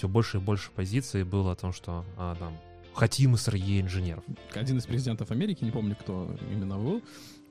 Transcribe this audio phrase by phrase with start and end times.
[0.00, 2.56] все больше и больше позиций было о том, что а, там
[2.94, 4.24] хотим SRE инженеров.
[4.54, 7.02] Один из президентов Америки, не помню, кто именно был,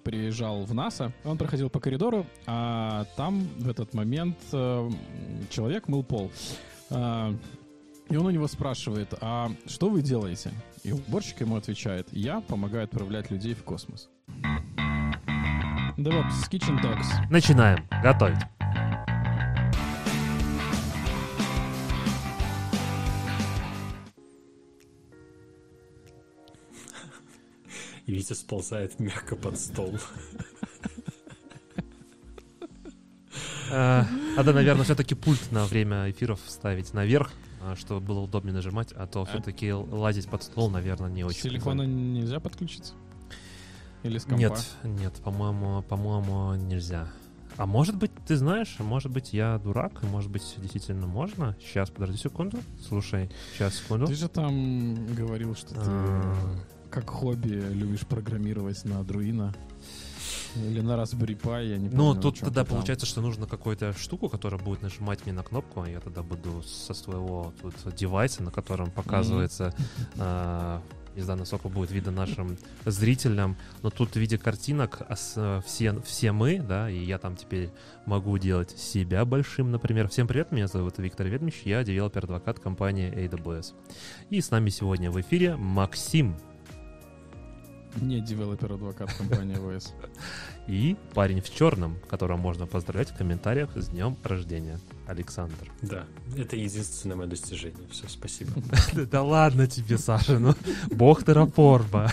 [0.03, 4.89] приезжал в НАСА, он проходил по коридору, а там в этот момент э,
[5.51, 6.31] человек мыл пол.
[6.89, 7.35] А,
[8.09, 10.51] и он у него спрашивает, а что вы делаете?
[10.83, 14.09] И уборщик ему отвечает, я помогаю отправлять людей в космос.
[15.97, 17.05] DevOps Kitchen Talks.
[17.29, 18.39] Начинаем готовить.
[28.09, 29.93] И Витя сползает мягко под стол.
[33.71, 34.03] А,
[34.35, 39.05] Надо, наверное, все-таки пульт на время эфиров ставить наверх, а, чтобы было удобнее нажимать, а
[39.05, 41.41] то все-таки лазить под стол, наверное, не С очень.
[41.43, 42.13] телефона прикольно.
[42.17, 42.93] нельзя подключиться?
[44.01, 44.37] Или с компа?
[44.39, 47.09] Нет, нет, по-моему, по-моему, нельзя.
[47.57, 51.55] А может быть, ты знаешь, может быть, я дурак, может быть, действительно можно.
[51.61, 52.57] Сейчас, подожди секунду.
[52.87, 54.07] Слушай, сейчас, секунду.
[54.07, 56.55] Ты же там говорил, что ты А,
[56.89, 59.55] как хобби любишь программировать на Arduino.
[60.55, 62.13] Или на Raspberry Pi, я не помню.
[62.15, 62.75] Ну, тут тогда там.
[62.75, 66.63] получается, что нужно какую-то штуку, которая будет нажимать мне на кнопку, а я тогда буду
[66.63, 69.75] со своего тут девайса, на котором показывается,
[70.17, 70.81] а,
[71.15, 76.01] не знаю, насколько будет видно нашим зрителям, но тут в виде картинок а с- все,
[76.01, 77.69] все мы, да, и я там теперь
[78.07, 80.09] могу делать себя большим, например.
[80.09, 83.73] Всем привет, меня зовут Виктор Ведмич, я developer advocate компании AWS.
[84.31, 86.35] И с нами сегодня в эфире Максим
[88.01, 89.93] Не developer advocate компании AWS.
[90.67, 95.71] и парень в черном, которого можно поздравлять в комментариях с днем рождения, Александр.
[95.81, 96.05] Да,
[96.37, 97.87] это единственное мое достижение.
[97.89, 98.51] Все, спасибо.
[99.11, 100.53] Да, ладно тебе, Саша, ну,
[100.91, 102.11] бог Terraform а.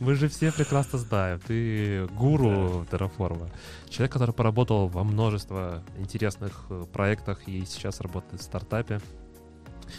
[0.00, 3.50] Мы же все прекрасно знаем, ты гуру Terraform а.
[3.88, 9.00] Человек, который поработал во множество интересных э, проектах и сейчас работает в стартапе.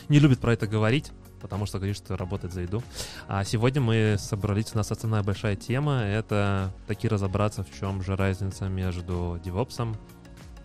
[0.09, 2.83] Не любит про это говорить, потому что говорит, что работает за еду.
[3.27, 8.15] А сегодня мы собрались, у нас основная большая тема— это таки разобраться, в чем же
[8.15, 9.95] разница между DevOps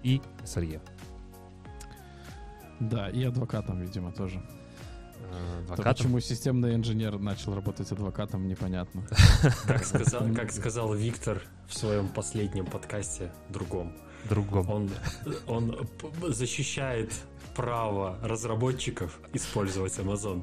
[0.03, 0.81] и SRE.
[2.81, 4.43] Да, и адвокатом, видимо, тоже.
[5.31, 5.95] То Адвокатом.
[5.95, 9.07] почему системный инженер начал работать адвокатом, непонятно.
[9.67, 13.97] Как сказал, как сказал Виктор в своем последнем подкасте другом,
[14.29, 14.69] Другом.
[14.69, 14.91] он,
[15.47, 15.89] он
[16.29, 17.13] защищает
[17.55, 20.43] право разработчиков использовать Amazon.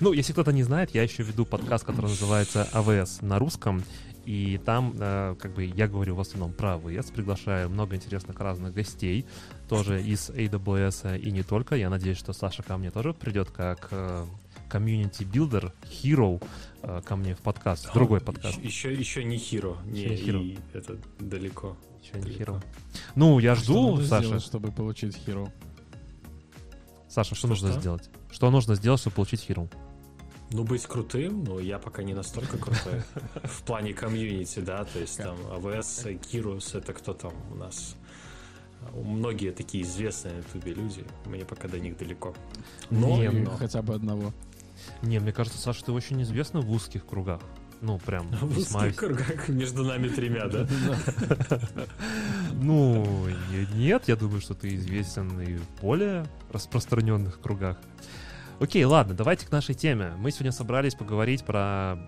[0.00, 3.82] Ну, если кто-то не знает, я еще веду подкаст, который называется AWS на русском.
[4.26, 8.74] И там, э, как бы, я говорю в основном про AWS, приглашаю много интересных разных
[8.74, 9.24] гостей,
[9.68, 11.76] тоже из AWS и не только.
[11.76, 13.88] Я надеюсь, что Саша ко мне тоже придет как
[14.68, 16.44] community builder, hero э,
[17.04, 18.58] ко мне в подкаст, в другой подкаст.
[18.62, 19.76] Еще, еще не Hero.
[19.86, 21.76] Не, не и это далеко.
[22.02, 22.52] Еще не далеко.
[22.52, 22.64] hero.
[23.14, 24.24] Ну, я Что жду, надо Саша.
[24.26, 25.50] сделать, чтобы получить Hero?
[27.08, 27.80] Саша, что нужно что?
[27.80, 28.10] сделать?
[28.30, 29.68] Что нужно сделать, чтобы получить hero?
[30.52, 33.02] Ну, быть крутым, но я пока не настолько крутой.
[33.42, 37.96] В плане комьюнити, да, то есть там AWS, Kirus, это кто там у нас?
[38.94, 42.34] Многие такие известные на ютубе люди, мне пока до них далеко.
[42.90, 44.32] Но, Не, но хотя бы одного.
[45.02, 47.40] Не, мне кажется, Саша, ты очень известна в узких кругах.
[47.82, 50.66] Ну, прям в весьма узких кругах между нами тремя, да?
[52.54, 53.06] Ну,
[53.74, 57.76] нет, я думаю, что ты известен и в более распространенных кругах.
[58.60, 60.12] Окей, ладно, давайте к нашей теме.
[60.16, 61.98] Мы сегодня собрались поговорить про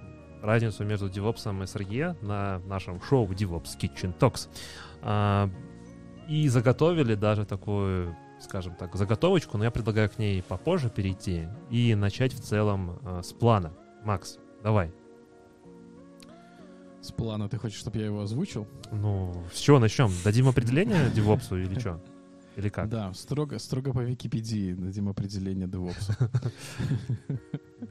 [0.43, 4.49] разницу между DevOps и SRE на нашем шоу DevOps Kitchen Talks.
[5.03, 5.51] А,
[6.29, 11.95] И заготовили даже такую, скажем так, заготовочку, но я предлагаю к ней попозже перейти и
[11.95, 13.73] начать в целом а, с плана.
[14.05, 14.93] Макс, давай.
[17.01, 18.67] С плана ты хочешь, чтобы я его озвучил?
[18.91, 20.11] Ну, с чего начнем?
[20.25, 22.03] Дадим определение DevOps или что?
[22.57, 22.89] Или как?
[22.89, 26.31] Да, строго, строго по Википедии дадим определение DevOps.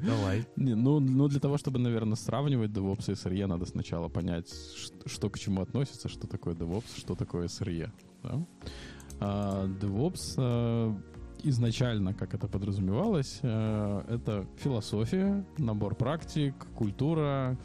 [0.06, 0.46] Давай.
[0.58, 4.94] Не, ну, ну, для того, чтобы, наверное, сравнивать DevOps и SRE, надо сначала понять, ш-
[5.06, 7.90] что к чему относится, что такое DevOps, что такое SRE.
[8.24, 8.46] да.
[9.20, 10.96] А, DevOps а,
[11.44, 17.58] изначально, как это подразумевалось, а, это философия, набор практик, культура,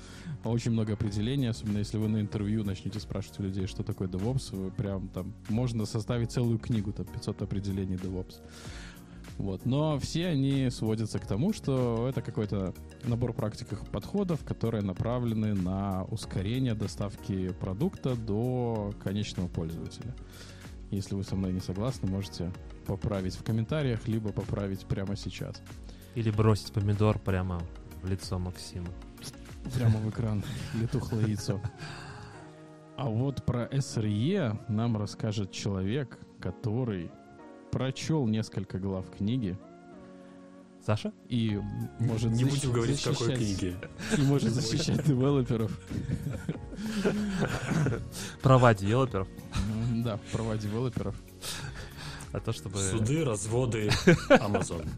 [0.44, 4.55] очень много определений, особенно если вы на интервью начнете спрашивать у людей, что такое DevOps,
[4.56, 8.41] вы прям там, можно составить целую книгу, там 500 определений DevOps.
[9.38, 9.65] Вот.
[9.67, 12.75] Но все они сводятся к тому, что это какой-то
[13.05, 20.15] набор практик и подходов, которые направлены на ускорение доставки продукта до конечного пользователя.
[20.93, 22.53] Если вы со мной не согласны, можете
[22.87, 25.62] поправить в комментариях, либо поправить прямо сейчас.
[26.15, 27.62] Или бросить помидор прямо
[28.03, 28.91] в лицо Максима.
[29.75, 30.44] Прямо в экран
[30.75, 31.62] летухлое яйцо.
[32.99, 37.11] А вот про SRE нам расскажет человек, который
[37.71, 39.56] прочел несколько глав книги
[40.84, 41.12] Саша?
[41.29, 41.61] и
[42.00, 43.76] может Не будем говорить, в какой книге.
[44.17, 45.70] И может защищать девелоперов.
[48.43, 49.29] Права девелоперов.
[50.05, 51.14] Да, права девелоперов.
[52.32, 52.79] А то, чтобы...
[52.79, 53.90] Суды, разводы,
[54.29, 54.88] Amazon.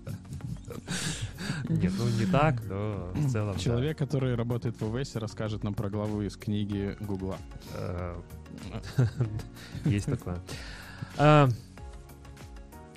[1.68, 3.58] Нет, ну не так, но в целом, да.
[3.58, 7.36] Человек, который работает в ОВС, расскажет нам про главу из книги Гугла.
[7.74, 8.20] Э,
[9.84, 10.40] Есть такое.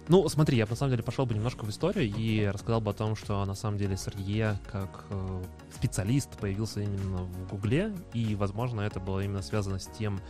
[0.10, 2.92] Ну, смотри, я бы на самом деле пошел бы немножко в историю и рассказал бы
[2.92, 5.44] о том, что на самом деле Сергей как э,
[5.76, 10.22] специалист появился именно в Гугле, и, возможно, это было именно связано с тем,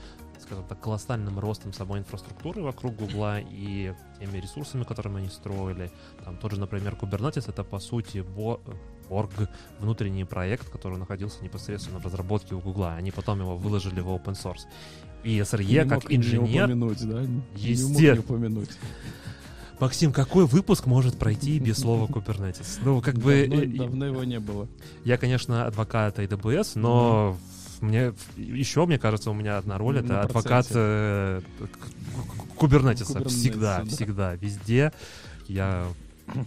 [0.41, 5.91] скажем так, колоссальным ростом самой инфраструктуры вокруг Гугла и теми ресурсами, которыми они строили.
[6.25, 8.59] Там тот же, например, Kubernetes— это, по сути, бо-
[9.09, 9.47] Borg,
[9.79, 12.95] внутренний проект, который находился непосредственно в разработке у Гугла.
[12.95, 14.65] Они потом его выложили в open source.
[15.24, 17.21] И SRE, Не как мог не инженер, упомянуть, да?
[17.21, 18.69] Не мог не упомянуть.
[19.79, 22.79] Максим, какой выпуск может пройти без слова Kubernetes?
[22.83, 24.68] Ну, как бы, Давно, давно его не было.
[25.06, 27.38] я, конечно, адвокат AWS, но
[27.81, 31.41] мне еще, мне кажется, у меня одна роль— это адвокат э,
[33.27, 33.85] Всегда, да.
[33.85, 34.91] всегда, везде.
[35.47, 35.88] Я,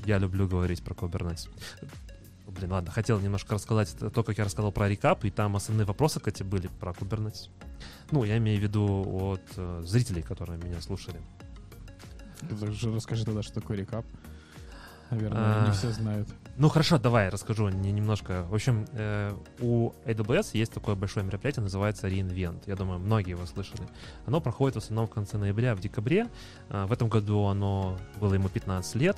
[0.07, 1.49] я люблю говорить про Kubernetes.
[2.49, 6.19] Блин, ладно, хотел немножко рассказать то, как я рассказал про рекап, и там основные вопросы,
[6.19, 7.49] кстати, были про Kubernetes.
[8.11, 11.21] Ну, я имею в виду от э, зрителей, которые меня слушали.
[12.95, 14.05] Расскажи- тогда, что такое рекап.
[15.11, 15.67] Наверное, А.
[15.67, 16.29] не все знают.
[16.57, 18.45] Ну хорошо, давай расскажу не немножко.
[18.49, 22.63] В общем, э, у AWS есть такое большое мероприятие, называется reInvent.
[22.67, 23.83] Я думаю, многие его слышали.
[24.27, 26.29] Оно проходит в основном в конце ноября, в декабре.
[26.69, 29.17] Э, в этом году оно было ему 15 лет.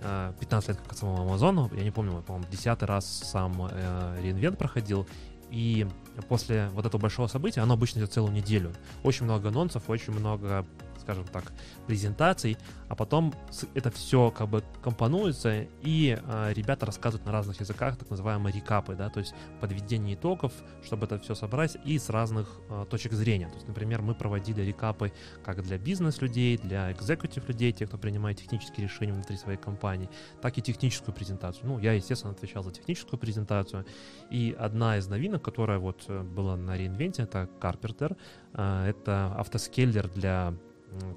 [0.00, 1.70] Э, 15 лет как самому Амазону.
[1.76, 5.06] Я не помню, по-моему, десятый раз сам э, reInvent проходил.
[5.50, 5.86] И
[6.28, 8.72] после вот этого большого события, оно обычно идет целую неделю.
[9.02, 10.64] Очень много анонсов, очень много,
[11.04, 11.52] скажем так,
[11.86, 12.56] презентаций,
[12.88, 13.34] а потом
[13.74, 18.94] это все как бы компонуется, и э, ребята рассказывают на разных языках, так называемые рекапы,
[18.94, 20.52] да, то есть подведение итогов,
[20.82, 23.48] чтобы это все собрать, и с разных э, точек зрения.
[23.48, 25.12] То есть, например, мы проводили рекапы
[25.44, 30.08] как для бизнес-людей, для экзекутив людей, тех, кто принимает технические решения внутри своей компании,
[30.40, 31.66] так и техническую презентацию.
[31.66, 33.84] Ну, я, естественно, отвечал за техническую презентацию,
[34.30, 38.16] и одна из новинок, которая вот э, была на реинвенте, это Carpenter,
[38.54, 40.54] Э, это автоскейлер для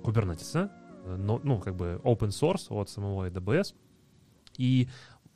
[0.04, 3.74] Kubernetes, э, но, ну, как бы open source от самого AWS.
[4.58, 4.88] И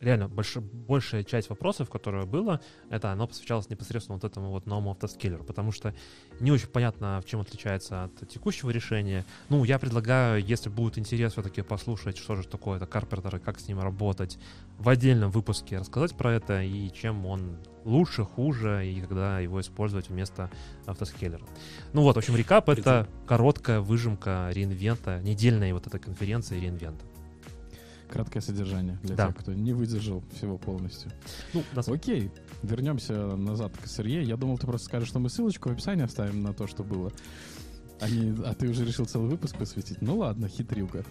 [0.01, 2.59] реально больш, большая часть вопросов, которая была,
[2.89, 5.93] это оно посвящалось непосредственно вот этому вот новому автоскейлеру, потому что
[6.39, 9.25] не очень понятно, в чем отличается от текущего решения.
[9.49, 13.59] Ну, я предлагаю, если будет интерес все-таки послушать, что же такое это Carpenter и как
[13.59, 14.37] с ним работать,
[14.77, 20.09] в отдельном выпуске рассказать про это и чем он лучше, хуже, и когда его использовать
[20.09, 20.49] вместо
[20.85, 21.45] автоскейлера.
[21.93, 27.05] Ну вот, в общем, рекап— это короткая выжимка реинвента, недельной вот этой конференции реинвента.
[28.11, 29.27] Краткое содержание для Да.
[29.27, 31.11] тех, кто не выдержал всего полностью.
[31.53, 32.31] Ну, самом- Окей,
[32.63, 34.23] вернемся назад к SRE.
[34.23, 37.11] Я думал, ты просто скажешь, что мы ссылочку в описании оставим на то, что было.
[38.01, 40.01] А, не- а ты уже решил целый выпуск посвятить?
[40.01, 41.03] Ну ладно, хитрюга.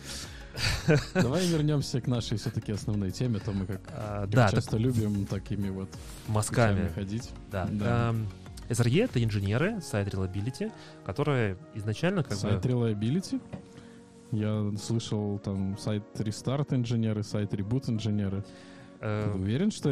[1.15, 4.77] Давай вернемся к нашей все-таки основной теме, то мы как, А, как да, так часто
[4.77, 5.89] любим такими вот
[6.29, 6.89] мазками.
[6.89, 7.31] ходить.
[7.51, 7.69] Да.
[7.71, 8.11] Да.
[8.11, 8.29] Эм,
[8.69, 10.73] SRE— это инженеры, сайт Reliability,
[11.05, 12.69] которые изначально как сайт бы...
[12.69, 13.41] Reliability.
[14.33, 18.45] Я слышал там сайт Restart инженеры, сайт Reboot инженеры.
[19.01, 19.91] Ты уверен, что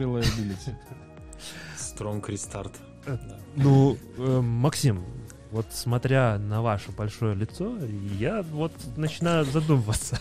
[2.29, 2.75] Restart.
[3.07, 3.41] Э, Да.
[3.57, 5.03] Ну, э, Максим,
[5.51, 7.77] вот смотря на ваше большое лицо,
[8.19, 10.19] я вот начинаю задумываться.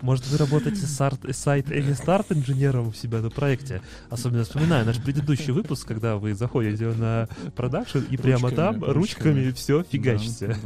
[0.00, 3.82] Может, вы работаете с сайт Any Start инженером у себя на проекте?
[4.10, 9.82] Особенно вспоминаю наш предыдущий выпуск, когда вы заходите на продакшн и прямо там ручками все
[9.82, 10.56] фигачите.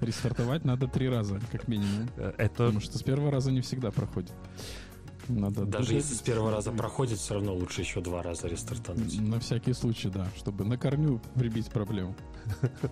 [0.00, 2.08] Рестартовать надо три раза, как минимум.
[2.16, 4.32] Э, Это Потому что с первого раза не всегда проходит.
[5.28, 9.20] Надо Даже если с первого раза проходит, все равно лучше еще два раза рестартануть.
[9.20, 12.14] На всякий случай, да, чтобы на корню прибить проблему.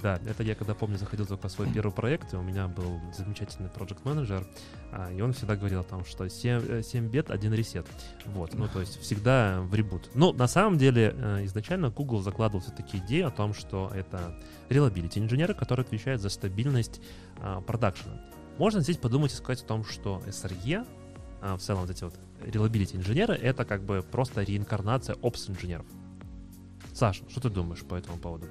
[0.00, 2.98] Да, это я когда помню, заходил только в свой первый проект, и у меня был
[3.14, 4.46] замечательный проект менеджер
[5.14, 7.86] и он всегда говорил о том, что 7, 7 бед, один ресет.
[8.26, 10.10] Вот, ну то есть всегда в ребут.
[10.14, 14.34] Но на самом деле э, изначально Google закладывал все-таки идею о том, что это
[14.68, 17.00] reliability инженеры, которые отвечают за стабильность
[17.38, 18.20] а, продакшена.
[18.58, 20.86] Можно здесь подумать и сказать о том, что SRE, а,
[21.54, 25.86] в целом вот эти вот reliability инженеры, это как бы просто реинкарнация опс инженеров.
[26.92, 28.46] Саша, что ты думаешь по этому поводу?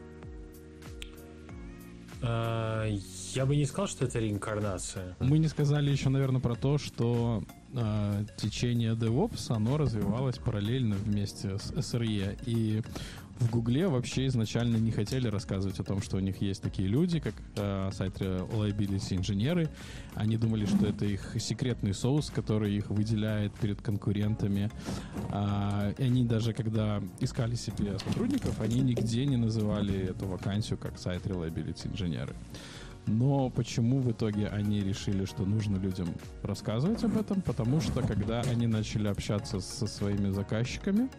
[2.21, 2.85] А,
[3.33, 5.15] Я бы не сказал, что это реинкарнация.
[5.19, 11.57] Мы не сказали еще, наверное, про то, что э, течение DevOps, оно развивалось параллельно вместе
[11.57, 12.39] с SRE.
[12.45, 12.81] И
[13.39, 17.19] в Гугле вообще изначально не хотели рассказывать о том, что у них есть такие люди,
[17.19, 19.69] как э, сайт Liability инженеры.
[20.13, 24.71] Они думали, что это их секретный соус, который их выделяет перед конкурентами.
[25.31, 30.97] А, и они даже, когда искали себе сотрудников, они нигде не называли эту вакансию как
[30.97, 32.33] сайт Reliability инженеры.
[33.07, 36.07] Но почему в итоге они решили, что нужно людям
[36.41, 37.41] рассказывать об этом?
[37.41, 41.09] Потому что когда они начали общаться со своими заказчиками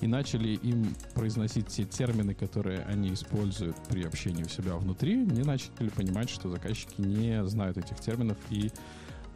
[0.00, 5.42] и начали им произносить те термины, которые они используют при общении у себя внутри, они
[5.42, 8.70] начали понимать, что заказчики не знают этих терминов и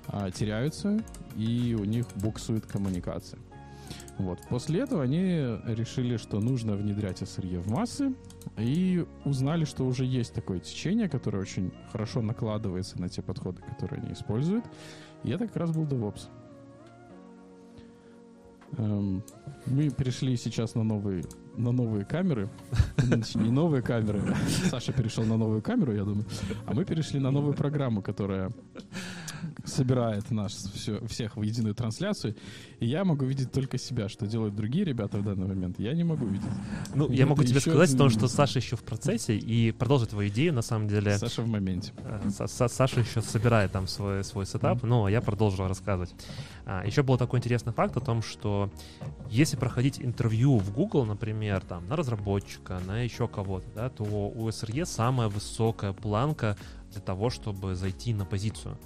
[0.08, 1.02] а, теряются,
[1.36, 3.40] и у них буксует коммуникация.
[4.18, 4.38] Вот.
[4.48, 5.24] После этого они
[5.66, 8.14] решили, что нужно внедрять SRE в массы,
[8.58, 14.02] и узнали, что уже есть такое течение, которое очень хорошо накладывается на те подходы, которые
[14.02, 14.64] они используют.
[15.24, 16.28] И это как раз был DevOps.
[18.78, 19.22] Эм,
[19.66, 21.24] мы перешли сейчас на новые,
[21.56, 22.48] на новые камеры.
[23.34, 24.22] Не новые камеры.
[24.70, 26.24] Саша перешел на новую камеру, я думаю.
[26.66, 28.50] А мы перешли на новую программу, которая
[29.64, 32.36] собирает нас все, всех в единую трансляцию,
[32.80, 36.04] и я могу видеть только себя, что делают другие ребята в данный момент, я не
[36.04, 36.50] могу видеть.
[36.94, 40.10] Ну, и я могу тебе сказать о том, что Саша еще в процессе, и продолжит
[40.10, 41.16] твою идею, на самом деле.
[41.18, 41.92] Саша в моменте.
[41.98, 44.86] Э, Саша еще собирает там свой, свой сетап, mm-hmm.
[44.86, 46.14] но я продолжу рассказывать.
[46.64, 48.70] А, еще был такой интересный факт о том, что
[49.30, 54.48] если проходить интервью в Google, например, там, на разработчика, на еще кого-то, да, то у
[54.48, 56.56] SRE самая высокая планка
[56.92, 58.78] для того, чтобы зайти на позицию.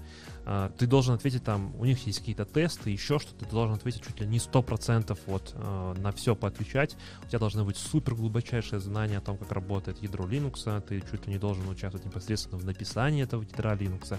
[0.49, 4.03] А, ты должен ответить там, у них есть какие-то тесты, еще что-то, ты должен ответить
[4.03, 6.97] чуть ли не 100% вот, э, на все поотвечать.
[7.25, 11.27] У тебя должны быть супер глубочайшие знания о том, как работает ядро Linux, ты чуть
[11.27, 14.19] ли не должен участвовать непосредственно в написании этого ядра Linux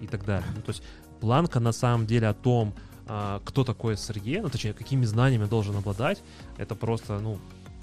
[0.00, 0.48] и так далее.
[0.54, 0.84] Ну, то есть
[1.20, 2.72] планка на самом деле о том,
[3.08, 6.22] э, кто такой SRE, ну, точнее, какими знаниями должен обладать,
[6.56, 7.40] это просто, ну,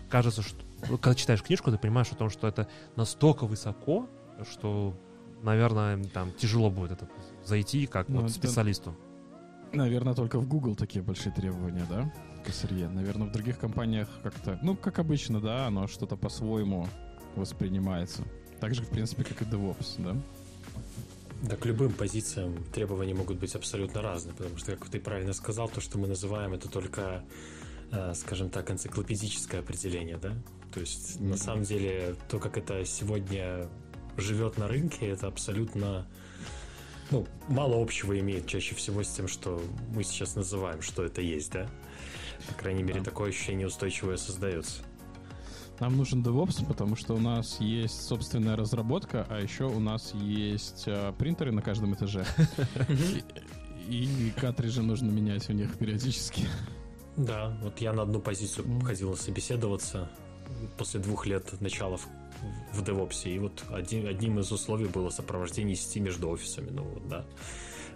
[0.10, 0.58] кажется, что
[0.98, 4.08] когда читаешь книжку, ты понимаешь о том, что это настолько высоко,
[4.50, 4.96] что,
[5.44, 7.10] наверное, там тяжело будет это
[7.46, 8.96] зайти как ну, вот специалисту.
[9.74, 12.90] Наверное, только в Google такие большие требования, да, к SRE.
[12.90, 16.88] Наверное, в других компаниях как-то, ну, как обычно, да, оно что-то по-своему
[17.36, 18.24] воспринимается.
[18.60, 20.16] Так же, в принципе, как и DevOps, да?
[21.44, 25.68] Да, к любым позициям требования могут быть абсолютно разные, потому что, как ты правильно сказал,
[25.70, 27.24] то, что мы называем, это только,
[27.92, 30.36] э, скажем так, энциклопедическое определение, да?
[30.72, 31.30] То есть, mm-hmm.
[31.30, 33.68] на самом деле, то, как это сегодня
[34.18, 36.08] живет на рынке, это абсолютно
[37.12, 39.62] ну, мало общего имеет чаще всего с тем, что
[39.94, 41.68] мы сейчас называем, что это есть, да?
[42.48, 43.06] По крайней мере, да.
[43.06, 44.84] такое ощущение устойчивое создается.
[45.80, 50.84] Нам нужен DevOps, потому что у нас есть собственная разработка, а еще у нас есть
[50.86, 52.26] э, принтеры на каждом этаже.
[53.90, 56.48] И картриджи нужно менять у них периодически.
[57.18, 60.10] Да, вот я на одну позицию ходил собеседоваться
[60.78, 61.98] после двух лет начала
[62.74, 63.24] в DevOps.
[63.26, 66.70] И вот один, одним из условий было сопровождение сети между офисами.
[66.70, 67.26] Ну вот, да.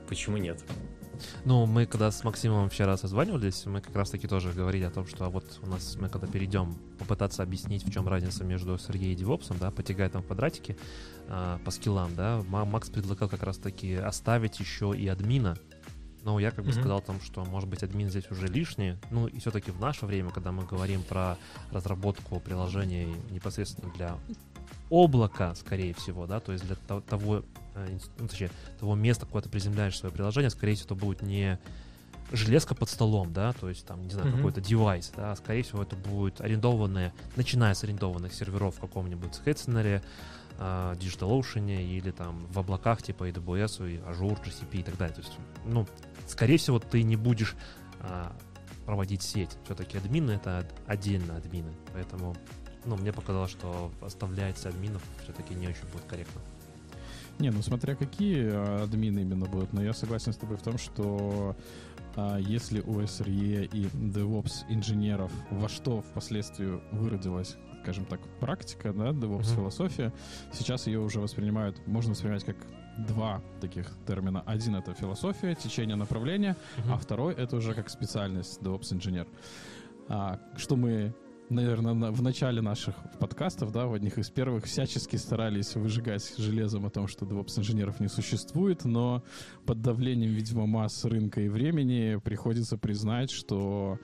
[0.07, 0.63] Почему нет?
[1.45, 5.29] Ну, мы когда с Максимом вчера созванивались, мы как раз-таки тоже говорили о том, что
[5.29, 9.57] вот у нас мы когда перейдем попытаться объяснить, в чем разница между Сергеем и DevOps,
[9.59, 10.77] да, потягать там квадратики
[11.27, 15.57] э, по скиллам, да, Макс предлагал как раз-таки оставить еще и админа
[16.25, 16.79] но я как бы mm-hmm.
[16.79, 18.98] сказал там, что, может быть, админ здесь уже лишний.
[19.12, 21.38] Ну, и все-таки в наше время, когда мы говорим про
[21.72, 24.17] разработку приложений непосредственно для
[24.89, 27.44] облака, скорее всего, да, то есть для того,
[27.75, 31.60] э, ну, точнее, того места, куда ты приземляешь свое приложение, скорее всего, это будет не
[32.32, 34.38] железка под столом, да, то есть там, не знаю, mm-hmm.
[34.38, 39.41] какой-то девайс, да, а скорее всего, это будет арендованные, начиная с арендованных серверов в каком-нибудь
[39.46, 40.01] Hetzner,
[40.58, 45.15] uh, DigitalOcean или там в облаках типа AWS, Azure, GCP и так далее.
[45.15, 45.88] То есть, ну,
[46.27, 47.55] скорее всего, ты не будешь
[48.00, 48.36] а,
[48.86, 49.58] проводить сеть.
[49.65, 51.72] Все-таки админы это отдельно админы.
[51.94, 52.36] Поэтому,
[52.86, 56.41] ну, мне показалось, что оставлять админов все-таки не очень будет корректно.
[57.38, 60.77] Не, ну смотря какие а, админы именно будут, но я согласен с тобой в том,
[60.77, 61.55] что
[62.15, 69.10] а, если у SRE и DevOps инженеров во что впоследствии выродилась, скажем так, практика, да,
[69.10, 69.56] DevOps mm-hmm.
[69.56, 70.13] философия,
[70.51, 72.58] сейчас ее уже воспринимают, можно воспринимать как
[73.08, 74.42] два таких термина.
[74.48, 76.94] Один это философия, течение направления, uh-huh.
[76.94, 79.27] а второй это уже как специальность DevOps инженер.
[80.08, 81.13] А, что мы
[81.50, 86.89] наверное, в начале наших подкастов, да, в одних из первых, всячески старались выжигать железом о
[86.89, 89.24] том, что DevOps-инженеров не существует, но
[89.68, 94.00] под давлением, видимо, масс рынка и времени приходится признать, что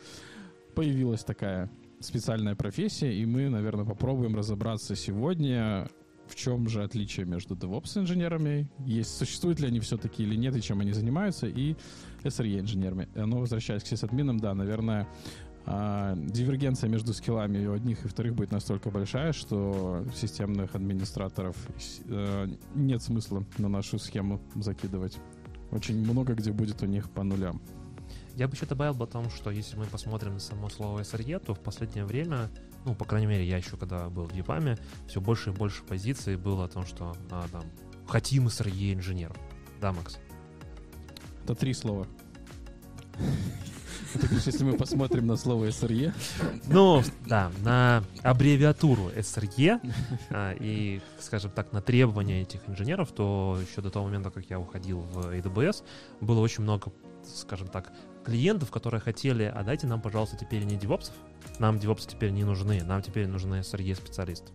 [0.76, 1.72] появилась такая
[2.05, 5.89] специальная профессия, и мы, наверное, попробуем разобраться сегодня,
[6.27, 10.79] в чем же отличие между DevOps-инженерами, есть, существуют ли они все-таки или нет, и чем
[10.79, 11.75] они занимаются, и
[12.24, 13.10] SRE-инженерами.
[13.15, 15.08] Но возвращаясь к сисадминам, да, наверное,
[15.65, 21.55] А дивергенция между скиллами у одних и вторых будет настолько большая, что системных администраторов
[22.05, 25.17] э, нет смысла на нашу схему закидывать.
[25.72, 27.62] Очень много где будет у них по нулям.
[28.36, 31.40] Я бы еще добавил бы о том, что если мы посмотрим на само слово SRE,
[31.40, 32.50] то в последнее время,
[32.86, 36.38] ну, по крайней мере, я еще когда был в ЕПАМе, все больше и больше позиций
[36.38, 37.64] было о том, что а, там,
[38.08, 39.38] хотим SRE инженеров.
[39.82, 40.18] Да, Макс?
[41.44, 42.08] Это три слова.
[44.32, 46.14] Есть, если мы посмотрим на слово SRE...
[46.68, 49.80] Ну, да, на аббревиатуру SRE
[50.30, 54.60] а, и, скажем так, на требования этих инженеров, то еще до того момента, как я
[54.60, 55.84] уходил в AWS,
[56.20, 56.92] было очень много,
[57.24, 57.92] скажем так,
[58.24, 61.16] клиентов, которые хотели, а дайте нам, пожалуйста, теперь не девопсов,
[61.60, 64.51] нам девопсы теперь не нужны, нам теперь нужны SRE-специалисты.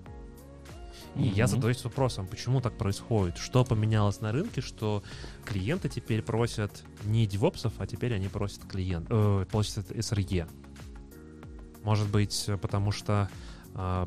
[1.15, 1.35] И mm-hmm.
[1.35, 3.39] я задаюсь вопросом, почему так происходит?
[3.39, 5.03] Что поменялось на рынке, что
[5.45, 10.49] клиенты теперь просят не девопсов, а теперь они просят клиент, э, просят SRE?
[11.83, 13.31] Может быть, потому что
[13.75, 14.07] э,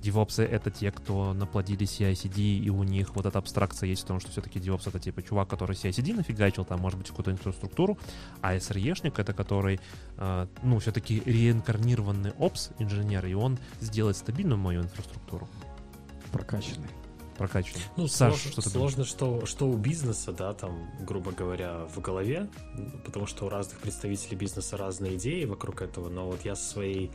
[0.00, 4.20] девопсы— это те, кто наплодили CI-CD, и у них вот эта абстракция есть в том,
[4.20, 7.98] что все-таки DevOps— это типа чувак, который CI-CD нафигачил, там, может быть, какую-то инфраструктуру,
[8.40, 9.80] а SRE-шник— это который,
[10.16, 15.48] э, ну, все-таки реинкарнированный Ops инженер, и он сделает стабильную мою инфраструктуру.
[16.32, 16.88] Прокачанный.
[17.36, 17.82] Прокачанный.
[17.96, 22.48] Ну, Саш, сложно, что, сложно что, что у бизнеса, да, там, грубо говоря, в голове,
[23.04, 27.10] потому что у разных представителей бизнеса разные идеи вокруг этого, но вот я со своей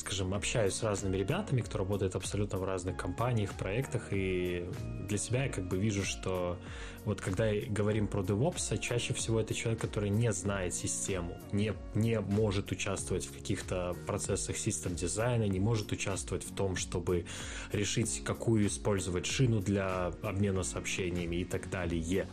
[0.00, 4.66] скажем, общаюсь с разными ребятами, кто работает абсолютно в разных компаниях, проектах, и
[5.08, 6.58] для себя я как бы вижу, что
[7.04, 12.20] вот когда говорим про DevOps, чаще всего это человек, который не знает систему, не, не
[12.20, 17.26] может участвовать в каких-то процессах систем дизайна, не может участвовать в том, чтобы
[17.72, 22.26] решить, какую использовать шину для обмена сообщениями и так далее.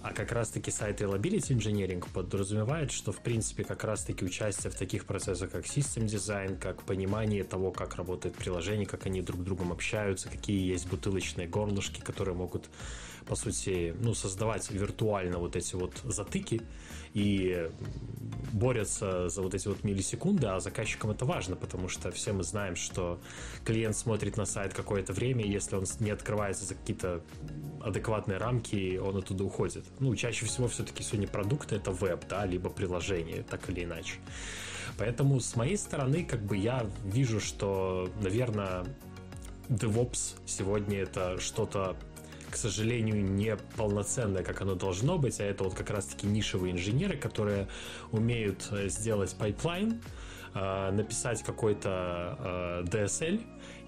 [0.00, 5.04] А как раз-таки сайт Reliability Engineering подразумевает, что, в принципе, как раз-таки участие в таких
[5.06, 9.72] процессах, как System Design, как понимание того, как работает приложение, как они друг с другом
[9.72, 12.68] общаются, какие есть бутылочные горлышки, которые могут
[13.28, 16.62] по сути, ну, создавать виртуально вот эти вот затыки
[17.12, 17.70] и
[18.52, 22.74] борются за вот эти вот миллисекунды, а заказчикам это важно, потому что все мы знаем,
[22.74, 23.20] что
[23.64, 27.22] клиент смотрит на сайт какое-то время, и если он не открывается за какие-то
[27.82, 29.84] адекватные рамки, он оттуда уходит.
[30.00, 34.14] Ну, чаще всего все-таки сегодня продукты это веб, да, либо приложение, так или иначе.
[34.96, 38.84] Поэтому с моей стороны, как бы я вижу, что, наверное,
[39.68, 41.96] DevOps сегодня это что-то
[42.50, 47.16] к сожалению, не полноценное, как оно должно быть, а это вот как раз-таки нишевые инженеры,
[47.16, 47.68] которые
[48.10, 50.00] умеют э, сделать pipeline,
[50.54, 53.40] э, написать какой-то э, DSL,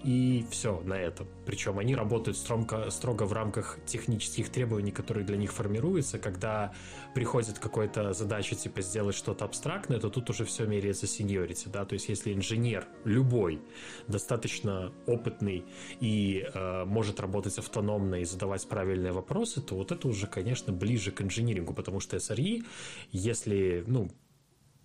[0.03, 1.27] и все на этом.
[1.45, 6.19] Причем они работают строго, строго в рамках технических требований, которые для них формируются.
[6.19, 6.73] Когда
[7.13, 11.93] приходит какая-то задача, типа сделать что-то абстрактное, то тут уже все меряется seniority, да, то
[11.93, 13.61] есть если инженер любой
[14.07, 15.65] достаточно опытный
[15.99, 21.11] и э, может работать автономно и задавать правильные вопросы, то вот это уже, конечно, ближе
[21.11, 22.63] к инжинирингу, потому что SRE,
[23.11, 24.09] если, ну,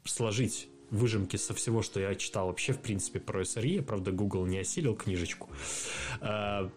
[0.05, 3.83] сложить выжимки со всего, что я читал вообще, в принципе, про SRE.
[3.83, 5.51] Правда, Google не осилил книжечку.
[6.20, 6.70] А,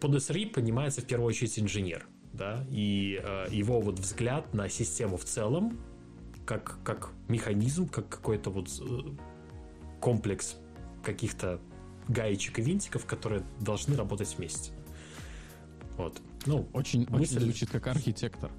[0.00, 5.16] под SRE понимается в первую очередь инженер, да, и а, его вот взгляд на систему
[5.16, 5.78] в целом,
[6.46, 9.10] как, как механизм, как какой-то вот э,
[10.00, 10.56] комплекс
[11.04, 11.60] каких-то
[12.08, 14.72] гаечек и винтиков, которые должны работать вместе.
[15.96, 16.20] Вот.
[16.46, 17.36] Ну, очень, мысль...
[17.36, 18.50] очень звучит как архитектор.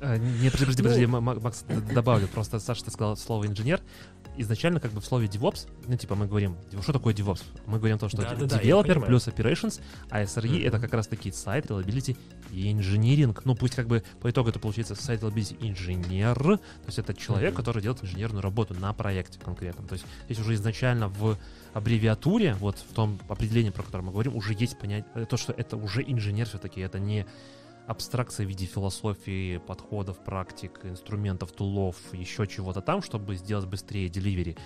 [0.00, 2.28] А, не, подожди, подожди, подожди, ну, Макс, добавлю.
[2.28, 3.80] Просто, Саша, ты сказал слово инженер
[4.36, 7.42] изначально как бы в слове DevOps, ну, типа, мы говорим, что такое DevOps?
[7.66, 10.66] Мы говорим о том, что да, да, developer да, плюс operations, а SRE mm-hmm.
[10.66, 12.16] это как раз таки сайт reliability
[12.50, 13.38] и engineering.
[13.44, 17.52] Ну, пусть как бы по итогу это получится сайт reliability инженер, то есть это человек,
[17.52, 17.56] mm-hmm.
[17.56, 19.86] который делает инженерную работу на проекте конкретном.
[19.86, 21.36] То есть здесь уже изначально в
[21.74, 25.76] аббревиатуре, вот в том определении, про которое мы говорим, уже есть понятие, то, что это
[25.76, 27.26] уже инженер все-таки, это не
[27.86, 34.56] абстракция в виде философии, подходов, практик, инструментов, тулов, еще чего-то там, чтобы сделать быстрее деливери.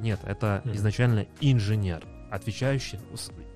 [0.00, 0.76] Нет, это mm.
[0.76, 2.98] изначально инженер, отвечающий.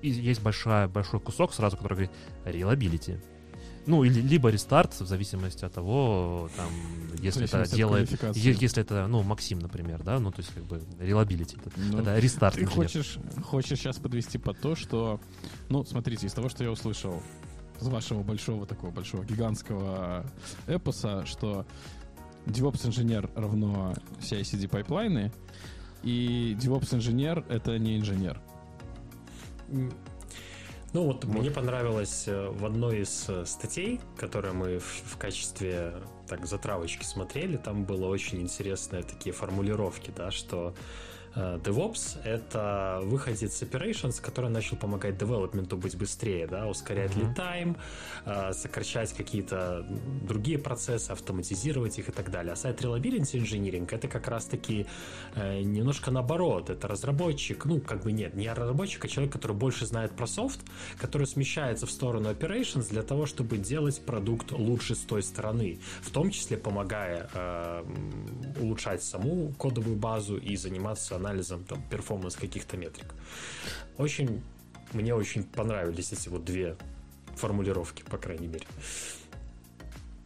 [0.01, 2.11] Есть большая, большой кусок сразу, который говорит
[2.45, 3.19] reliability.
[3.87, 6.69] Ну, или либо рестарт, в зависимости от того, там,
[7.19, 11.71] если это делает, если это, ну, Максим, например, да, ну, то есть, как бы, это,
[11.77, 12.55] ну, это рестарт.
[12.55, 15.19] Ты хочешь, хочешь сейчас подвести под то, что,
[15.69, 17.21] ну, смотрите, из того, что я услышал,
[17.79, 20.25] с вашего большого такого большого гигантского
[20.67, 21.65] эпоса, что
[22.45, 25.31] DevOps инженер равно CI/CD pipeline ы,
[26.03, 28.39] и DevOps инженер это не инженер.
[30.95, 31.39] Ну вот вот.
[31.41, 35.95] мне понравилось э, в одной из э, статей, которые мы в, в качестве
[36.29, 40.73] так затравочки смотрели, там было очень интересные такие формулировки, да, что
[41.35, 47.35] DevOps— это выходец с Operations, который начал помогать девелопменту быть быстрее, да, ускорять mm-hmm.
[47.35, 47.77] time,
[48.25, 49.85] э, сокращать какие-то
[50.21, 52.53] другие процессы, автоматизировать их и так далее.
[52.53, 54.85] А Site Reliability Engineering— это как раз-таки
[55.35, 56.69] э, немножко наоборот.
[56.69, 60.59] Это разработчик, ну, как бы нет, не разработчик, а человек, который больше знает про софт,
[60.97, 66.11] который смещается в сторону Operations для того, чтобы делать продукт лучше с той стороны, в
[66.11, 67.83] том числе помогая э,
[68.61, 73.13] улучшать саму кодовую базу и заниматься анализом там перформанс каких-то метрик.
[73.97, 74.43] Очень,
[74.93, 76.77] мне очень понравились эти вот две
[77.35, 78.65] формулировки, по крайней мере.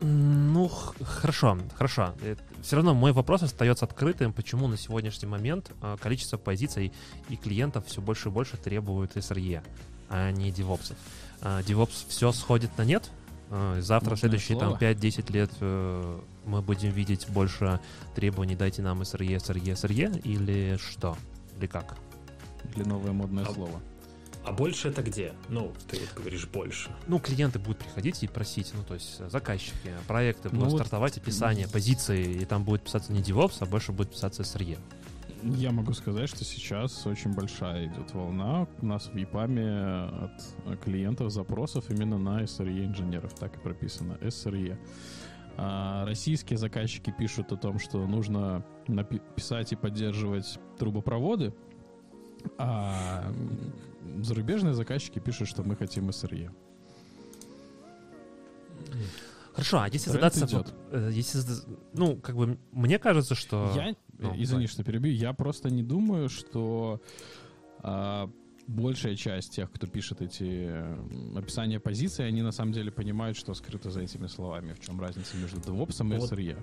[0.02, 2.14] Ну, хорошо, хорошо.
[2.22, 6.94] Э, Все равно мой вопрос остается открытым, почему на сегодняшний момент э, количество позиций
[7.28, 9.62] и клиентов все больше и больше требуют SRE,
[10.10, 10.96] а не DevOps.
[11.42, 13.10] DevOps все сходит на нет?
[13.50, 15.52] Э, завтра, Можно следующие там 5-10 лет
[16.50, 17.80] мы будем видеть больше
[18.16, 21.18] требований «дайте нам SRE, SRE, SRE» или что?
[21.58, 21.98] Или как?
[22.76, 23.82] Или новое модное а, слово.
[24.44, 25.34] А больше это где?
[25.48, 26.90] Ну, ты вот говоришь больше.
[27.08, 31.24] Ну, клиенты будут приходить и просить, ну, то есть заказчики, проекты будут ну, стартовать вот...
[31.24, 34.78] описание, позиции, и там будет писаться не DevOps, а больше будет писаться SRE.
[35.44, 41.32] Я могу сказать, что сейчас очень большая идет волна у нас в EPAM от клиентов
[41.32, 43.34] запросов именно на SRE инженеров.
[43.40, 44.78] Так и прописано, SRE.
[45.58, 51.54] А российские заказчики пишут о том, что нужно написать и поддерживать трубопроводы,
[52.58, 53.32] а
[54.22, 56.52] зарубежные заказчики пишут, что мы хотим SRE.
[59.54, 60.46] Хорошо, а если Тренд задаться...
[60.46, 60.74] Идет.
[60.92, 61.42] Э, если,
[61.94, 63.74] ну, как бы, мне кажется, что...
[63.76, 67.02] Я, ну, извини, что перебью, я просто не думаю, что
[67.80, 68.30] а,
[68.70, 70.70] большая часть тех, кто пишет эти
[71.36, 75.38] описания позиций, они на самом деле понимают, что скрыто за этими словами, в чем разница
[75.38, 76.32] между DevOps и вот.
[76.32, 76.58] SRE.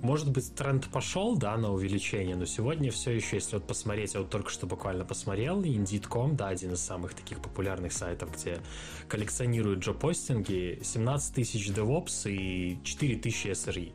[0.00, 4.20] Может быть, тренд пошел, да, на увеличение, но сегодня все еще, если вот посмотреть, я
[4.20, 8.60] вот только что буквально посмотрел, Indeed.com, да, один из самых таких популярных сайтов, где
[9.08, 13.92] коллекционируют джоб-постинги, 17 тысяч DevOps и 4 тысячи SRE.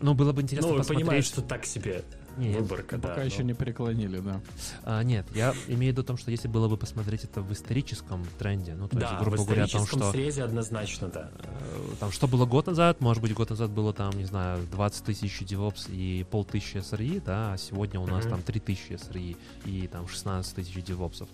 [0.00, 1.06] Ну, было бы интересно ну, посмотреть...
[1.06, 2.04] понимаете, что так себе
[2.38, 3.08] нет, выборка, ну, да.
[3.08, 3.26] Пока но...
[3.26, 4.40] еще не преклонили, да.
[4.84, 7.52] А, нет, я имею в виду о том, что если было бы посмотреть это в
[7.52, 9.98] историческом тренде, ну, то да, есть, грубо говоря, о том, что...
[9.98, 11.30] в срезе однозначно, да.
[11.38, 15.04] Э, там, что было год назад, может быть, год назад было там, не знаю, 20
[15.04, 18.30] тысяч DevOps и полтысячи SRE, да, а сегодня у нас mm-hmm.
[18.30, 21.26] там 3 тысячи SRE и там 16 тысяч DevOps.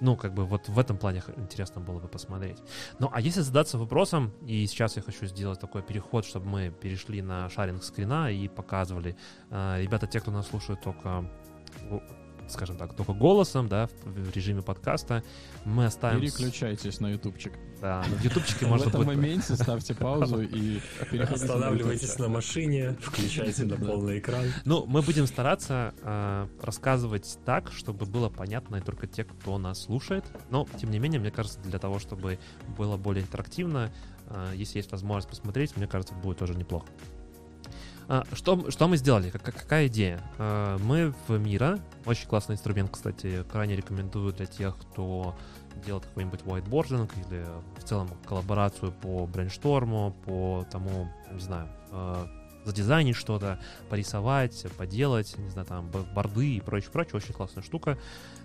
[0.00, 2.58] Ну, как бы вот в этом плане интересно было бы посмотреть.
[2.98, 7.22] Ну, а если задаться вопросом, и сейчас я хочу сделать такой переход, чтобы мы перешли
[7.22, 9.16] на шаринг скрина и показывали.
[9.50, 11.24] Э, ребята, те, кто нас слушают только
[12.52, 15.22] скажем так, только голосом, да, в режиме подкаста.
[15.64, 16.20] Мы оставим...
[16.20, 17.52] Переключайтесь на ютубчик.
[17.80, 18.94] Да, на ютубчике можно будет...
[18.94, 24.44] В этом моменте ставьте паузу и переходите Останавливайтесь на машине, включайте на полный экран.
[24.64, 29.82] Ну, мы будем стараться э, рассказывать так, чтобы было понятно и только те, кто нас
[29.82, 30.24] слушает.
[30.50, 32.38] Но, тем не менее, мне кажется, для того, чтобы
[32.76, 33.92] было более интерактивно,
[34.26, 36.86] э, если есть возможность посмотреть, мне кажется, будет тоже неплохо.
[38.08, 39.30] А, что, что мы сделали?
[39.30, 40.20] Как, какая идея?
[40.38, 45.36] А, мы в Мира, очень классный инструмент, кстати, крайне рекомендую для тех, кто
[45.84, 47.44] делает какой-нибудь whiteboarding или
[47.78, 52.28] в целом коллаборацию по брейншторму, по тому, не знаю, а,
[52.64, 57.16] задизайнить что-то, порисовать, поделать, не знаю, там, борды и прочее, прочее.
[57.16, 57.98] Очень классная штука.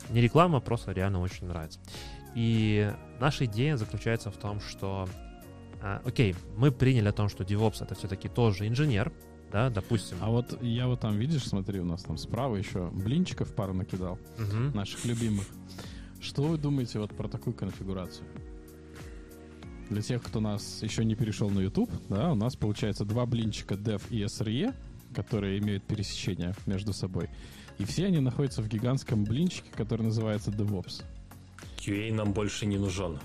[0.09, 1.79] Не реклама, просто реально очень нравится.
[2.35, 5.07] И наша идея заключается в том, что
[6.03, 9.11] окей, мы приняли о том, что DevOps это все-таки тоже инженер,
[9.51, 10.17] да, допустим.
[10.21, 14.19] А вот я вот там, видишь, смотри, у нас там справа еще блинчиков пару накидал,
[14.37, 14.75] угу.
[14.75, 15.45] наших любимых.
[16.19, 18.25] Что вы думаете вот про такую конфигурацию?
[19.89, 23.75] Для тех, кто нас еще не перешел на YouTube, да, у нас получается два блинчика
[23.75, 24.73] Dev и SRE,
[25.13, 27.29] которые имеют пересечение между собой.
[27.77, 31.03] И все они находятся в гигантском блинчике, который называется DevOps.
[31.77, 33.19] QA нам больше не нужен.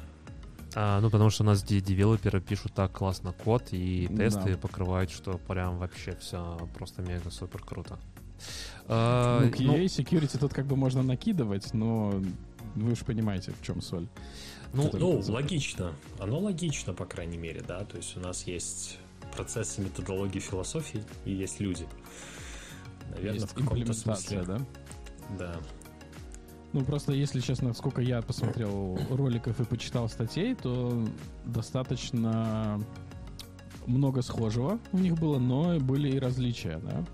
[0.74, 4.58] А, ну, потому что у нас девелоперы пишут так классно код, и тесты да.
[4.58, 7.98] покрывают, что прям вообще все просто мега супер круто.
[8.86, 12.22] А, ну, QA ну, security тут как бы можно накидывать, но
[12.74, 14.08] вы же понимаете, в чем соль.
[14.72, 15.92] Ну, ну логично.
[16.18, 17.84] Оно логично, по крайней мере, да.
[17.84, 18.98] То есть у нас есть
[19.34, 21.86] процессы, методологии, философии, и есть люди.
[23.10, 24.42] Наверное, есть в каком-то смысле.
[24.42, 24.60] да?
[25.38, 25.56] Да.
[26.72, 31.04] Ну, просто, если честно, сколько я посмотрел роликов и почитал статей, то
[31.44, 32.80] достаточно
[33.86, 37.04] много схожего у них было, но были и различия, да.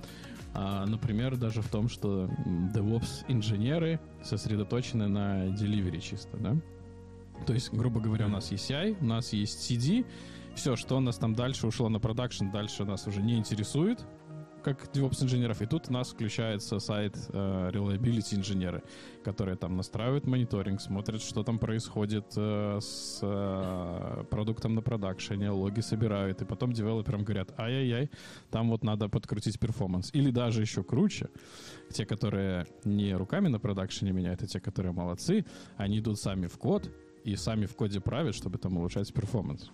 [0.53, 2.31] А, например, даже в том, что
[2.75, 6.57] DevOps-инженеры сосредоточены на delivery чисто, да.
[7.47, 10.07] То есть, грубо говоря, у нас есть CI, у нас есть CD,
[10.55, 14.05] все, что у нас там дальше ушло на продакшн, дальше нас уже не интересует,
[14.66, 18.83] как DevOps инженеров, и тут у нас включается сайт э, Reliability инженеры,
[19.22, 25.79] которые там настраивают мониторинг, смотрят, что там происходит э, с э, продуктом на продакшене, логи
[25.83, 28.11] собирают, и потом девелоперам говорят, ай-яй-яй,
[28.50, 30.11] там вот надо подкрутить перформанс.
[30.12, 31.29] Или даже еще круче,
[31.92, 35.44] те, которые не руками на продакшене меняют, а те, которые молодцы,
[35.76, 36.90] они идут сами в код
[37.22, 39.70] и сами в коде правят, чтобы там улучшать перформанс.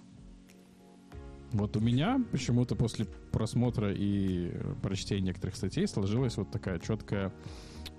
[1.53, 7.33] Вот у меня почему-то после просмотра и прочтения некоторых статей сложилась вот такая четкая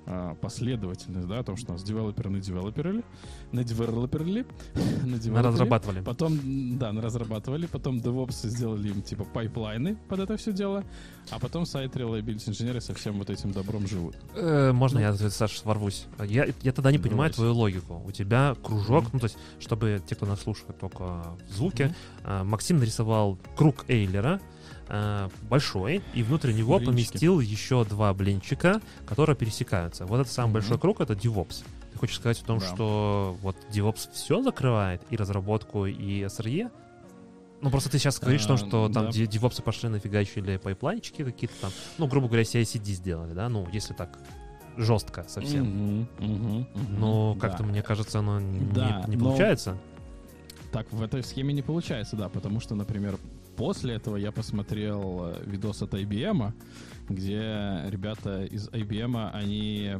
[0.06, 3.04] а, последовательность, да, о том, что у нас девелоперы на девелоперили,
[3.52, 4.46] на девелоперили,
[5.04, 5.48] на девелоперили.
[5.48, 6.02] разрабатывали.
[6.02, 10.84] Потом, да, наразрабатывали, потом DevOps сделали им типа пайплайны под это все дело,
[11.30, 14.18] а потом сайт Reliability инженеры со всем вот этим добром живут.
[14.36, 16.06] Э, можно ну, я, Саша, ворвусь?
[16.20, 18.02] Я, я тогда не понимаю твою логику.
[18.06, 19.10] У тебя кружок, mm-hmm.
[19.14, 22.44] ну то есть, чтобы те, кто нас слушает только звуке, mm-hmm.
[22.44, 24.42] Максим нарисовал круг Эйлера,
[24.90, 26.92] э, большой, и внутрь него Блинчики.
[26.92, 30.06] поместил еще два блинчика, которые пересекаются.
[30.06, 30.54] Вот этот самый mm-hmm.
[30.54, 31.64] большой круг— это DevOps.
[31.92, 32.66] Ты хочешь сказать о том, да.
[32.66, 36.72] что вот DevOps все закрывает, и разработку, и SRE?
[37.64, 39.12] Ну, просто ты сейчас говоришь, а, что там да.
[39.12, 44.20] девопсы пошли нафигачили пайплайнчики какие-то там, ну, грубо говоря, CI-CD сделали, да, ну, если так
[44.76, 45.66] жестко совсем.
[45.66, 47.70] Mm-hmm, mm-hmm, mm-hmm, но как-то, да.
[47.70, 48.42] мне кажется, оно
[48.74, 49.78] да, не, не получается.
[50.74, 53.18] Так, в этой схеме не получается, да, потому что, например,
[53.56, 56.54] После этого я посмотрел э, видос от IBM,
[57.10, 59.96] где ребята из IBM, они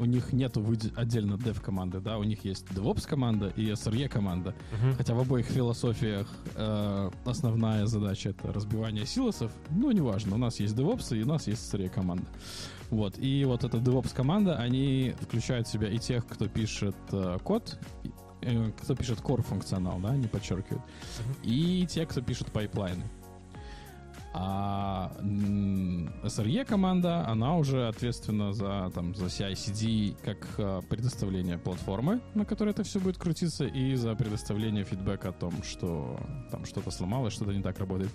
[0.00, 0.56] у них нет
[0.96, 4.54] отдельно dev команды, да, у них есть DevOps команда и SRE команда.
[4.72, 4.94] Uh-huh.
[4.96, 9.52] Хотя в обоих философиях э, основная задача это разбивание силосов.
[9.70, 12.24] Ну, неважно, у нас есть DevOps и у нас есть SRE команда.
[12.88, 17.38] Вот, и вот эта DevOps команда, они включают в себя и тех, кто пишет э,
[17.44, 17.78] код,
[18.42, 21.44] Э, кто пишет core функционал, да, не подчеркивают, uh-huh.
[21.44, 23.04] и те, кто пишет пайплайны.
[24.32, 32.44] А SRE команда, она уже ответственна за, там, за CI-CD как а, предоставление платформы, на
[32.44, 36.20] которой это все будет крутиться, и за предоставление фидбэка о том, что
[36.52, 38.12] там что-то сломалось, что-то не так работает.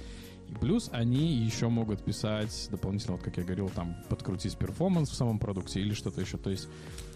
[0.62, 5.40] Плюс они еще могут писать дополнительно, вот как я говорил, там подкрутить перформанс в самом
[5.40, 6.38] продукте или что-то еще.
[6.38, 6.68] То есть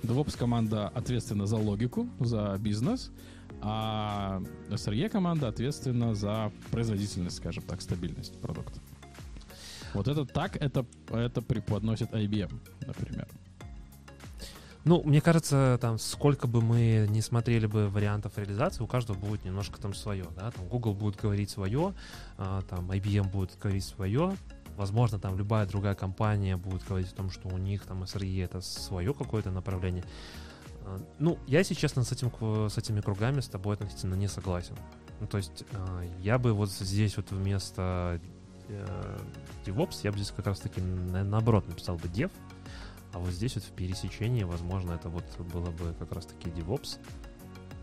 [0.03, 3.11] DevOps команда ответственна за логику, за бизнес,
[3.61, 8.79] а SRE команда ответственна за производительность, скажем так, стабильность продукта.
[9.93, 12.51] Вот это так, это, это преподносит IBM,
[12.85, 13.27] например.
[14.85, 19.43] Ну, мне кажется, там, сколько бы мы не смотрели бы вариантов реализации, у каждого будет
[19.43, 21.93] немножко там свое, да, там Google будет говорить свое,
[22.37, 24.33] а, там IBM будет говорить свое,
[24.77, 28.61] возможно, там любая другая компания будет говорить о том, что у них там SRE это
[28.61, 30.05] свое какое-то направление.
[30.85, 32.31] А, ну, я, если честно, с, этим,
[32.69, 34.77] с этими кругами с тобой относительно не согласен.
[35.19, 38.21] Ну, то есть а, я бы вот здесь вот вместо
[38.69, 39.17] э,
[39.65, 42.31] DevOps, я бы здесь как раз-таки наоборот написал бы Dev,
[43.13, 46.99] а вот здесь вот в пересечении, возможно, это вот было бы как раз-таки DevOps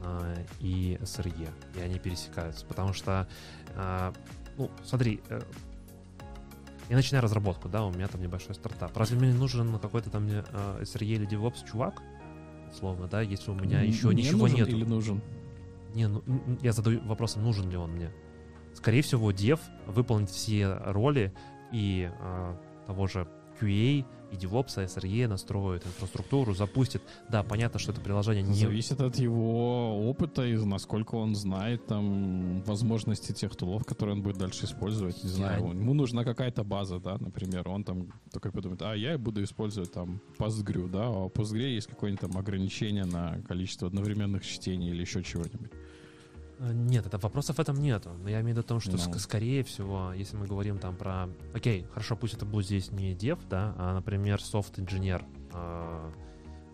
[0.02, 2.64] э, и SRE, и они пересекаются.
[2.66, 3.28] Потому что,
[3.74, 4.12] э,
[4.56, 5.40] ну, смотри, э,
[6.88, 8.96] я начинаю разработку, да, у меня там небольшой стартап.
[8.96, 10.42] Разве мне нужен какой-то там э,
[10.82, 12.02] SRE или DevOps чувак,
[12.70, 14.68] условно, да, если у меня еще не ничего нет?
[14.68, 15.20] Или нужен?
[15.94, 16.22] Не, ну,
[16.62, 18.12] я задаю вопросом, нужен ли он мне.
[18.74, 21.32] Скорее всего, Dev выполнит все роли
[21.72, 23.26] и э, того же
[23.58, 27.02] QA, и DevOps, и SRE настроит инфраструктуру, запустит.
[27.28, 28.54] Да, понятно, что это приложение не...
[28.54, 34.38] Зависит от его опыта и насколько он знает там возможности тех тулов, которые он будет
[34.38, 35.22] дальше использовать.
[35.22, 35.70] Не знаю, я...
[35.70, 40.20] ему нужна какая-то база, да, например, он там только подумает, а я буду использовать там
[40.38, 45.22] Postgre, да, а у Postgre есть какое-нибудь там ограничение на количество одновременных чтений или еще
[45.22, 45.70] чего-нибудь.
[46.58, 48.10] Э, нет, это вопросов в этом нету.
[48.22, 49.02] Но я имею в виду том, что no.
[49.06, 49.18] Ну.
[49.18, 51.28] скорее всего, если мы говорим там про...
[51.54, 55.24] Окей, хорошо, пусть это будет здесь не дев, да, а, например, софт-инженер.
[55.52, 56.10] Э,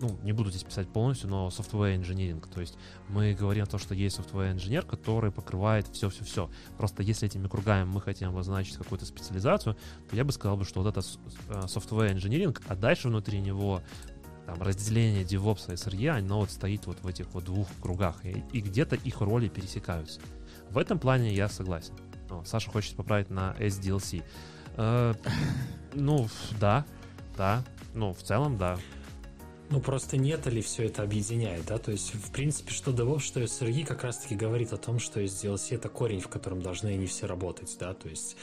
[0.02, 2.44] ну, не буду здесь писать полностью, но software engineering.
[2.52, 2.76] То есть
[3.08, 6.50] мы говорим о том, что есть software инженер, который покрывает все-все-все.
[6.76, 9.76] Просто если этими кругами мы хотим обозначить какую-то специализацию,
[10.10, 11.06] то я бы сказал, бы, что вот это
[11.48, 13.80] э, software engineering, а дальше внутри него
[14.46, 18.44] там разделение DevOps и SRE, оно вот стоит вот в этих вот двух кругах, и,
[18.52, 20.20] и где-то их роли пересекаются.
[20.70, 21.94] В этом плане я согласен.
[22.31, 24.24] О, Саша хочет поправить на SDLC.
[24.76, 25.14] Э,
[25.94, 26.28] ну,
[26.59, 26.85] да,
[27.37, 27.62] да,
[27.94, 28.78] ну, в целом, да.
[29.72, 31.78] Ну, просто нет ли все это объединяет, да?
[31.78, 35.61] То есть, в принципе, что DevOps, что SRE как раз-таки говорит о том, что SDLC—
[35.76, 37.94] это корень, в котором должны они все работать, да?
[37.94, 38.37] То есть,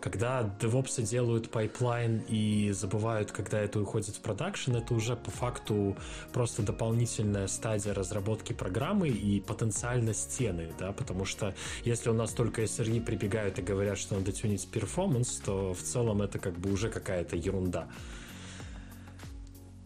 [0.00, 5.96] когда DevOps делают пайплайн и забывают, когда это уходит в продакшн, это уже по факту
[6.32, 10.90] просто дополнительная стадия разработки программы и потенциально стены, да?
[10.90, 15.74] Потому что если у нас только SRE прибегают и говорят, что надо тюнить перформанс, то
[15.74, 17.86] в целом это как бы уже какая-то ерунда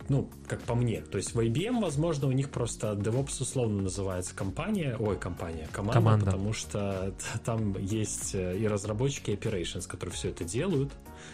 [0.09, 1.01] ну, как по мне.
[1.01, 5.95] То есть в IBM, возможно, у них просто DevOps условно называется компания, ой, компания, команда,
[5.95, 6.25] команда.
[6.27, 7.15] потому что
[7.45, 10.93] там есть э, и разработчики, и operations, которые все это делают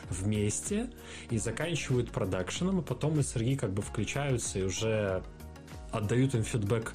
[0.09, 0.91] вместе
[1.31, 5.23] и заканчивают продакшеном, и потом SRE как бы включаются и уже
[5.91, 6.93] отдают им фидбэк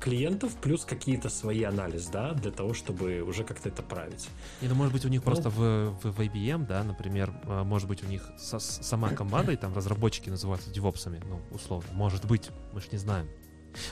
[0.00, 4.28] клиентов плюс какие-то свои анализ, да, для того, чтобы уже как-то это править.
[4.60, 7.64] И, ну, может быть, у них ну, просто в, в, в IBM, да, например, а,
[7.64, 11.88] может быть, у них со, сама команда, и там разработчики называются девопсами, ну, условно.
[11.92, 13.28] Может быть, мы же не знаем.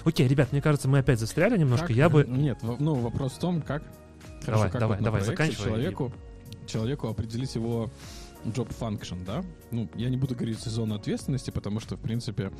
[0.04, 1.88] Окей, ребят, мне кажется, мы опять застряли немножко.
[1.88, 1.96] Как?
[1.96, 2.24] Я бы...
[2.26, 3.82] Нет, ну, вопрос в том, как...
[4.46, 5.64] Давай, как давай, вот давай, заканчивай.
[5.64, 6.12] Человеку,
[6.66, 7.90] человеку определить его
[8.44, 9.44] job function, да?
[9.70, 12.52] Ну, я не буду говорить зону ответственности, потому что, в принципе,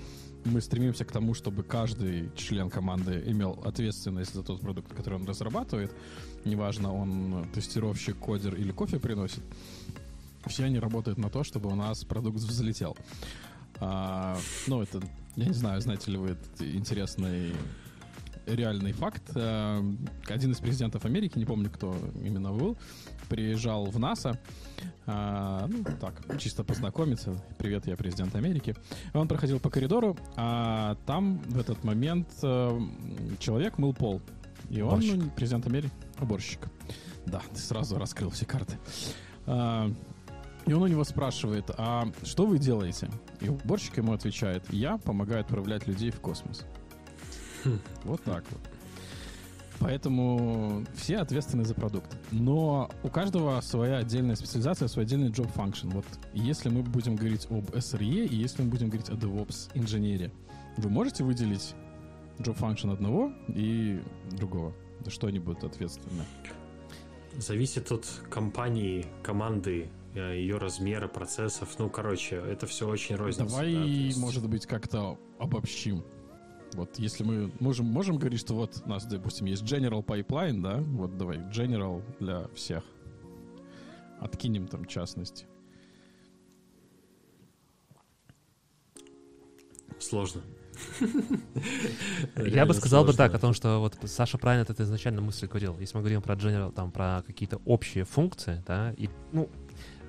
[0.44, 5.26] мы стремимся к тому, чтобы каждый член команды имел ответственность за тот продукт, который он
[5.26, 5.94] разрабатывает.
[6.44, 9.42] Неважно, он тестировщик, кодер или кофе приносит.
[10.46, 12.96] Все они работают на то, чтобы у нас продукт взлетел.
[13.80, 15.00] А, ну, это,
[15.36, 17.52] я не знаю, знаете ли вы этот интересный
[18.46, 19.22] реальный факт.
[19.34, 19.82] А,
[20.28, 22.76] один из президентов Америки, не помню, кто именно был,
[23.28, 24.38] приезжал в НАСА,
[25.06, 27.42] а, ну, так, чисто познакомиться.
[27.58, 28.74] Привет, я президент Америки.
[29.12, 32.80] Он проходил по коридору, а там в этот момент а,
[33.38, 34.22] человек мыл пол.
[34.70, 36.68] И он, ну, президент Америки, уборщик.
[37.26, 38.78] Да, ты сразу раскрыл все карты.
[39.46, 39.90] А,
[40.66, 43.10] и он у него спрашивает, а что вы делаете?
[43.40, 46.64] И уборщик ему отвечает, я помогаю отправлять людей в космос.
[47.64, 47.78] Хм.
[48.04, 48.60] Вот так вот.
[49.84, 52.16] Поэтому все ответственны за продукт.
[52.32, 55.90] Но у каждого своя отдельная специализация, свой отдельный job function.
[55.92, 60.32] Вот если мы будем говорить об SRE и если мы будем говорить о DevOps инженере,
[60.78, 61.74] вы можете выделить
[62.38, 64.72] job function одного и другого?
[65.08, 66.22] Что они будут ответственны?
[67.36, 71.68] Зависит от компании, команды, э, ее размера, процессов.
[71.78, 73.50] Ну, короче, это все очень рознично.
[73.50, 74.16] Давай, да, есть...
[74.16, 76.02] может быть, как-то обобщим.
[76.74, 80.78] Вот если мы можем, можем говорить, что вот у нас, допустим, есть General Pipeline, да,
[80.78, 82.82] вот давай, General для всех.
[84.20, 85.46] Откинем там частности.
[90.00, 90.42] Сложно.
[92.36, 95.78] Я бы сказал бы так, о том, что вот Саша правильно это изначально мысль говорил.
[95.78, 99.48] Если мы говорим про General, там, про какие-то общие функции, да, и, ну,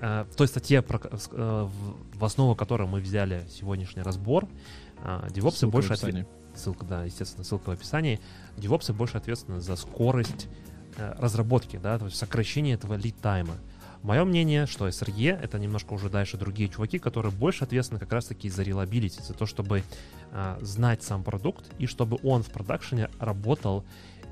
[0.01, 1.67] э, в той статье, э,
[2.13, 4.47] в основу которой мы взяли сегодняшний разбор,
[5.03, 8.19] э, DevOps больше ответ ссылка, да, естественно, ссылка в описании,
[8.57, 10.47] девопсы больше ответственны за скорость
[10.97, 13.55] э, разработки, да, то есть сокращение этого лид-тайма.
[14.05, 18.51] Мое мнение, что SRE— это немножко уже дальше другие чуваки, которые больше ответственны как раз-таки
[18.51, 19.81] за релабилити, за то, чтобы
[20.31, 23.83] э, знать сам продукт и чтобы он в продакшене работал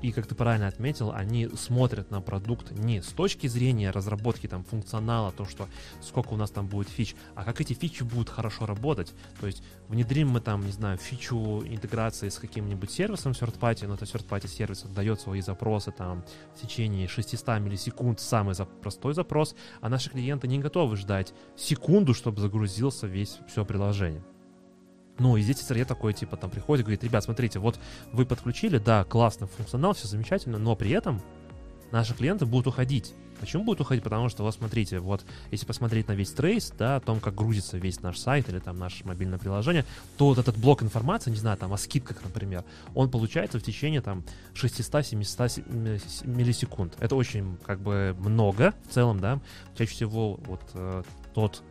[0.02, 4.64] и, как ты правильно отметил, они смотрят на продукт не с точки зрения разработки там
[4.64, 5.68] функционала, то, что
[6.02, 9.12] сколько у нас там будет фич, а как эти фичи будут хорошо работать.
[9.40, 13.94] То есть внедрим мы там, не знаю, фичу интеграции с каким-нибудь сервисом third party, но
[13.94, 19.14] это third party сервис отдает свои запросы там в течение 600 миллисекунд, самый за простой
[19.14, 24.22] запрос, а наши клиенты не готовы ждать секунду, чтобы загрузился весь все приложение.
[25.18, 27.78] Ну, и здесь SRE такой, типа, там приходит, говорит, ребят, смотрите, вот
[28.12, 31.22] вы подключили, да, классный функционал, все замечательно, но при этом
[31.92, 33.14] наши клиенты будут уходить.
[33.38, 34.02] Почему будут уходить?
[34.02, 37.78] Потому что, вот смотрите, вот если посмотреть на весь трейс, да, о том, как грузится
[37.78, 39.84] весь наш сайт или там наше мобильное приложение,
[40.16, 44.00] то вот этот блок информации, не знаю, там о скидках, например, он получается в течение
[44.00, 44.24] там
[44.54, 46.96] 600-700 миллисекунд.
[47.00, 49.40] Это очень как бы много в целом, да.
[49.76, 51.02] Чаще всего вот э,
[51.34, 51.62] тот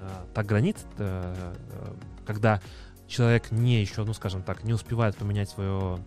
[0.00, 1.92] э, та граница, э, э
[2.26, 2.60] когда
[3.08, 5.98] человек не еще, ну скажем так, не успевает поменять свой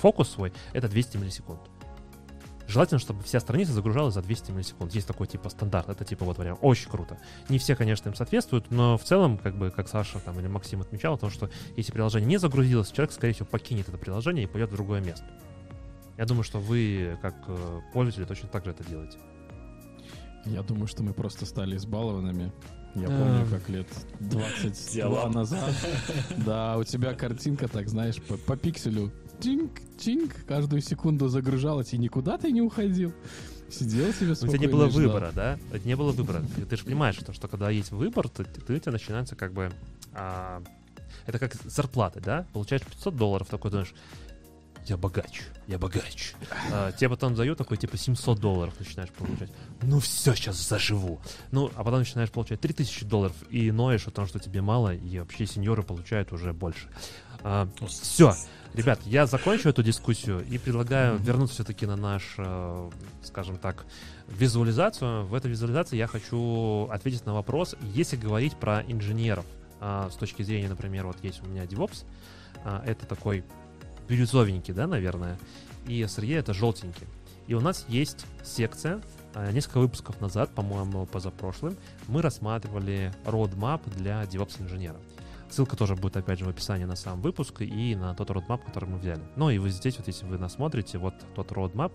[0.00, 1.60] фокус свой, это 200 миллисекунд.
[2.70, 4.94] Желательно, чтобы вся страница загружалась за 200 миллисекунд.
[4.94, 5.88] Есть такой типа стандарт.
[5.88, 6.60] Это типа вот вариант.
[6.62, 7.18] Очень круто.
[7.48, 10.80] Не все, конечно, им соответствуют, но в целом, как бы, как Саша там или Максим
[10.80, 14.70] отмечал, то, что если приложение не загрузилось, человек, скорее всего, покинет это приложение и пойдет
[14.70, 15.26] в другое место.
[16.16, 19.18] Я думаю, что вы, как э, пользователи, точно так же это делаете.
[20.44, 22.52] Я думаю, что мы просто стали избалованными
[22.94, 23.86] я помню, как лет
[24.20, 25.74] 22 назад.
[26.44, 32.36] Да, у тебя картинка, так знаешь, по, по пикселю чинк-чинк каждую секунду загружалась, и никуда
[32.38, 33.12] ты не уходил.
[33.70, 34.54] Сидел себе спокойно.
[34.54, 35.58] У тебя не было выбора, да?
[35.72, 36.42] Это не было выбора.
[36.56, 39.52] Ты, ты же понимаешь, что, что когда есть выбор, то, ты, у тебя начинается как
[39.52, 39.70] бы...
[40.12, 40.60] А,
[41.26, 42.46] Это как зарплата, да?
[42.52, 43.94] Получаешь 500 долларов, такой думаешь,
[44.86, 46.34] я богач, я богач.
[46.72, 49.50] А, тебе потом дают такой, типа, 700 долларов начинаешь получать.
[49.82, 51.20] Ну все, сейчас заживу.
[51.50, 55.18] Ну, а потом начинаешь получать 3000 долларов и ноешь о том, что тебе мало, и
[55.18, 56.88] вообще сеньоры получают уже больше.
[57.42, 58.34] А, все,
[58.74, 62.90] ребят, я закончу эту дискуссию и предлагаю вернуться все-таки на наш, э,
[63.22, 63.86] скажем так,
[64.28, 65.26] визуализацию.
[65.26, 69.46] В этой визуализации я хочу ответить на вопрос, если говорить про инженеров,
[69.80, 72.04] а, с точки зрения, например, вот есть у меня DevOps,
[72.64, 73.44] а, это такой
[74.10, 75.38] бирюзовенький, да, наверное,
[75.86, 77.06] и SRE это желтенький.
[77.46, 79.00] И у нас есть секция,
[79.34, 81.76] а, несколько выпусков назад, по-моему, позапрошлым,
[82.08, 85.00] мы рассматривали roadmap для DevOps-инженера.
[85.48, 88.88] Ссылка тоже будет, опять же, в описании на сам выпуск и на тот roadmap, который
[88.88, 89.22] мы взяли.
[89.36, 91.92] Ну и вы здесь, вот если вы нас смотрите, вот тот roadmap,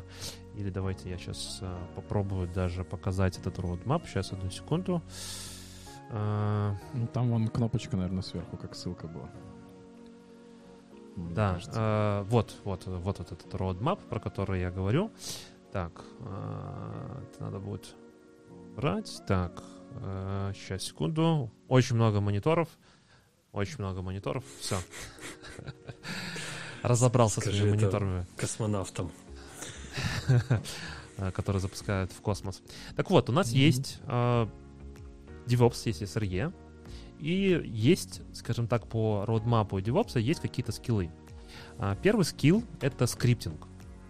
[0.55, 4.03] или давайте я сейчас а, попробую даже показать этот roadmap.
[4.07, 5.01] Сейчас, одну секунду.
[6.11, 9.30] А, Ну, Там вон кнопочка, наверное, сверху, как ссылка была.
[11.16, 11.80] Мне Да, кажется.
[11.80, 15.11] э, вот, вот, вот этот, этот roadmap, про который я говорю.
[15.72, 17.95] Так, э, это надо будет
[18.76, 19.22] брать.
[19.28, 19.63] Так,
[20.53, 21.49] сейчас, секунду.
[21.70, 22.68] Очень много мониторов.
[23.53, 24.43] Очень много мониторов.
[24.59, 24.76] Все.
[26.82, 29.11] Разобрался с этими мониторами, Космонавтом.
[31.18, 32.61] э, которые запускают в космос.
[32.95, 33.55] Так вот, у нас Мгм.
[33.57, 34.47] есть э,
[35.47, 36.53] DevOps, есть SRE,
[37.20, 41.09] и есть, скажем так, по роудмапу DevOps есть какие-то скиллы.
[41.78, 43.68] А, Первый скилл— это скриптинг.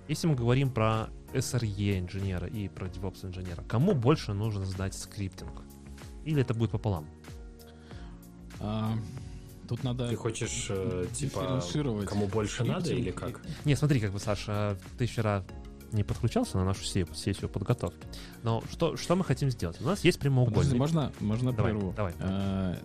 [0.08, 5.62] Если мы говорим про SRE инженера и про DevOps инженера, кому больше нужно знать скриптинг?
[6.26, 7.08] Или это будет пополам?
[8.60, 8.94] А,
[9.68, 10.08] Тут надо...
[10.10, 11.60] Ты хочешь, э, типа,
[12.06, 13.42] кому больше надо скриптинг или и- как?
[13.66, 15.44] Не, смотри, как бы, Саша, ты вчера
[15.92, 18.06] не подключался на нашу се- сессию подготовки.
[18.44, 19.82] Но что, что мы хотим сделать?
[19.82, 20.56] У нас есть прямоугольник.
[20.58, 21.94] Подожди, можно, можно Давай, прерву?
[21.96, 22.14] давай.
[22.20, 22.78] А,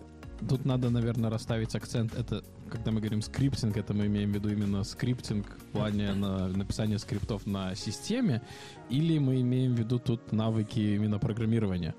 [0.49, 2.15] Тут надо, наверное, расставить акцент.
[2.15, 6.47] Это, когда мы говорим скриптинг, это мы имеем в виду именно скриптинг в плане на,
[6.47, 8.41] написания скриптов на системе,
[8.89, 11.93] или мы имеем в виду тут навыки именно программирования?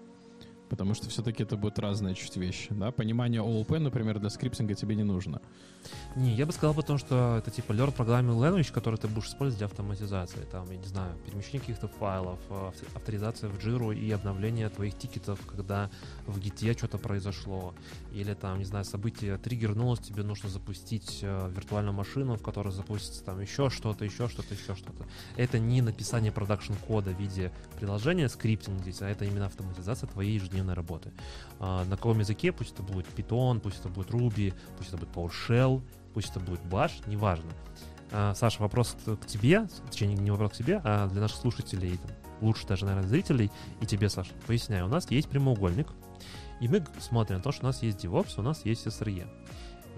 [0.73, 2.69] Потому что все-таки это будут разные чуть вещи.
[2.71, 2.91] Да?
[2.93, 5.43] Понимание ООП, например, для скриптинга тебе не нужно.
[6.17, 9.59] Не, я бы сказал потому, что это типа Learn Programming Language, который ты будешь использовать
[9.59, 10.41] для автоматизации.
[10.51, 14.97] Там, я не знаю, перемещение каких-то файлов, э, авто- авторизация в Jira и обновление твоих
[14.97, 15.91] тикетов, когда
[16.27, 17.75] в гите что-то произошло.
[18.15, 23.23] Или там, не знаю, событие триггернулось, тебе нужно запустить э, виртуальную машину, в которой запустится
[23.25, 25.07] там еще что-то, еще что-то, еще что-то.
[25.37, 30.35] Это не написание продакшн кода в виде приложения, скриптинг здесь, а это именно автоматизация твоей
[30.35, 31.13] ежедневной работы.
[31.59, 35.11] А, на каком языке, пусть это будет Python, пусть это будет Ruby, пусть это будет
[35.11, 35.83] PowerShell,
[36.15, 37.51] пусть это будет Bash, неважно.
[38.11, 41.99] А, Саша, вопрос к тебе, точнее, не вопрос к тебе, а для наших слушателей,
[42.41, 43.51] лучше даже, наверное, зрителей,
[43.81, 44.87] и тебе, Саша, поясняю.
[44.87, 45.89] У нас есть прямоугольник,
[46.61, 49.27] и мы смотрим на то, что у нас есть DevOps, у нас есть SRE.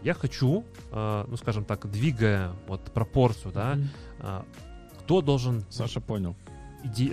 [0.03, 3.79] Я хочу, а, ну, скажем так, двигая вот пропорцию, да,
[4.21, 4.45] а,
[5.01, 6.37] кто должен Саша понял.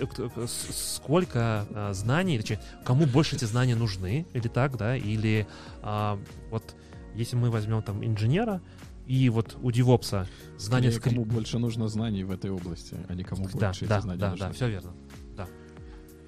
[0.06, 4.96] Кто- к- с- сколько а, знаний, точнее, кому больше эти знания нужны, или так, да,
[4.96, 5.46] или
[5.82, 6.18] а,
[6.50, 6.74] вот
[7.14, 8.60] если мы возьмем там инженера,
[9.06, 10.26] и вот у DevOps
[10.58, 13.86] знания Скорее, скри- кому больше нужно знаний в этой области, а не кому Да, больше
[13.86, 14.46] да, эти знания да, нужны.
[14.46, 14.92] да, все верно.
[15.36, 15.48] Да.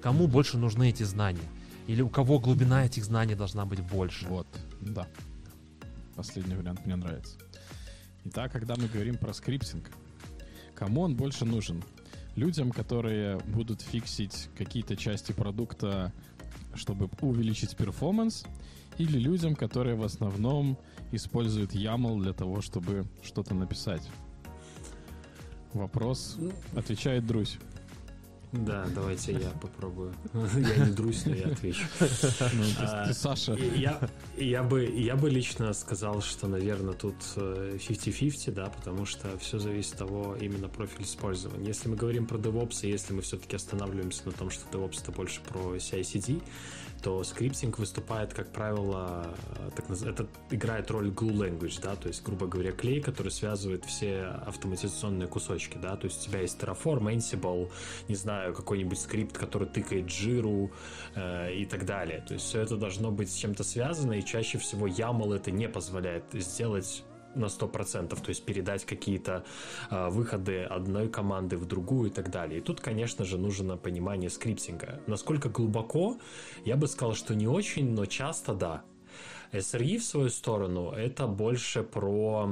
[0.01, 1.39] Кому больше нужны эти знания?
[1.87, 4.27] Или у кого глубина этих знаний должна быть больше?
[4.27, 4.47] Вот,
[4.81, 5.07] да.
[6.15, 7.37] Последний вариант мне нравится.
[8.25, 9.89] Итак, когда мы говорим про скриптинг,
[10.73, 11.83] кому он больше нужен?
[12.35, 16.11] Людям, которые будут фиксить какие-то части продукта,
[16.73, 18.45] чтобы увеличить перформанс,
[18.97, 20.77] или людям, которые в основном
[21.11, 24.09] используют YAML для того, чтобы что-то написать?
[25.73, 26.37] Вопрос
[26.75, 27.57] отвечает Друзь.
[28.59, 30.13] Да, давайте я попробую.
[30.33, 31.83] Я не друсь, но я отвечу.
[31.99, 32.07] Ну,
[32.77, 33.99] ты- А, ты, Саша, Я,
[34.37, 39.59] я, бы, я бы лично сказал, что, наверное, тут э, 50-50, да, потому что все
[39.59, 41.67] зависит от того именно профиль использования.
[41.67, 45.11] Если мы говорим про DevOps, и если мы все-таки останавливаемся на том, что DevOps это
[45.11, 46.41] больше про CI-CD,
[47.05, 49.27] то скриптинг выступает, как правило,
[49.59, 53.31] э, так наз- это играет роль glue language, да, то есть, грубо говоря, клей, который
[53.31, 57.71] связывает все автоматизационные кусочки, да, то есть у тебя есть Terraform, Ansible,
[58.07, 60.71] не знаю, какой-нибудь скрипт, который тыкает жиру
[61.13, 62.25] э, и так далее.
[62.27, 65.69] То есть все это должно быть с чем-то связано, и чаще всего YAML это не
[65.69, 67.03] позволяет сделать
[67.35, 69.43] на 100%, то есть передать какие-то
[69.91, 72.59] э, выходы одной команды в другую и так далее.
[72.59, 75.01] И тут, конечно же, нужно понимание скриптинга.
[75.07, 76.17] Насколько глубоко,
[76.65, 78.83] я бы сказал, что не очень, но часто да.
[79.51, 82.49] SRE в свою сторону это больше про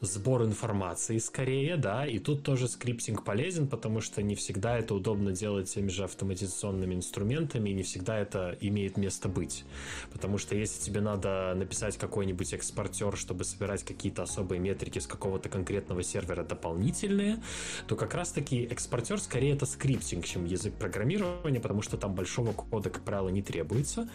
[0.00, 5.32] сбор информации скорее, да, и тут тоже скриптинг полезен, потому что не всегда это удобно
[5.32, 9.64] делать теми же автоматизационными инструментами, и не всегда это имеет место быть.
[10.12, 15.48] Потому что если тебе надо написать какой-нибудь экспортер, чтобы собирать какие-то особые метрики с какого-то
[15.48, 17.42] конкретного сервера дополнительные,
[17.86, 22.88] то как раз-таки экспортер скорее это скриптинг, чем язык программирования, потому что там большого кода,
[22.88, 24.08] как правило, не требуется.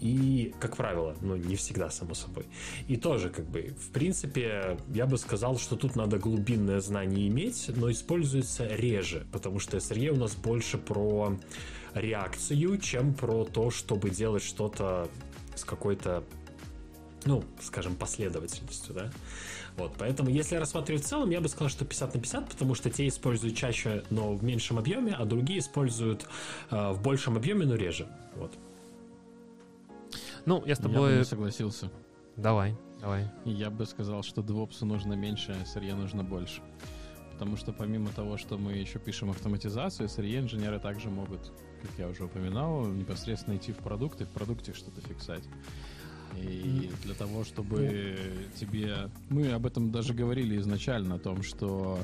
[0.00, 2.46] И, как правило, ну, не всегда, само собой.
[2.86, 7.70] И тоже, как бы, в принципе, я бы сказал, что тут надо глубинное знание иметь,
[7.74, 11.36] но используется реже, потому что SRE у нас больше про
[11.94, 15.08] реакцию, чем про то, чтобы делать что-то
[15.54, 16.22] с какой-то,
[17.24, 19.10] ну, скажем, последовательностью, да.
[19.76, 22.90] Вот, поэтому, если рассматривать в целом, я бы сказал, что 50 на 50, потому что
[22.90, 26.26] те используют чаще, но в меньшем объеме, а другие используют
[26.70, 28.08] э, в большем объеме, но реже.
[28.34, 28.52] Вот.
[30.46, 31.10] Ну, я с тобой...
[31.10, 31.90] Я бы не согласился.
[32.36, 33.30] Давай, давай.
[33.44, 36.62] Я бы сказал, что DevOps нужно меньше, а SRE нужно больше.
[37.32, 42.24] Потому что помимо того, что мы еще пишем автоматизацию, SRE-инженеры также могут, как я уже
[42.24, 45.44] упоминал, непосредственно идти в продукт и в продукте что-то фиксать.
[46.36, 49.10] И для того, чтобы тебе...
[49.30, 52.00] Мы об этом даже говорили изначально, о том, что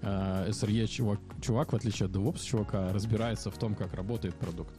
[0.00, 4.74] э, SRE чувак, чувак, в отличие от DevOps чувака, разбирается в том, как работает продукт.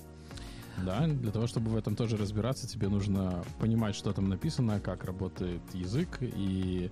[0.78, 5.04] Да, для того, чтобы в этом тоже разбираться, тебе нужно понимать, что там написано, как
[5.04, 6.90] работает язык и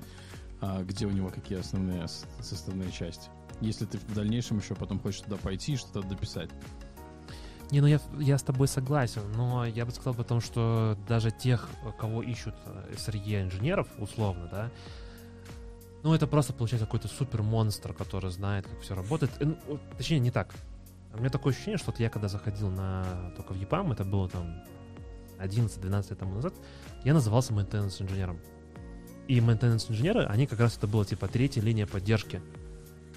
[0.61, 2.07] а, где у него какие основные
[2.41, 3.30] составные части.
[3.61, 6.49] Если ты в дальнейшем еще потом хочешь туда пойти и что-то дописать.
[7.71, 11.69] Не, ну я, я с тобой согласен, но я бы сказал потому, что даже тех,
[11.99, 12.55] кого ищут
[12.95, 14.71] SRE инженеров, условно, да,
[16.03, 19.32] ну это просто получается какой-то супер монстр, который знает, как все работает.
[19.39, 20.53] Э, ну, точнее, не так.
[21.14, 24.30] У меня такое ощущение, что вот я когда заходил на только в EPAM, это было
[24.30, 24.55] там
[25.39, 26.53] 11-12 лет тому назад,
[27.03, 28.39] я назывался maintenance инженером.
[29.28, 32.41] И maintenance инженеры, они как раз это было типа третья линия поддержки.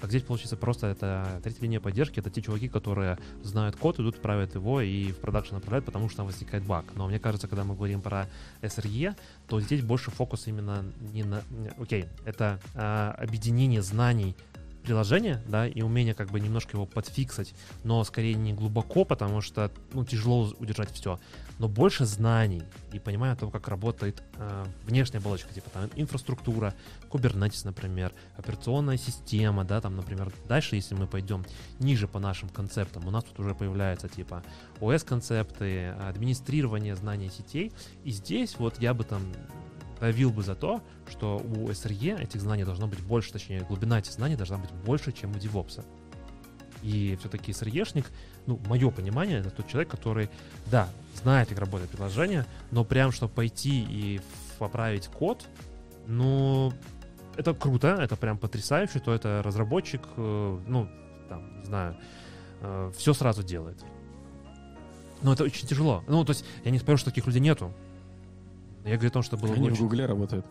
[0.01, 4.21] А здесь, получается, просто это третья линия поддержки, это те чуваки, которые знают код, идут,
[4.21, 6.85] правят его и в продакшн направляют, потому что там возникает баг.
[6.95, 8.27] Но мне кажется, когда мы говорим про
[8.61, 9.15] SRE,
[9.47, 10.83] то здесь больше фокус именно
[11.13, 11.41] не на...
[11.79, 14.35] Окей, это а, объединение знаний
[14.83, 17.53] приложение, да, и умение как бы немножко его подфиксать,
[17.83, 21.19] но скорее не глубоко, потому что, ну, тяжело удержать все,
[21.59, 26.73] но больше знаний и понимания того, как работает э, внешняя оболочка, типа там инфраструктура,
[27.09, 31.45] Kubernetes, например, операционная система, да, там, например, дальше, если мы пойдем
[31.79, 34.43] ниже по нашим концептам, у нас тут уже появляются типа
[34.79, 37.71] OS-концепты, администрирование знаний сетей,
[38.03, 39.21] и здесь вот я бы там
[40.03, 44.11] давил бы за то, что у SRE этих знаний должно быть больше, точнее, глубина этих
[44.11, 45.85] знаний должна быть больше, чем у DevOps.
[46.81, 48.05] И все-таки SRE-шник,
[48.45, 50.29] ну, мое понимание, это тот человек, который,
[50.65, 54.19] да, знает, как работает приложение, но прям, чтобы пойти и
[54.59, 55.45] поправить код,
[56.05, 56.73] ну,
[57.37, 60.89] это круто, это прям потрясающе, то это разработчик, э, ну,
[61.29, 61.95] там, не знаю,
[62.59, 63.81] э, все сразу делает.
[65.21, 66.03] Но это очень тяжело.
[66.09, 67.73] Ну, то есть, я не спорю, что таких людей нету.
[68.85, 69.77] Я говорю о том, что было Они очень...
[69.77, 70.45] в Гугле работают.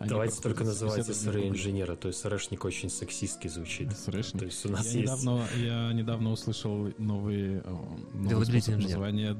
[0.00, 3.88] Давайте только называть SRE инженера, то есть SRE-шник очень сексистски звучит.
[3.88, 4.38] SRE-шник?
[4.38, 5.12] То есть у нас я есть...
[5.12, 9.36] Недавно, я недавно услышал новый способ называния...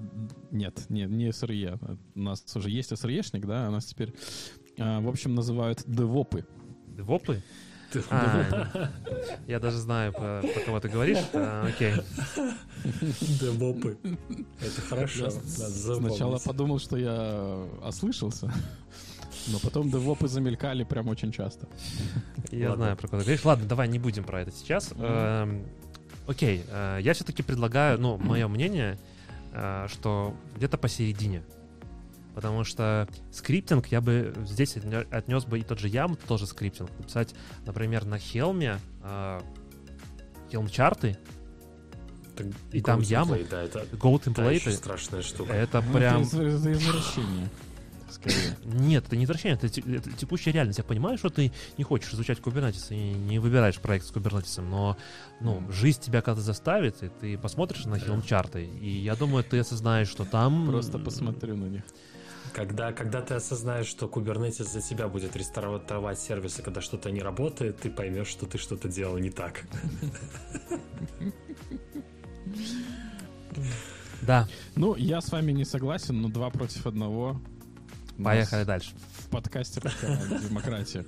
[0.51, 1.99] Нет, нет, не SRE.
[2.15, 4.15] У нас уже есть SRE-шник, да, у нас теперь,
[4.77, 6.45] в общем, называют девопы.
[6.89, 7.43] Девопы?
[8.11, 8.91] А,
[9.47, 11.19] я даже знаю, про, про кого ты говоришь.
[11.33, 11.95] А, окей.
[13.41, 13.97] Девопы.
[14.61, 15.31] Это хорошо.
[15.31, 18.53] Сначала подумал, что я ослышался.
[19.49, 21.67] Но потом девопы замелькали прям очень часто.
[22.51, 22.85] Я Ладно.
[22.85, 23.45] знаю, про кого ты говоришь.
[23.45, 24.93] Ладно, давай не будем про это сейчас.
[24.93, 25.67] Mm-hmm.
[26.27, 28.99] Окей, э, я все-таки предлагаю, ну, мое мнение,
[29.53, 31.43] э, что где-то посередине.
[32.35, 36.91] Потому что скриптинг я бы здесь отнес бы и тот же YAML, тоже скриптинг.
[36.99, 39.41] Написать, например, на Helm е э,
[40.51, 41.17] Helm-чарты,
[42.73, 43.47] и там YAML ы.
[43.49, 44.71] Да, это, Go template.
[44.73, 45.53] страшная штука.
[45.53, 46.23] Это ну, прям...
[46.23, 47.49] Это извращение.
[48.11, 48.57] Скорее.
[48.65, 50.79] Нет, это не извращение, это, это текущая реальность.
[50.79, 54.97] Я понимаю, что ты не хочешь изучать Kubernetes и не выбираешь проект с Kubernetes, но
[55.41, 60.09] ну, жизнь тебя когда заставит, и ты посмотришь на Helm-чарты, и я думаю, ты осознаешь,
[60.09, 60.67] что там...
[60.69, 61.83] Просто посмотрю на них.
[62.55, 67.81] Когда, когда ты осознаешь, что Kubernetes за тебя будет рестартовать сервисы, когда что-то не работает,
[67.81, 69.63] ты поймешь, что ты что-то делал не так.
[74.23, 74.49] Да.
[74.77, 77.41] Ну, я с вами не согласен, но два против одного.
[78.23, 78.93] Поехали дальше.
[79.19, 79.81] В подкасте
[80.49, 81.05] демократия.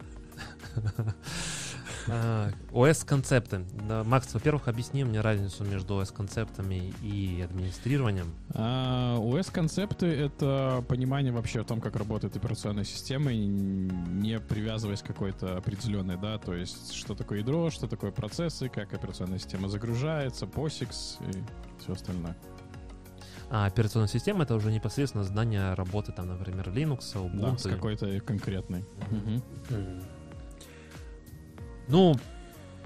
[2.09, 3.65] А, OS-концепты.
[3.89, 8.35] Да, Макс, во-первых, объясни мне разницу между OS-концептами и администрированием.
[8.55, 15.57] А, OS-концепты— это понимание вообще о том, как работает операционная система, не привязываясь к какой-то
[15.57, 20.91] определенной, да, то есть что такое ядро, что такое процессы, как операционная система загружается, POSIX
[21.31, 22.37] и все остальное.
[23.49, 27.53] А операционная система— это уже непосредственно знание работы, там, например, Linux, Ubuntu.
[27.53, 28.85] Да, с какой-то конкретной.
[29.11, 29.43] Мгм.
[29.71, 30.03] М.
[31.89, 32.17] Ну,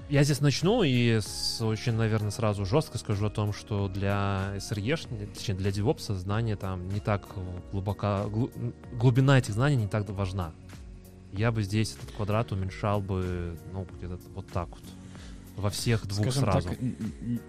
[0.09, 5.33] я здесь начну и с, очень, наверное, сразу жестко скажу о том, что для SRE,
[5.33, 7.27] точнее, для DevOps знание там не так
[7.71, 8.51] глубоко, глу-
[8.93, 10.51] глубина этих знаний не так важна.
[11.31, 14.81] Я бы здесь этот квадрат уменьшал бы, ну, где-то вот так вот.
[15.57, 16.69] Во всех двух Скажем сразу.
[16.69, 16.79] так,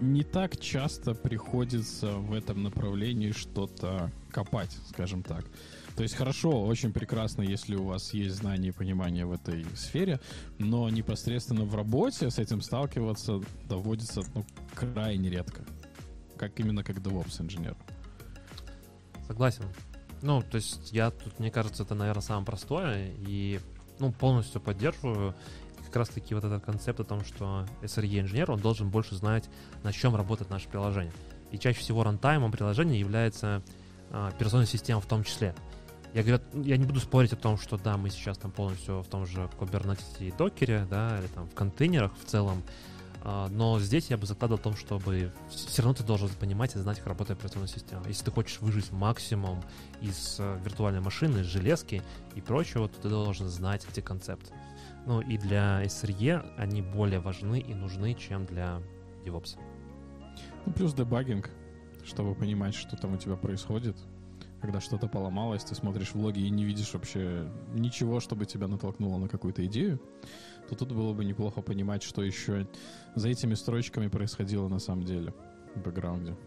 [0.01, 5.45] не так часто приходится в этом направлении что-то копать, скажем так.
[5.95, 10.19] То есть хорошо, очень прекрасно, если у вас есть знания и понимание в этой сфере,
[10.57, 15.63] но непосредственно в работе с этим сталкиваться доводится ну, крайне редко.
[16.37, 17.75] Как именно как DevOps-инженер.
[19.27, 19.63] Согласен.
[20.21, 23.59] Ну, то есть я тут, мне кажется, это, наверное, самое простое, и,
[23.99, 25.35] ну, полностью поддерживаю
[25.93, 29.47] как раз-таки вот этот концепт о том, что SRE-инженер, он должен больше знать,
[29.83, 31.13] на чем работает наше приложение.
[31.51, 33.61] И чаще всего рантаймом приложения является
[34.09, 35.53] а, операционная система в том числе.
[36.15, 39.07] Я, говорю, я не буду спорить о том, что да, мы сейчас там полностью в
[39.07, 42.63] том же Kubernetes и докере, да, или там в контейнерах в целом,
[43.21, 46.79] а, но здесь я бы закладывал в том, чтобы все равно ты должен понимать и
[46.79, 48.07] знать, как работает операционная система.
[48.07, 49.63] Если ты хочешь выжить максимум
[50.01, 52.01] из э, виртуальной машины, железки
[52.33, 54.51] и прочего, то ты должен знать эти концепты.
[55.05, 58.81] Ну и для SRE они более важны и нужны, чем для
[59.25, 59.57] DevOps.
[60.65, 61.49] Ну, плюс дебагинг,
[62.05, 63.97] чтобы понимать, что там у тебя происходит.
[64.61, 69.27] Когда что-то поломалось, ты смотришь влоги и не видишь вообще ничего, чтобы тебя натолкнуло на
[69.27, 69.99] какую-то идею,
[70.69, 72.65] то тут было бы неплохо понимать, что еще
[73.13, 75.33] за этими строчками происходило на самом деле
[75.75, 76.37] в бэкграунде.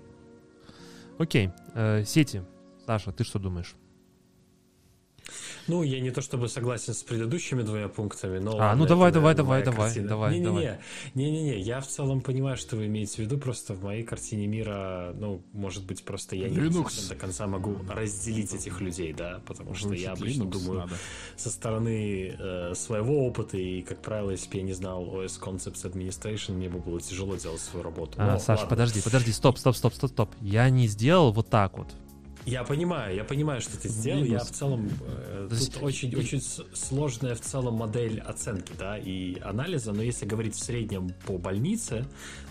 [1.18, 2.42] Окей, э, сети.
[2.86, 3.76] Саша, ты что думаешь?
[5.68, 8.56] Ну, я не то чтобы согласен с предыдущими двумя пунктами, но...
[8.58, 10.08] А, ну это, давай, давай, наверное, давай, давай, картина.
[10.08, 10.78] давай, давай.
[11.14, 15.12] не-не-не, я в целом понимаю, что вы имеете в виду, просто в моей картине мира,
[15.14, 16.84] ну, может быть, просто я не Linux.
[16.90, 20.80] совсем до конца могу разделить этих людей, да, потому что я Звучит обычно Linux думаю
[20.80, 20.94] надо.
[21.36, 25.90] со стороны э, своего опыта, и, как правило, если бы я не знал OS Concepts
[25.90, 28.12] Administration, мне бы было тяжело делать свою работу.
[28.18, 28.68] А, Но Саша, ладно.
[28.70, 30.30] подожди, подожди, стоп, стоп, стоп, стоп, стоп.
[30.40, 31.88] Я не сделал вот так вот.
[32.47, 34.22] Я понимаю, я понимаю, что ты сделал.
[34.22, 34.49] Я Минус.
[34.49, 39.92] в целом э, тут очень очень с- сложная в целом модель оценки, да, и анализа.
[39.92, 42.07] Но если говорить в среднем по больнице,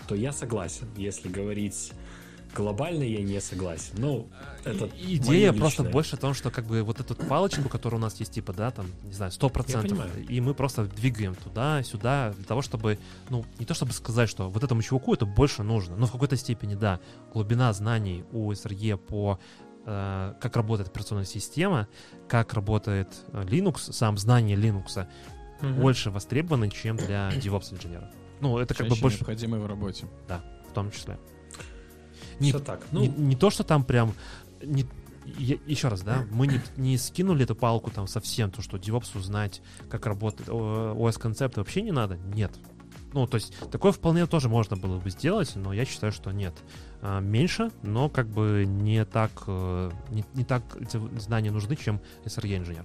[0.06, 0.86] то я согласен.
[0.98, 1.92] Если говорить
[2.54, 3.94] глобально, я не согласен.
[3.98, 4.28] Ну,
[4.64, 8.02] это И- Идея просто больше в том, что как бы вот эту палочку, которая у
[8.02, 12.32] нас есть, типа, да, там, не знаю, сто процентов, и мы просто двигаем туда, сюда,
[12.36, 12.98] для того, чтобы,
[13.30, 16.36] ну, не то чтобы сказать, что вот этому чуваку это больше нужно, но в какой-то
[16.36, 17.00] степени, да,
[17.32, 19.38] глубина знаний у SRE по
[20.40, 21.86] как работает операционная система,
[22.28, 25.06] как работает э, Linux, сам знание Linux
[25.62, 25.80] Мгм.
[25.80, 28.08] больше востребованы, чем для DevOps инженеров.
[28.40, 30.06] Ну, это как бы Чаще больше необходимы в работе.
[30.68, 31.18] в том числе.
[32.40, 32.80] Не, Всё так.
[32.92, 34.12] Ну, не, не то, что там прям...
[34.62, 34.84] Не,
[35.38, 39.16] я- еще раз, да, мы не, не скинули эту палку там совсем, то, что DevOps
[39.18, 42.16] узнать, как работает OS-концепт, вообще не надо?
[42.34, 42.52] Нет.
[43.16, 46.52] Ну, то есть, такое вполне тоже можно было бы сделать, но я считаю, что нет.
[47.00, 50.62] А, меньше, но как бы не так, э, не, не так
[51.18, 52.84] знания нужны, чем SRE-инженер.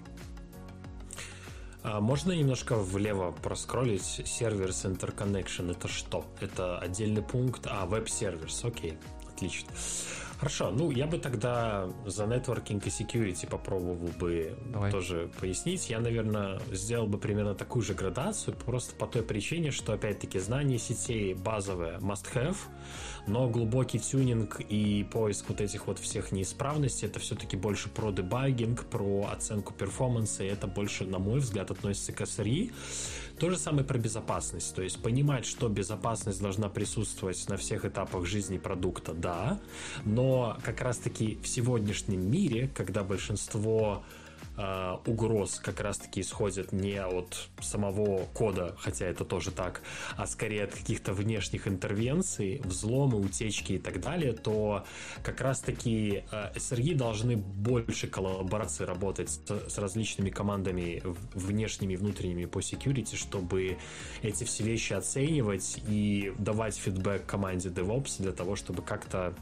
[1.83, 5.71] А можно немножко влево проскроллить сервис interconnection?
[5.71, 6.25] Это что?
[6.39, 7.67] Это отдельный пункт?
[7.69, 9.67] А, веб-сервис, окей, отлично.
[10.41, 14.91] Хорошо, ну я бы тогда за networking и security попробовал бы Давай.
[14.91, 15.87] тоже пояснить.
[15.87, 20.79] Я, наверное, сделал бы примерно такую же градацию, просто по той причине, что, опять-таки, знание
[20.79, 22.57] сетей базовое must-have,
[23.27, 28.85] но глубокий тюнинг и поиск вот этих вот всех неисправностей, это все-таки больше про дебагинг,
[28.85, 32.71] про оценку перформанса, и это больше, на мой взгляд, относится к SRE.
[33.41, 38.27] То же самое про безопасность, то есть понимать, что безопасность должна присутствовать на всех этапах
[38.27, 39.59] жизни продукта, да,
[40.05, 44.03] но как раз-таки в сегодняшнем мире, когда большинство
[44.57, 49.81] э, угроз как раз-таки исходят не от самого кода, хотя это тоже так,
[50.17, 54.85] а скорее от каких-то внешних интервенций, взломы, утечки и так далее, то
[55.23, 61.01] как раз-таки э, SRE должны больше коллаборации работать с, с различными командами
[61.33, 63.77] внешними и внутренними по security, чтобы
[64.21, 69.33] эти все вещи оценивать и давать фидбэк команде DevOps для того, чтобы как-то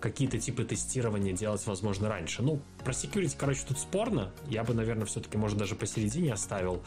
[0.00, 2.42] какие-то типы тестирования делать, возможно, раньше.
[2.42, 4.32] Ну, про security, короче, тут спорно.
[4.48, 6.82] Я бы, наверное, все-таки, может, даже посередине оставил.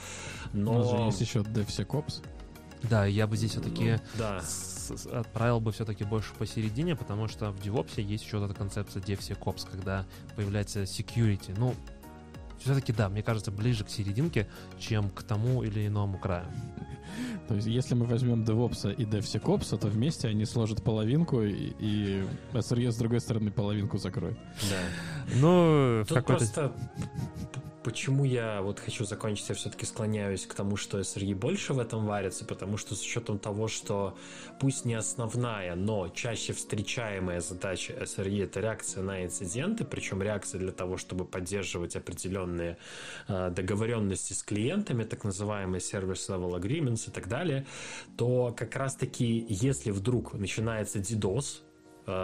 [0.53, 1.05] Но же Но...
[1.07, 2.23] есть еще DevSecOps.
[2.83, 4.41] Да, я бы здесь все-таки Ну, да.
[5.11, 9.69] отправил бы все-таки больше посередине, потому что в DevOps есть еще вот эта концепция DevSecOps,
[9.69, 10.05] когда
[10.35, 11.53] появляется security.
[11.57, 11.75] Ну,
[12.59, 14.47] все-таки да, мне кажется, ближе к серединке,
[14.77, 16.47] чем к тому или иному краю.
[17.47, 22.23] То есть, если мы возьмем DevOps и DevSecOps, то вместе они сложат половинку, и, и
[22.53, 24.37] SRE с другой стороны половинку закроет.
[24.69, 24.77] Да.
[25.35, 26.45] Ну, в Тут какой-то...
[26.45, 26.73] просто
[27.83, 32.05] почему я вот хочу закончить, я все-таки склоняюсь к тому, что SRE больше в этом
[32.05, 34.17] варится, потому что с учетом того, что
[34.59, 40.71] пусть не основная, но чаще встречаемая задача SRE это реакция на инциденты, причем реакция для
[40.71, 42.77] того, чтобы поддерживать определенные
[43.27, 47.65] э, договоренности с клиентами, так называемые service level agreements и так далее,
[48.17, 51.61] то как раз-таки, если вдруг начинается DDoS,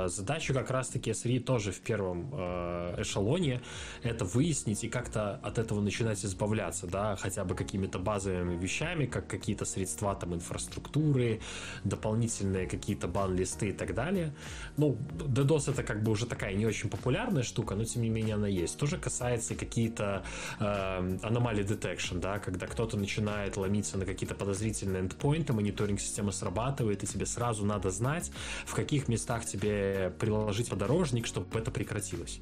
[0.08, 3.62] Задача как раз-таки SRE тоже в первом э, эшелоне
[4.04, 9.28] это выяснить и как-то от этого начинать избавляться, да, хотя бы какими-то базовыми вещами, как
[9.28, 11.42] какие-то средства там инфраструктуры,
[11.84, 14.34] дополнительные какие-то бан-листы и так далее.
[14.78, 18.36] Ну, DDoS это как бы уже такая не очень популярная штука, но тем не менее
[18.36, 18.78] она есть.
[18.78, 20.24] Тоже касается какие-то
[20.60, 27.04] э, аномалии detection, да, когда кто-то начинает ломиться на какие-то подозрительные эндпоинты, мониторинг системы срабатывает,
[27.04, 28.32] и тебе сразу надо знать,
[28.66, 29.75] в каких местах тебе
[30.20, 32.40] приложить подорожник, чтобы это прекратилось.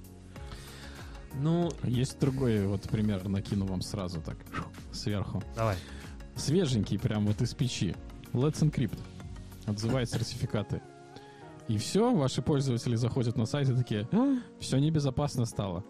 [1.36, 4.38] Ну, Есть другой вот пример, накину вам сразу так,
[4.92, 5.42] сверху.
[5.56, 5.78] давай.
[6.36, 7.96] Свеженький прям вот из печи.
[8.34, 9.00] Let's Encrypt.
[9.66, 10.82] Отзывает сертификаты.
[11.68, 14.08] И все, ваши пользователи заходят на сайт и такие,
[14.60, 15.84] все небезопасно стало.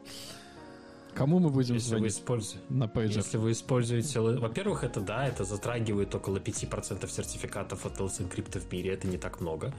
[1.16, 2.66] Кому мы будем Если вы звонить используете...
[2.70, 3.18] на пейджер?
[3.18, 4.20] Если вы используете...
[4.20, 9.18] Во-первых, это да, это затрагивает около 5% сертификатов от Let's Encrypt в мире, это не
[9.18, 9.74] так много.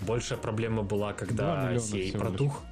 [0.00, 2.62] Большая проблема была, когда сей протух.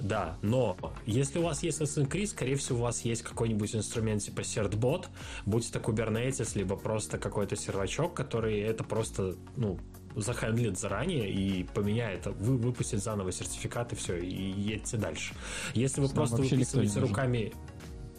[0.00, 4.22] Да, но если у вас есть Let's Encrypt, скорее всего, у вас есть какой-нибудь инструмент
[4.22, 5.06] типа CertBot,
[5.46, 9.78] будь это Kubernetes, либо просто какой-то сервачок, который это просто, ну,
[10.16, 15.34] захендлит заранее и поменяет, вы, выпустит заново сертификат и все, и едете дальше.
[15.74, 17.52] Если вы Нам просто выписываете руками...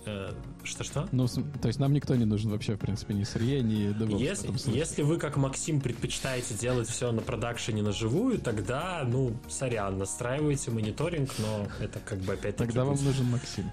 [0.06, 0.32] э,
[0.64, 1.08] Что-что?
[1.12, 4.72] Ну, то есть нам никто не нужен вообще, в принципе, ни SRE, ни DevOps Если,
[4.72, 10.72] если вы, как Максим, предпочитаете делать все на продакшене на живую, тогда, ну, сорян, настраивайте
[10.72, 12.68] мониторинг, но это как бы опять-таки...
[12.68, 13.72] Тогда вам нужен Максим.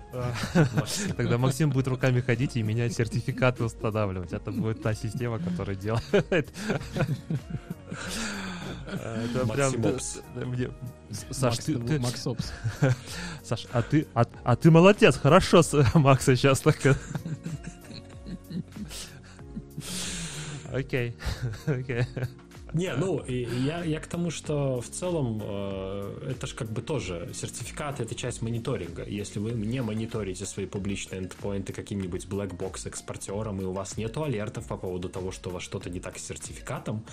[0.75, 1.13] Максим.
[1.17, 4.33] Тогда Максим будет руками ходить и менять сертификаты устанавливать.
[4.33, 6.53] Это будет та система, которая делает.
[8.87, 9.81] Это прям...
[9.81, 10.21] Максимопс.
[11.31, 12.53] Саш, Макс- ты, Максопс.
[13.45, 16.77] Саш, а ты, а, а ты молодец, хорошо с Макса сейчас так.
[20.73, 21.15] Окей,
[21.67, 22.07] окей.
[22.75, 27.31] Не, ну, я, я к тому, что в целом э, это же как бы тоже
[27.35, 29.05] сертификат, это часть мониторинга.
[29.05, 34.67] Если вы не мониторите свои публичные эндпоинты каким-нибудь blackbox экспортером, и у вас нету алертов
[34.69, 37.05] по поводу того, что у вас что-то не так с сертификатом,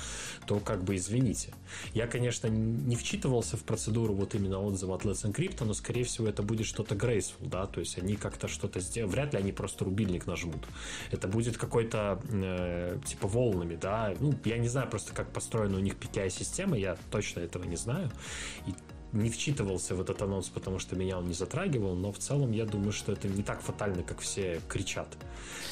[0.48, 1.54] то как бы извините.
[1.94, 6.28] Я, конечно, не вчитывался в процедуру вот именно отзыва от Let's Encrypt, но, скорее всего,
[6.30, 9.84] это будет что-то graceful, да, то есть они как-то что-то сделают, вряд ли они просто
[9.84, 10.66] рубильник нажмут.
[11.12, 15.82] Это будет какой-то э, типа волнами, да, ну, я не знаю просто, как построена у
[15.82, 18.12] них PKI-система, я точно этого не знаю,
[18.68, 18.74] и
[19.14, 22.66] не вчитывался в этот анонс, потому что меня он не затрагивал, но в целом я
[22.66, 25.08] думаю, что это не так фатально, как все кричат.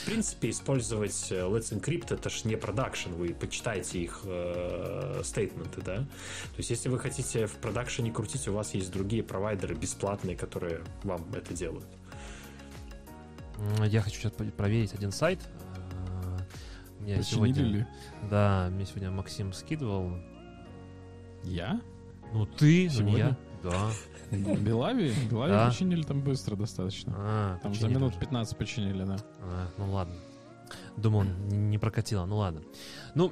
[0.02, 5.82] В принципе, использовать э, Let's Encrypt это ж не продакшн, вы почитайте их э, стейтменты,
[5.82, 5.98] да.
[5.98, 10.82] То есть, если вы хотите в продакшене крутить, у вас есть другие провайдеры бесплатные, которые
[11.04, 11.86] вам это делают.
[13.86, 15.40] Я хочу сейчас проверить один сайт.
[17.08, 17.86] Мне Починили сегодня, ли?
[18.30, 20.12] да, мне сегодня Максим скидывал.
[21.42, 21.80] Я?
[22.34, 23.18] Ну ты, ну Сегодня?
[23.18, 23.38] я.
[23.64, 23.92] Да.
[24.58, 25.14] Белави?
[25.32, 25.70] Белави Да.
[25.70, 27.14] починили там быстро достаточно.
[27.16, 28.20] А, Там за минут уже.
[28.20, 29.16] 15 починили, да.
[29.40, 30.16] А, ну ладно.
[30.98, 32.26] Думал, не прокатило.
[32.26, 32.62] Ну ладно.
[33.16, 33.32] Ну,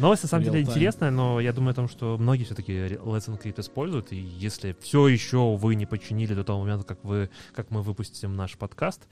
[0.00, 0.64] новость на самом деле time.
[0.68, 4.10] интересная, но я думаю о том, что многие все-таки Let's Encrypt используют.
[4.12, 8.34] И если все еще вы не починили до того момента, как, вы, как мы выпустим
[8.34, 9.06] наш подкаст,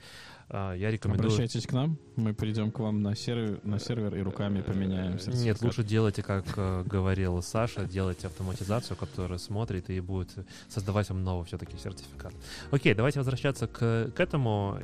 [0.49, 1.27] я рекомендую...
[1.27, 5.21] Обращайтесь к нам, мы придем к вам на сервер, на сервер и руками поменяем Нет,
[5.21, 5.61] сертификат.
[5.61, 10.31] лучше делайте, как э, говорил Саша, делайте автоматизацию, которая смотрит и будет
[10.67, 12.33] создавать вам новый все-таки сертификат.
[12.71, 14.79] Окей, давайте возвращаться к, к этому.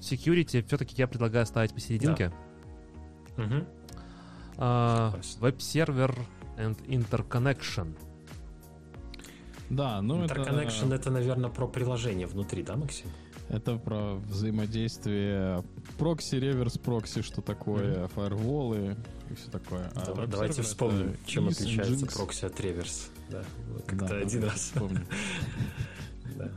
[0.00, 2.32] Security все-таки я предлагаю ставить посерединке.
[3.36, 3.66] Мгм.
[4.56, 5.40] А, Согласен.
[5.40, 6.16] Веб-сервер
[6.56, 7.94] and interconnection.
[9.70, 13.06] Да, ну Interconnection это, это, наверное, про приложение внутри, да, Максим?
[13.48, 15.62] Это про взаимодействие
[15.98, 18.96] прокси, reverse proxy, что такое, фаерволы
[19.30, 19.90] и все такое.
[19.94, 22.16] А Давайте это вспомним, чем Is, отличается Nginx.
[22.16, 23.10] прокси от реверс.
[23.30, 23.44] Да,
[23.86, 24.54] как-то да, один раз.
[24.54, 25.02] вспомнил.
[26.36, 26.50] Да.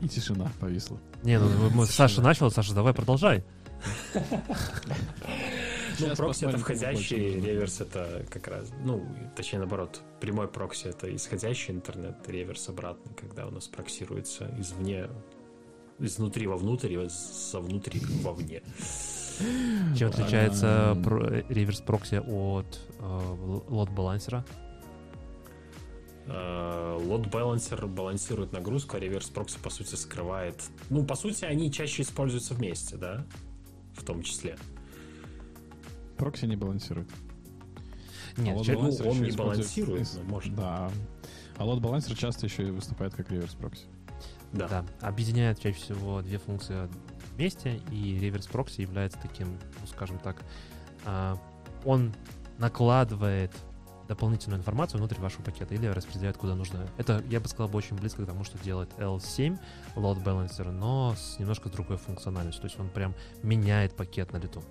[0.00, 0.98] И тишина повисла.
[1.22, 3.44] Не, ну Саша начал, Саша, давай продолжай.
[6.00, 11.74] Ну, прокси это входящий, реверс это как раз, ну, точнее наоборот, прямой прокси это исходящий
[11.74, 15.08] интернет, реверс обратный, когда у нас проксируется извне,
[15.98, 18.62] изнутри вовнутрь, со внутри вовне.
[19.96, 20.96] Чем отличается
[21.48, 24.44] реверс прокси от э, лот балансера?
[26.26, 30.62] Лот балансер балансирует нагрузку, а реверс прокси по сути скрывает.
[30.88, 33.26] Ну, по сути, они чаще используются вместе, да?
[33.94, 34.56] В том числе.
[36.16, 37.08] Прокси не балансирует.
[38.36, 40.54] Нет, а ну, он не балансирует, но может.
[40.54, 40.90] Да.
[41.56, 43.84] А лот балансер часто еще и выступает как реверс прокси.
[44.52, 44.68] Да.
[44.68, 44.84] да.
[45.00, 46.88] Объединяет чаще всего две функции
[47.34, 50.42] вместе, и реверс прокси является таким, ну, скажем так,
[51.04, 51.38] а,
[51.84, 52.14] он
[52.58, 53.52] накладывает
[54.08, 56.86] дополнительную информацию внутрь вашего пакета или распределяет куда нужно.
[56.98, 59.58] Это, я бы сказал, очень близко к тому, что делает L7
[59.96, 62.62] Load Balancer, но с немножко другой функциональностью.
[62.62, 64.62] То есть он прям меняет пакет на лету.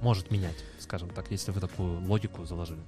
[0.00, 2.80] Может менять, скажем так, если вы такую логику заложили.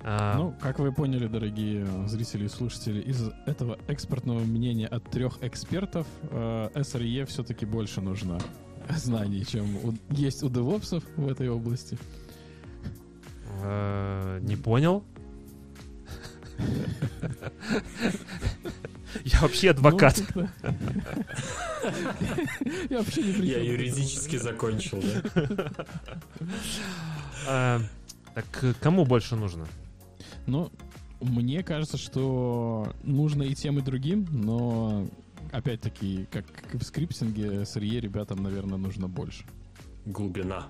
[0.00, 5.42] А, ну, как вы поняли, дорогие зрители и слушатели, из этого экспертного мнения от трех
[5.42, 8.38] экспертов э, SRE все-таки больше нужно
[8.90, 11.98] знаний, чем у, есть у девопсов в этой области.
[13.62, 15.02] Э, не понял.
[19.24, 20.22] Я вообще адвокат.
[20.34, 20.48] Ну,
[22.90, 25.70] Я вообще не Я юридически закончил, да?
[27.46, 27.80] Э,
[28.34, 29.66] так кому больше нужно?
[30.46, 30.70] Ну,
[31.20, 35.06] мне кажется, что нужно и тем, и другим, но
[35.52, 39.44] опять-таки, как в скриптинге, сырье ребятам, наверное, нужно больше.
[40.04, 40.66] Глубина.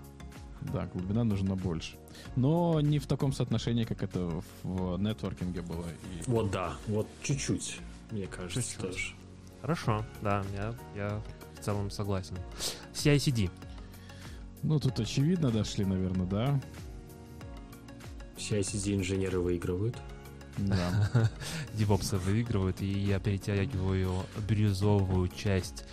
[0.73, 1.97] Да, глубина нужна больше.
[2.37, 5.85] Но не в таком соотношении, как это в нетворкинге было.
[5.85, 6.31] И...
[6.31, 7.79] Вот да, вот чуть-чуть,
[8.11, 8.81] мне кажется, чуть-чуть.
[8.81, 9.15] тоже.
[9.61, 11.23] Хорошо, да, я, я
[11.59, 12.37] в целом согласен.
[12.93, 13.51] CICD.
[14.63, 16.61] Ну, тут очевидно дошли, наверное, да?
[18.37, 19.97] CICD инженеры выигрывают.
[20.59, 21.11] Да.
[21.75, 25.85] Девопсы выигрывают, и я перетягиваю бирюзовую часть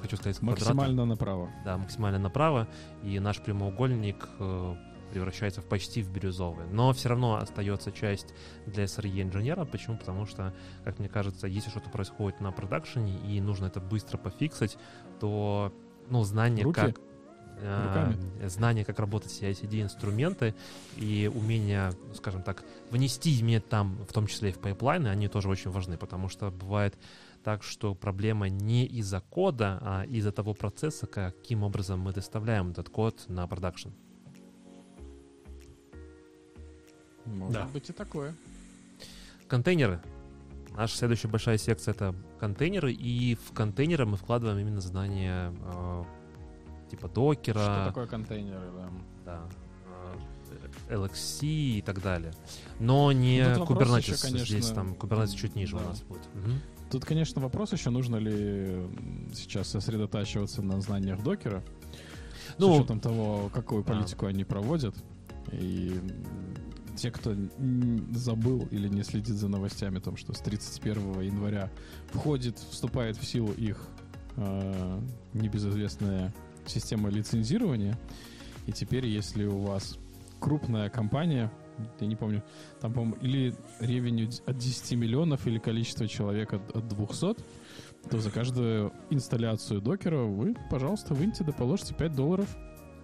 [0.00, 1.50] хочу сказать, Максимально направо.
[1.64, 2.68] Да, максимально направо,
[3.02, 4.74] и наш прямоугольник э,
[5.10, 6.66] превращается в почти в бирюзовый.
[6.70, 8.34] Но все равно остается часть
[8.66, 9.64] для SRE инженера.
[9.64, 9.96] Почему?
[9.96, 10.54] Потому что,
[10.84, 14.76] как мне кажется, если что-то происходит на продакшене и нужно это быстро пофиксить,
[15.20, 15.72] то
[16.08, 16.80] ну, знание, Руки?
[16.80, 17.00] как
[17.58, 20.54] э, знание, как работать CI-CD инструменты
[20.96, 25.48] и умение, скажем так, внести изменения там, в том числе и в пайплайны, они тоже
[25.48, 26.96] очень важны, потому что бывает
[27.42, 32.88] так что проблема не из-за кода, а из-за того процесса, каким образом мы доставляем этот
[32.88, 33.88] код на продакшн.
[37.30, 37.66] Может да.
[37.66, 38.34] быть и такое.
[39.48, 40.00] Контейнеры.
[40.76, 46.04] Наша следующая большая секция это контейнеры, и в контейнеры мы вкладываем именно знания э,
[46.90, 47.58] типа докера.
[47.58, 48.90] Что такое контейнеры, да.
[49.24, 49.48] Да.
[50.88, 52.32] Э, LXC и так далее.
[52.78, 54.12] Но не ну, Kubernetes.
[54.12, 55.82] Еще, конечно, Здесь там Kubernetes чуть ниже да.
[55.82, 56.26] у нас будет.
[56.34, 56.50] Угу.
[56.92, 58.88] Тут, конечно, вопрос еще, нужно ли
[59.32, 61.62] сейчас сосредотачиваться на знаниях докера,
[62.58, 64.28] ну, с учетом того, какую политику да.
[64.28, 64.94] они проводят.
[65.52, 66.00] И
[67.00, 67.34] те, кто
[68.12, 71.70] забыл или не следит за новостями о том, что с 31 января
[72.12, 73.88] входит, вступает в силу их
[74.36, 75.00] э,
[75.32, 76.34] небезызвестная
[76.66, 77.98] система лицензирования.
[78.66, 79.96] И теперь, если у вас
[80.40, 81.50] крупная компания,
[82.00, 82.44] я не помню,
[82.82, 87.36] там, по-моему, или ревеню от 10 миллионов, или количество человек от, от 200,
[88.10, 92.54] то за каждую инсталляцию докера вы, пожалуйста, выньте да положите 5 долларов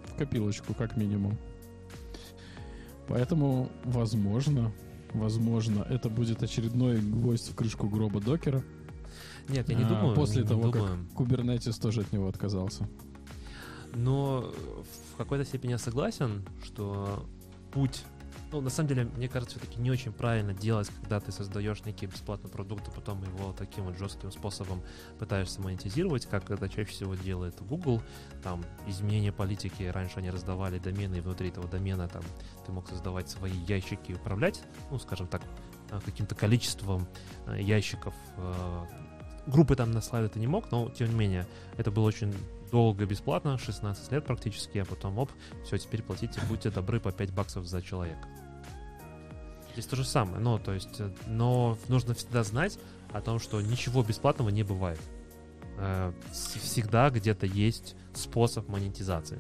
[0.05, 1.39] в копилочку, как минимум.
[3.09, 4.73] Поэтому, возможно,
[5.13, 8.63] возможно, это будет очередной гвоздь в крышку гроба докера.
[9.49, 10.15] Нет, я не а, думаю.
[10.15, 11.07] После не того, думаю.
[11.15, 12.89] как Kubernetes тоже от него отказался.
[13.95, 14.53] Но
[15.13, 17.25] в какой-то степени я согласен, что
[17.73, 18.05] путь
[18.53, 22.07] ну, на самом деле, мне кажется, все-таки не очень правильно делать, когда ты создаешь некий
[22.07, 24.83] бесплатный продукт, а потом его таким вот жестким способом
[25.19, 28.03] пытаешься монетизировать, как это чаще всего делает Google.
[28.43, 32.23] Там изменение политики, раньше они раздавали домены, и внутри этого домена там
[32.65, 35.43] ты мог создавать свои ящики и управлять, ну, скажем так,
[35.91, 37.09] э, каким-то количеством
[37.47, 38.15] э, ящиков.
[38.37, 38.85] Э,
[39.47, 42.33] группы там на слайде ты не мог, но, тем не менее, это было очень
[42.71, 45.31] долго бесплатно, 16 лет практически, а потом, оп,
[45.65, 48.29] все, теперь платите, будьте добры, по 5 баксов за человека.
[49.73, 52.79] Здесь то же самое, но, то есть, э, но нужно всегда знать
[53.13, 55.01] о том, что ничего бесплатного не бывает.
[55.79, 59.39] Э, всегда где-то есть способ монетизации.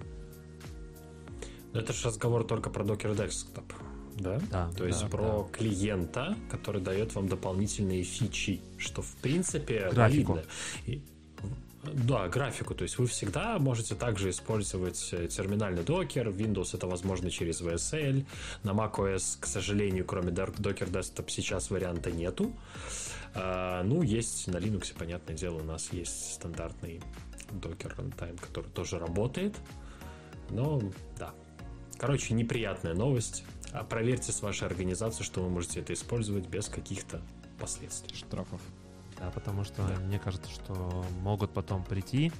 [1.72, 3.72] Это же разговор только про Docker Desktop,
[4.16, 4.40] да?
[4.50, 4.70] Да.
[4.72, 5.58] То есть да, про да.
[5.58, 10.32] клиента, который дает вам дополнительные фичи, что в принципе Графику.
[10.34, 11.02] валидно.
[11.92, 12.74] Да, графику.
[12.74, 16.28] То есть вы всегда можете также использовать э, терминальный докер.
[16.28, 18.24] Windows это возможно через VSL.
[18.62, 22.52] На macOS, к сожалению, кроме Docker Desktop сейчас варианта нету.
[23.34, 27.02] А, ну, есть на Linux, понятное дело, у нас есть стандартный
[27.50, 29.54] Docker Runtime, который тоже работает.
[30.50, 30.80] Но,
[31.18, 31.34] да.
[31.98, 33.44] Короче, неприятная новость.
[33.72, 37.20] А проверьте с вашей организацией, что вы можете это использовать без каких-то
[37.58, 38.16] последствий.
[38.16, 38.60] Штрафов.
[39.18, 39.94] Да, потому что да.
[40.00, 42.32] мне кажется, что могут потом прийти,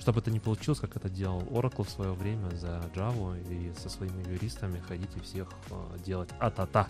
[0.00, 3.88] чтобы это не получилось, как это делал Oracle в свое время за Java и со
[3.88, 6.88] своими юристами ходить и всех э, делать а-та-та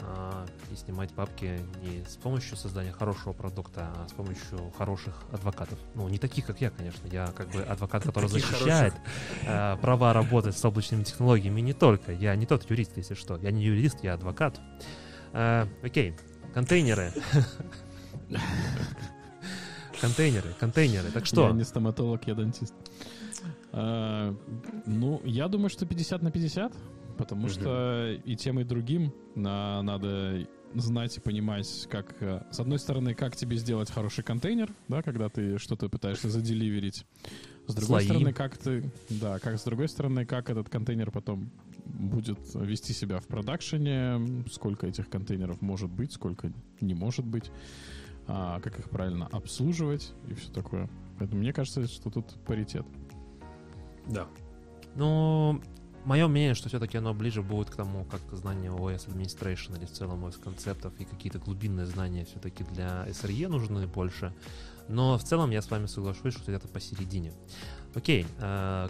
[0.00, 5.78] э, и снимать папки не с помощью создания хорошего продукта, а с помощью хороших адвокатов.
[5.94, 7.06] Ну, не таких, как я, конечно.
[7.06, 8.94] Я как бы адвокат, который защищает
[9.42, 12.12] э, права работать с облачными технологиями не только.
[12.12, 13.36] Я не тот юрист, если что.
[13.36, 14.60] Я не юрист, я адвокат.
[15.32, 16.16] Э, окей,
[16.54, 17.12] контейнеры.
[20.00, 21.10] Контейнеры, контейнеры.
[21.12, 21.46] Так что?
[21.46, 22.74] Я не стоматолог, я дантист.
[23.72, 24.34] А,
[24.86, 26.72] ну, я думаю, что 50 на 50,
[27.16, 32.78] потому что и тем, и другим на, надо знать и понимать, как, э, с одной
[32.78, 37.04] стороны, как тебе сделать хороший контейнер, да, когда ты что-то пытаешься заделиверить.
[37.66, 38.04] С другой Слои.
[38.06, 41.50] стороны, как ты, да, как с другой стороны, как этот контейнер потом
[41.84, 47.50] будет вести себя в продакшене, сколько этих контейнеров может быть, сколько не может быть
[48.26, 50.88] а, как их правильно обслуживать и все такое.
[51.18, 52.86] Поэтому мне кажется, что тут паритет.
[54.06, 54.26] Да.
[54.94, 55.60] Ну,
[56.04, 59.92] мое мнение, что все-таки оно ближе будет к тому, как знание OS Administration или в
[59.92, 64.32] целом OS концептов и какие-то глубинные знания все-таки для SRE нужны больше.
[64.88, 67.32] Но в целом я с вами соглашусь, что где-то посередине.
[67.94, 68.26] Окей,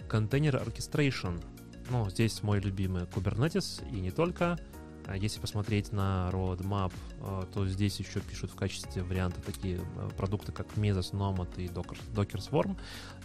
[0.07, 1.43] контейнер uh, orchestration.
[1.89, 4.57] Ну, здесь мой любимый Kubernetes и не только.
[5.05, 10.09] А если посмотреть на roadmap, э, то здесь еще пишут в качестве варианта такие э,
[10.17, 12.77] продукты, как Mesos, Nomad и Docker, Docker Swarm.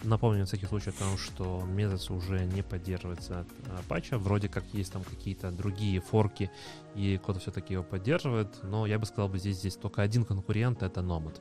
[0.03, 3.47] Напомню, на всякий случай о том, что Mesos уже не поддерживается от
[3.87, 4.17] Apache.
[4.17, 6.51] Вроде как есть там какие-то другие форки,
[6.95, 8.61] и кто-то все-таки его поддерживает.
[8.63, 11.39] Но я бы сказал, бы здесь, здесь только один конкурент— это Nomad.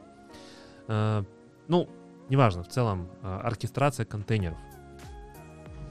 [0.86, 1.24] Э,
[1.66, 1.89] ну,
[2.28, 4.59] неважно, в целом, оркестрация контейнеров.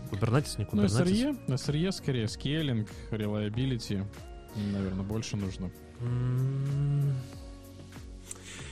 [0.09, 1.35] Kubernetes, не Kubernetes.
[1.47, 4.05] Ну, SRE, SRE скорее, скейлинг, reliability,
[4.57, 5.71] наверное, больше нужно.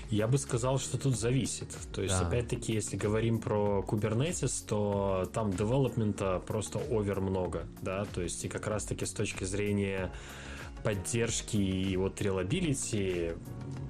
[0.09, 1.67] Я бы сказал, что тут зависит.
[1.91, 2.27] То есть, да.
[2.27, 8.47] опять-таки, если говорим про Kubernetes, то там девелопмента просто over много, да, то есть и
[8.47, 10.11] как раз-таки с точки зрения
[10.85, 13.31] поддержки и вот reliability,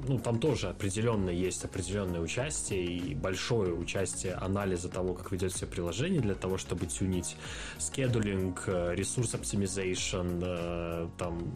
[0.07, 5.67] ну, там тоже определенно есть определенное участие и большое участие анализа того, как ведет себя
[5.67, 7.35] приложение для того, чтобы тюнить
[7.79, 11.53] scheduling, э, resource optimization, э, там,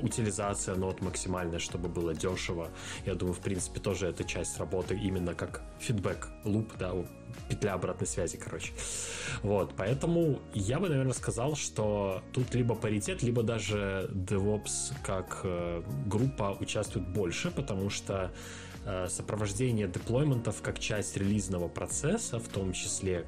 [0.00, 2.70] утилизация нот максимальная, чтобы было дешево.
[3.04, 6.94] Я думаю, в принципе, тоже это часть работы именно как фидбэк луп, да,
[7.48, 8.72] петля обратной связи, короче.
[9.42, 15.82] Вот, поэтому я бы, наверное, сказал, что тут либо паритет, либо даже DevOps как э,
[16.06, 18.32] группа участвует больше, потому что
[18.84, 23.26] э, сопровождение деплойментов как часть релизного процесса, в том числе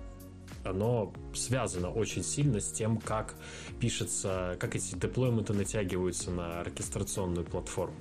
[0.64, 3.34] оно связано очень сильно с тем, как
[3.80, 7.94] пишется, как эти деплойменты натягиваются на оркестрационную платформу.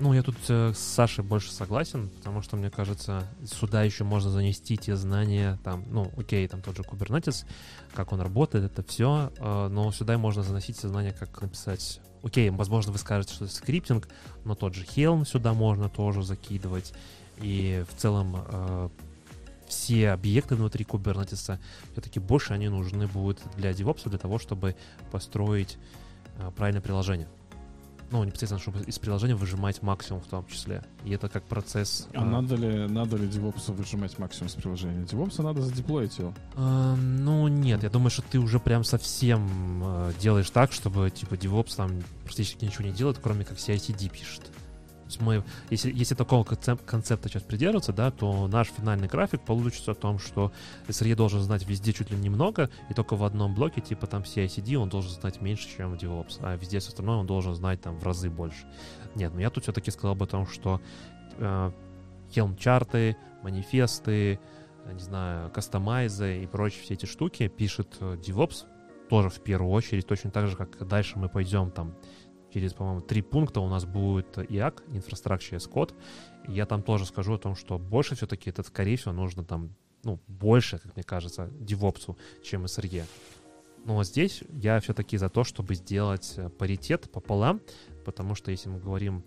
[0.00, 4.30] Ну, я тут э, с Сашей больше согласен, потому что, мне кажется, сюда еще можно
[4.30, 7.44] занести те знания, там, ну, окей, там тот же Kubernetes,
[7.92, 12.48] как он работает, это все, э, но сюда можно заносить те знания, как написать, окей,
[12.48, 14.08] возможно, вы скажете, что это скриптинг,
[14.46, 16.94] но тот же Helm сюда можно тоже закидывать,
[17.36, 18.88] и в целом э,
[19.68, 21.58] все объекты внутри Kubernetes,
[21.92, 24.76] все-таки больше они нужны будут для DevOps, для того, чтобы
[25.12, 25.76] построить
[26.38, 27.28] э, правильное приложение
[28.10, 30.82] ну, непосредственно, чтобы из приложения выжимать максимум в том числе.
[31.04, 32.08] И это как процесс...
[32.14, 32.24] А, а...
[32.24, 35.04] надо ли, надо ли DevOps выжимать максимум из приложения?
[35.04, 36.34] DevOps надо задеплоить его.
[36.56, 41.34] А, ну, нет, я думаю, что ты уже прям совсем а, делаешь так, чтобы, типа,
[41.34, 44.42] DevOps там практически ничего не делает, кроме как CI-CD пишет
[45.10, 49.94] есть мы, если, если такого концепта сейчас придерживаться, да, то наш финальный график получится о
[49.94, 50.52] том, что
[50.88, 54.76] SRE должен знать везде чуть ли немного, и только в одном блоке, типа там CI-CD,
[54.76, 58.04] он должен знать меньше, чем DevOps, а везде все остальное он должен знать там в
[58.04, 58.66] разы больше.
[59.14, 60.80] Нет, но я тут все-таки сказал бы о том, что
[61.38, 61.72] э,
[62.34, 64.38] Helm-чарты, манифесты,
[64.92, 68.64] не знаю, кастомайзы и прочие все эти штуки пишет э, DevOps
[69.08, 71.94] тоже в первую очередь, точно так же, как дальше мы пойдем там
[72.52, 75.94] через, по-моему, три пункта у нас будет IAC, Infrastructure as Code.
[76.48, 79.74] И я там тоже скажу о том, что больше все-таки это, скорее всего, нужно там,
[80.02, 83.04] ну, больше, как мне кажется, DevOps, чем SRE.
[83.84, 87.60] Но здесь я все-таки за то, чтобы сделать э, паритет пополам,
[88.04, 89.24] потому что если мы говорим,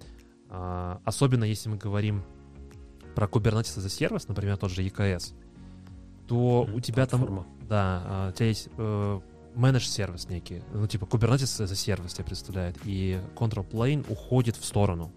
[0.49, 2.24] а, особенно если мы говорим
[3.15, 5.34] про Kubernetes a сервис, например, тот же EKS,
[6.28, 7.47] то у тебя там, Платформа.
[7.67, 8.69] да, а, у тебя есть
[9.56, 14.58] э, менедж сервис некий, ну типа Kubernetes за сервис тебя представляет, и Control Plane уходит
[14.58, 15.12] в сторону.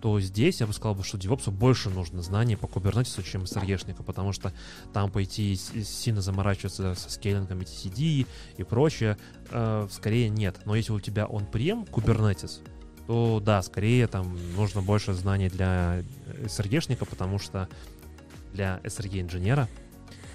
[0.00, 4.32] То здесь я бы сказал, что DevOps больше нужно знаний по Kubernetes, чем SRE-шнику, потому
[4.32, 4.52] что
[4.92, 9.18] там пойти сильно заморачиваться со скейлингом TCD и прочее,
[9.50, 10.60] э, скорее нет.
[10.66, 12.60] Но если у тебя он-прем Kubernetes,
[13.08, 16.04] то да, скорее там нужно больше знаний для
[16.44, 17.68] SRE-шника, потому что
[18.52, 19.68] для SRE-инженера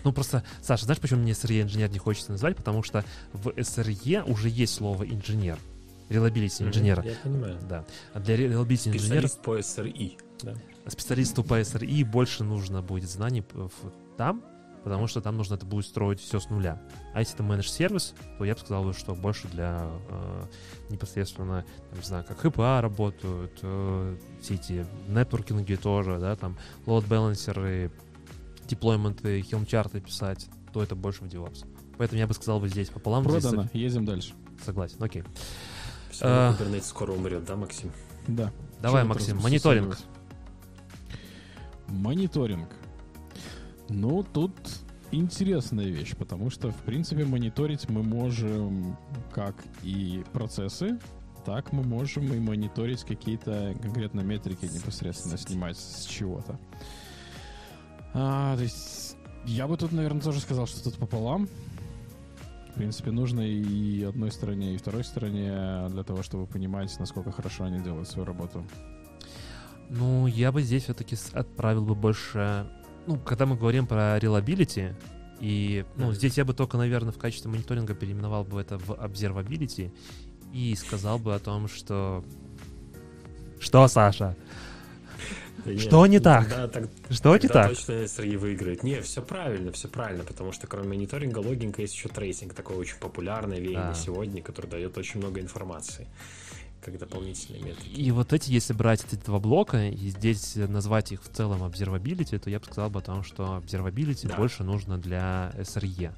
[0.03, 2.55] ну, просто, Саша, знаешь, почему мне SRE-инженер не хочется назвать?
[2.55, 5.57] Потому что в SRE уже есть слово инженер.
[6.09, 7.03] Мгм, инженера.
[7.03, 7.57] Я понимаю.
[7.67, 7.85] Да.
[8.13, 10.19] А для reliability инженера Специалист по SRI.
[10.43, 10.53] Да.
[10.87, 13.43] специалисту по SRE больше нужно будет знаний
[14.17, 14.43] там,
[14.83, 16.81] потому что там нужно это будет строить все с нуля.
[17.13, 20.45] А если это менедж сервис, то я бы сказал, что больше для э,
[20.89, 27.07] непосредственно, там, не знаю, как HPA работают, э, все эти нетворкинги тоже, да, там load
[27.07, 27.91] балансеры,
[28.67, 31.65] деплойменты, хилм-чарты писать, то это больше в DevOps.
[31.97, 33.23] Поэтому я бы сказал бы здесь пополам.
[33.23, 33.69] здесь Продано.
[33.73, 34.33] Едем дальше.
[34.63, 35.23] Согласен, окей.
[36.11, 36.55] Все А.
[36.57, 37.91] Kubernetes скоро умрет, да, Максим?
[38.27, 38.51] Да.
[38.81, 39.97] Давай, вы Максим, мониторинг.
[41.87, 42.69] Мониторинг.
[43.89, 44.53] Ну, тут
[45.11, 48.97] интересная вещь, потому что, в принципе, мониторить мы можем
[49.31, 50.99] как и процессы,
[51.45, 56.59] так мы можем и мониторить какие-то конкретно метрики непосредственно снимать с чего-то.
[58.13, 61.47] А, то есть я бы тут, наверное, тоже сказал, что тут пополам.
[62.71, 67.65] В принципе, нужно и одной стороне, и второй стороне для того, чтобы понимать, насколько хорошо
[67.65, 68.65] они делают свою работу.
[69.89, 72.67] Ну, я бы здесь все-таки отправил бы больше...
[73.05, 74.95] Ну, когда мы говорим про reliability,
[75.39, 76.13] и, ну, Мгм.
[76.15, 79.91] здесь я бы только, наверное, в качестве мониторинга переименовал бы это в observability
[80.53, 82.23] и сказал бы о том, что...
[83.59, 84.35] Что, Саша?
[85.65, 86.47] Да Что не так?
[87.09, 87.69] Что не так?
[87.69, 88.83] точно SRE выиграет.
[88.83, 92.97] Не, все правильно, все правильно, потому что кроме мониторинга, логинга есть еще tracing, такое очень
[92.97, 93.93] популярное веяние Да.
[93.93, 96.07] сегодня, которое дает очень много информации,
[96.83, 97.93] как дополнительные метрики.
[97.99, 102.39] И вот эти, если брать эти два блока и здесь назвать их в целом observability,
[102.39, 104.35] то я бы сказал бы о том, что observability Да.
[104.35, 106.11] больше нужно для SRE.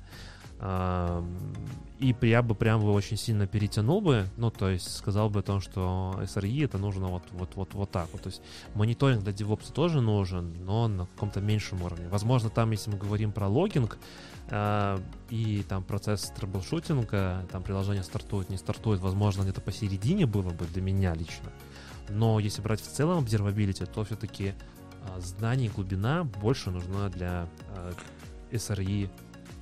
[0.62, 5.44] И я бы прям бы очень сильно перетянул бы, ну, то есть сказал бы о
[5.44, 8.22] том, что SRE это нужно вот, вот, вот, вот так вот.
[8.22, 8.42] То есть
[8.74, 12.08] мониторинг для DevOps тоже нужен, но на каком-то меньшем уровне.
[12.10, 13.98] Возможно, там, если мы говорим про logging,
[14.50, 20.66] а, и там процесс трэблшутинга, там приложение стартует, не стартует, возможно, где-то посередине было бы
[20.66, 21.50] для меня лично.
[22.10, 24.54] Но если брать в целом observability, то все-таки
[25.18, 27.94] знание и глубина больше нужна для а,
[28.52, 29.10] SRE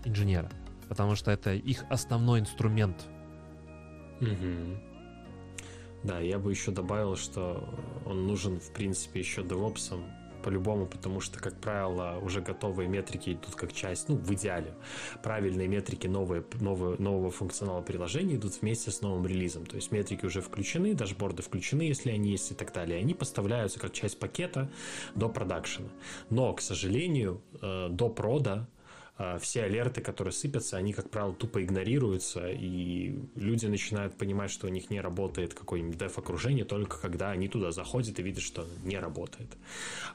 [0.05, 0.49] инженера,
[0.93, 3.07] потому что это их основной инструмент.
[4.19, 4.77] Мгм.
[6.03, 7.67] Да, я бы еще добавил, что
[8.05, 9.99] он нужен, в принципе, еще DevOps
[10.43, 14.75] по-любому, потому что, как правило, уже готовые метрики идут как часть, ну, в идеале.
[15.23, 19.65] Правильные метрики новые, новые, нового функционала приложения идут вместе с новым релизом.
[19.65, 22.99] То есть метрики уже включены, дашборды включены, если они есть и так далее.
[22.99, 24.69] Они поставляются как часть пакета
[25.15, 25.87] до продакшена.
[26.29, 28.67] Но, к сожалению, э, до прода
[29.39, 34.69] все алерты, которые сыпятся, они, как правило, тупо игнорируются, и люди начинают понимать, что у
[34.69, 39.49] них не работает какое-нибудь деф-окружение только когда они туда заходят и видят, что не работает.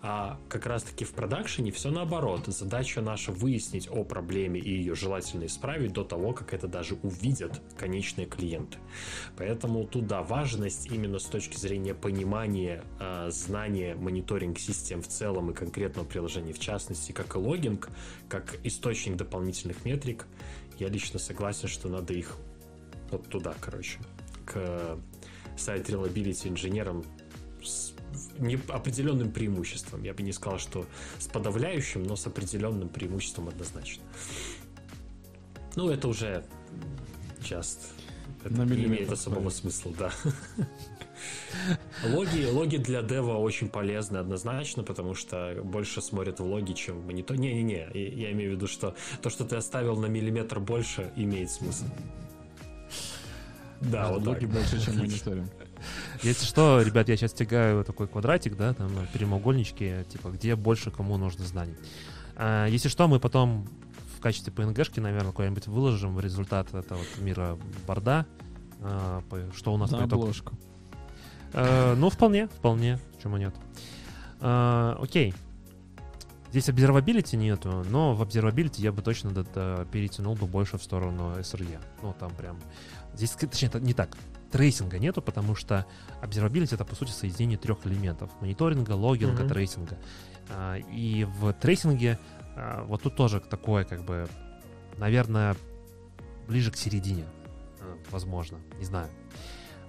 [0.02, 2.46] А как раз-таки в продакшене все наоборот.
[2.46, 7.60] Задача наша выяснить о проблеме и ее желательно исправить до того, как это даже увидят
[7.76, 8.78] конечные клиенты.
[9.36, 16.06] Поэтому туда важность именно с точки зрения понимания, э, знания мониторинг-систем в целом и конкретного
[16.06, 17.88] приложения в частности, как и логинг,
[18.28, 20.26] как источник дополнительных метрик,
[20.78, 22.36] я лично согласен, что надо их
[23.10, 23.98] вот туда, короче,
[24.44, 24.98] к
[25.56, 27.04] сайт reliability инженерам
[27.62, 27.92] с
[28.38, 30.02] не определенным преимуществом.
[30.02, 30.86] Я бы не сказал, что
[31.18, 34.02] с подавляющим, но с определенным преимуществом однозначно.
[35.76, 36.44] Ну, это уже
[37.40, 37.78] just
[38.44, 40.12] это На не имеет особого смысла, да.
[42.04, 47.06] Логи, логи для дева очень полезны однозначно, потому что больше смотрят в логи, чем в
[47.06, 47.36] монитор.
[47.36, 51.50] Не-не-не, я я имею в виду, что то, что ты оставил на миллиметр больше, имеет
[51.50, 51.84] смысл.
[53.80, 54.50] Да, вот Логи так.
[54.50, 55.48] больше, чем мониторинг.
[56.22, 61.16] Если что, ребят, я сейчас тягаю такой квадратик, да, там прямоугольнички, типа, где больше кому
[61.16, 61.76] нужно знаний.
[62.34, 63.68] А, если что, мы потом
[64.16, 68.26] в качестве PNG-шки, наверное, какой-нибудь выложим результат этого мира борда,
[68.80, 69.22] а,
[69.54, 70.22] что у нас На по итогу.
[70.22, 70.58] обложку.
[71.52, 73.54] Э, ну, вполне, вполне, почему нет.
[74.40, 75.34] А, окей.
[76.50, 79.30] Здесь observability нету, но в observability я бы точно
[79.92, 81.78] перетянул бы больше в сторону SRE.
[82.02, 82.58] Ну, там прям...
[83.14, 84.16] Здесь, точнее, это не так.
[84.50, 85.84] Трейсинга нету, потому что
[86.22, 88.30] observability это, по сути, соединение трех элементов.
[88.40, 89.48] Мониторинга, логинга, Мгм.
[89.48, 89.98] трейсинга.
[90.48, 92.18] А, и в трейсинге
[92.86, 94.26] вот тут тоже такое, как бы,
[94.96, 95.54] наверное,
[96.48, 97.24] ближе к середине.
[98.10, 99.08] Возможно, не знаю.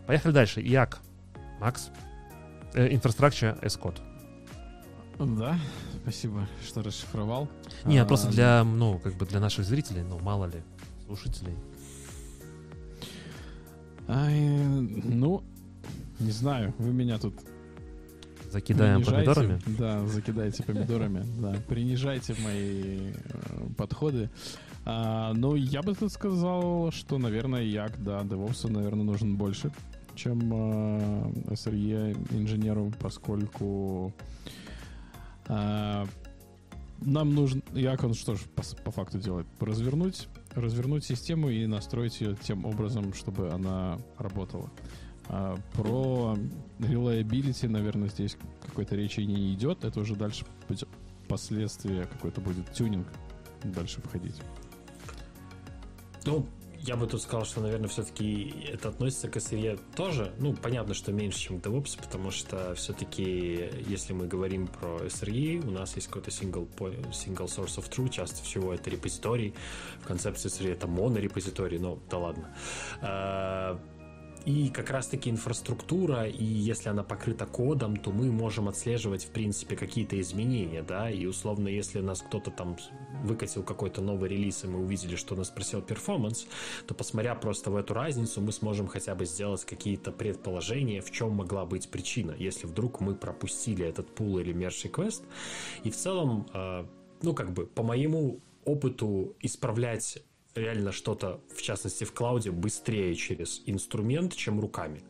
[0.05, 0.61] Поехали дальше.
[0.61, 0.99] Як,
[1.59, 1.89] Макс,
[2.73, 3.99] Infrastructure as Code.
[5.37, 5.57] Да,
[6.01, 7.49] спасибо, что расшифровал.
[7.85, 10.61] Не, А, просто для, ну, как бы для наших зрителей, ну, мало ли,
[11.05, 11.55] слушателей.
[14.07, 15.43] Ай, ну,
[16.19, 17.35] не знаю, вы меня тут
[18.49, 19.33] Закидаем принижаете.
[19.33, 19.61] помидорами.
[19.77, 24.29] Да, закидайте помидорами, да, принижайте мои э, подходы.
[24.85, 29.71] А, ну, я бы тут сказал, что, наверное, як, да, DevOps, наверное, нужен больше,
[30.19, 30.39] чем
[31.47, 34.13] SRE инженеру, поскольку
[35.47, 36.05] а,
[37.01, 39.47] нам нужен, як он что ж по, по факту делает?
[39.59, 44.69] Развернуть, развернуть систему и настроить ее тем образом, чтобы она работала.
[45.27, 46.37] А, про
[46.79, 49.83] reliability, наверное, здесь какой-то речи не идет.
[49.83, 50.89] Это уже дальше пойдет-
[51.27, 53.07] последствия какой-то будет тюнинг
[53.63, 54.41] дальше входить.
[56.25, 56.45] Ну,
[56.81, 60.33] я бы тут сказал, что, наверное, все-таки это относится к SRE тоже.
[60.39, 65.67] Ну, понятно, что меньше, чем к DevOps, потому что все-таки, если мы говорим про SRE,
[65.67, 66.67] у нас есть какой-то single,
[67.11, 69.53] single source of truth, часто всего это репозиторий.
[70.01, 73.79] В концепции SRE это монорепозиторий, но да ладно.
[74.45, 79.75] И как раз-таки инфраструктура, и если она покрыта кодом, то мы можем отслеживать, в принципе,
[79.75, 82.77] какие-то изменения, да, и условно, если нас кто-то там
[83.23, 86.47] выкатил какой-то новый релиз, и мы увидели, что нас спросил перформанс,
[86.87, 91.31] то посмотря просто в эту разницу, мы сможем хотя бы сделать какие-то предположения, в чем
[91.31, 95.23] могла быть причина, если вдруг мы пропустили этот пул или merge request.
[95.83, 96.85] И в целом, э,
[97.21, 100.23] ну, как бы, по моему опыту исправлять
[100.55, 105.01] реально что-то, в частности в клауде, быстрее через инструмент, чем руками.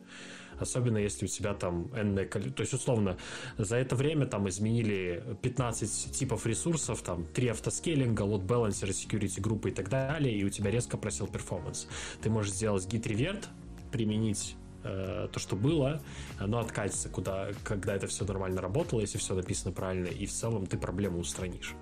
[0.58, 2.56] Особенно если у тебя там энное количество.
[2.56, 3.16] То есть, условно,
[3.56, 9.70] за это время там изменили 15 типов ресурсов, там 3 автоскейлинга, load balancer, security группы
[9.70, 11.88] и так далее, и у тебя резко просил перформанс.
[12.20, 13.46] Ты можешь сделать git revert,
[13.90, 14.54] применить
[14.84, 16.02] э, то, что было,
[16.38, 20.66] оно откатится, куда, когда это все нормально работало, если все написано правильно, и в целом
[20.66, 21.74] ты проблему устранишь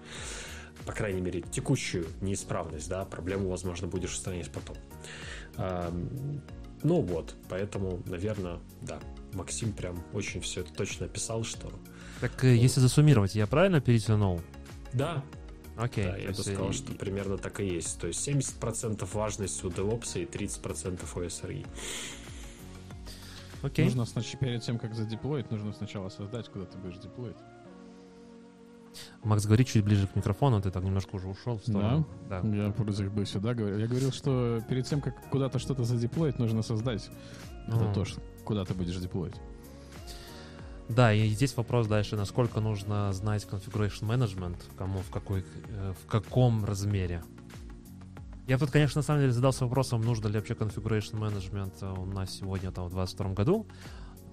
[0.87, 4.77] по крайней мере, текущую неисправность, да, проблему, возможно, будешь устранять потом.
[6.83, 9.01] Ну вот, поэтому, наверное, да,
[9.33, 11.73] Максим прям очень все это точно описал, что
[12.21, 14.41] Так э, если засуммировать, я правильно перетянул?
[14.93, 15.25] да,
[15.77, 16.05] Окей.
[16.05, 18.01] да, я бы есть, сказал, э, что примерно так и есть.
[18.01, 21.67] То есть 70% важность у DevOps и 30% у SRE.
[23.63, 23.85] Окей.
[23.85, 27.37] Нужно сначала, перед тем, как задеплоить, нужно сначала создать, куда ты будешь деплоить.
[29.25, 32.07] Макс, говори чуть ближе к микрофону, ты так немножко уже ушел в сторону.
[32.29, 32.41] Да.
[32.41, 33.79] Я вроде бы сюда говорил.
[33.79, 37.11] Я говорил, что перед тем, как куда-то что-то задеплоить, нужно создать
[37.67, 39.35] это то, что- куда ты будешь деплоить.
[40.89, 46.07] Да, и здесь вопрос дальше, насколько нужно знать configuration management, кому, в, какой, э, в
[46.07, 47.23] каком размере.
[48.47, 52.31] Я тут, конечно, на самом деле задался вопросом, нужно ли вообще configuration management у нас
[52.31, 53.67] сегодня, там, в 2022 году,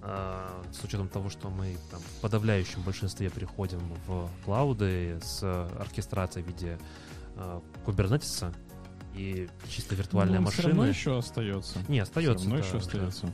[0.02, 5.42] с учетом того, что мы там, в подавляющем большинстве переходим в клауды с
[5.78, 6.78] оркестрацией в виде
[7.36, 8.52] э, кубернетиса
[9.14, 11.78] и чисто виртуальные Ну, Все равно еще остается.
[11.88, 12.44] Не, остается.
[12.44, 13.26] Все равно да, еще остается.
[13.26, 13.32] да.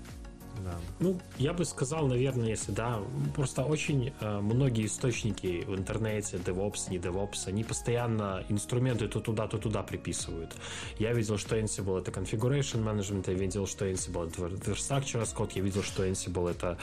[1.01, 3.01] Ну, я бы сказал, наверное, если да,
[3.35, 9.47] просто очень э, многие источники в интернете, DevOps, не DevOps, они постоянно инструменты то туда,
[9.47, 10.55] то туда приписывают.
[10.99, 15.53] Я видел, что Ansible это configuration management, я видел, что Ansible это infrastructure as code,
[15.55, 16.79] я видел, что Ansible это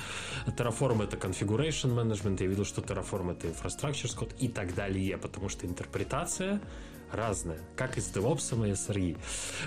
[0.48, 5.18] Terraform это configuration management, я видел, что Terraform это infrastructure as code и так далее,
[5.18, 6.62] потому что интерпретация
[7.12, 9.18] разная, как и с DevOps и SRE.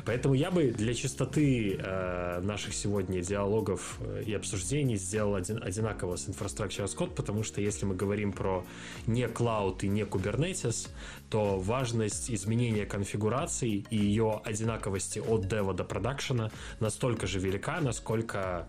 [0.05, 6.17] Поэтому я бы для чистоты э, наших сегодня диалогов э, и обсуждений сделал один, одинаково
[6.17, 8.65] с Infrastructure as Code, потому что если мы говорим про
[9.07, 10.89] не Cloud и не Kubernetes,
[11.31, 16.51] то важность изменения конфигурации и ее одинаковости от дева до продакшена
[16.81, 18.69] настолько же велика, насколько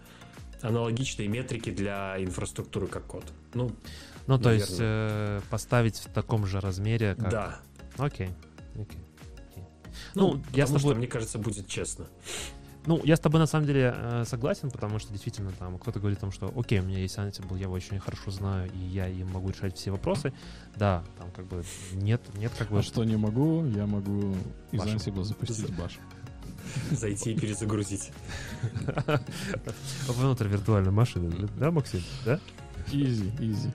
[0.61, 3.25] аналогичные метрики для инфраструктуры как код.
[3.53, 3.71] Ну,
[4.27, 7.29] Ну, то есть э, поставить в таком же размере, как...
[7.29, 7.59] да.
[7.97, 8.29] Окей.
[8.75, 8.99] Окей.
[10.15, 12.07] Ну, Ну, я с потому что, тобой- мне кажется, будет честно.
[12.85, 16.17] Ну, я с тобой на самом деле э, согласен, потому что действительно там кто-то говорит
[16.17, 19.07] о том, что окей, у меня есть Ansible, я его очень хорошо знаю, и я
[19.07, 20.33] им могу решать все вопросы.
[20.75, 21.63] Да, там как бы
[21.93, 22.79] нет, нет как бы...
[22.79, 24.35] А что не могу, я могу
[24.73, 24.89] из Баш.
[24.89, 25.97] Ansible запустить баш.
[26.91, 28.11] Зайти и перезагрузить.
[30.07, 32.01] Внутрь виртуальной машины, да, Максим?
[32.25, 32.39] Да?
[32.91, 33.71] Изи, изи.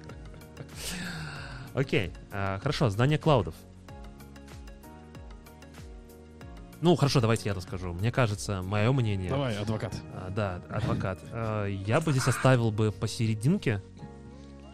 [1.75, 3.55] Окей, а, хорошо, знание клаудов.
[6.81, 7.93] Ну, хорошо, давайте я расскажу.
[7.93, 9.31] Мне кажется, мое мнение...
[9.31, 9.95] Давай, адвокат.
[10.15, 11.19] А, да, адвокат.
[11.33, 13.83] А, Я бы здесь оставил бы посерединке.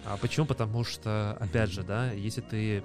[0.04, 0.44] А почему?
[0.44, 2.84] Потому что, опять же, да, если ты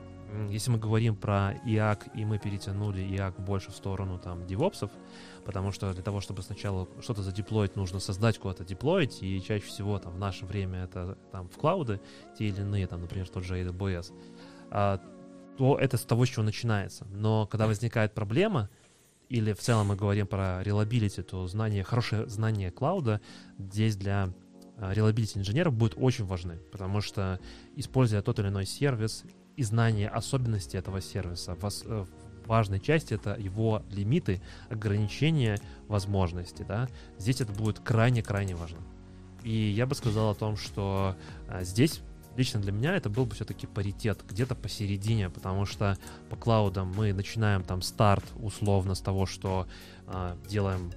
[0.50, 4.92] если мы говорим про IAC, и мы перетянули IAC больше в сторону там девопсов,
[5.46, 9.98] потому что для того, чтобы сначала что-то задеплоить, нужно создать куда-то деплоить, и чаще всего
[10.00, 12.00] там в наше время это там в клауды,
[12.38, 14.14] те или иные, там, например, тот же AWS,
[14.70, 15.02] а,
[15.58, 17.06] то это с того, с чего начинается.
[17.12, 18.70] Но когда возникает проблема,
[19.30, 23.22] или в целом мы говорим про reliability, то знание, хорошее знание клауда
[23.58, 24.34] здесь для
[24.78, 27.40] а, reliability инженеров будет очень важны, потому что
[27.76, 29.24] используя тот или иной сервис
[29.56, 32.08] и знание особенностей этого сервиса, в
[32.48, 36.90] важной части это его лимиты, ограничения, возможности, да,
[37.20, 38.80] здесь это будет крайне-крайне важно.
[39.44, 41.16] И я бы сказал о том, что
[41.48, 42.02] а, здесь
[42.40, 45.98] лично для меня это был бы все-таки паритет, где-то посередине, потому что
[46.30, 49.68] по клаудам мы начинаем там старт условно с того, что
[50.08, 50.92] э, делаем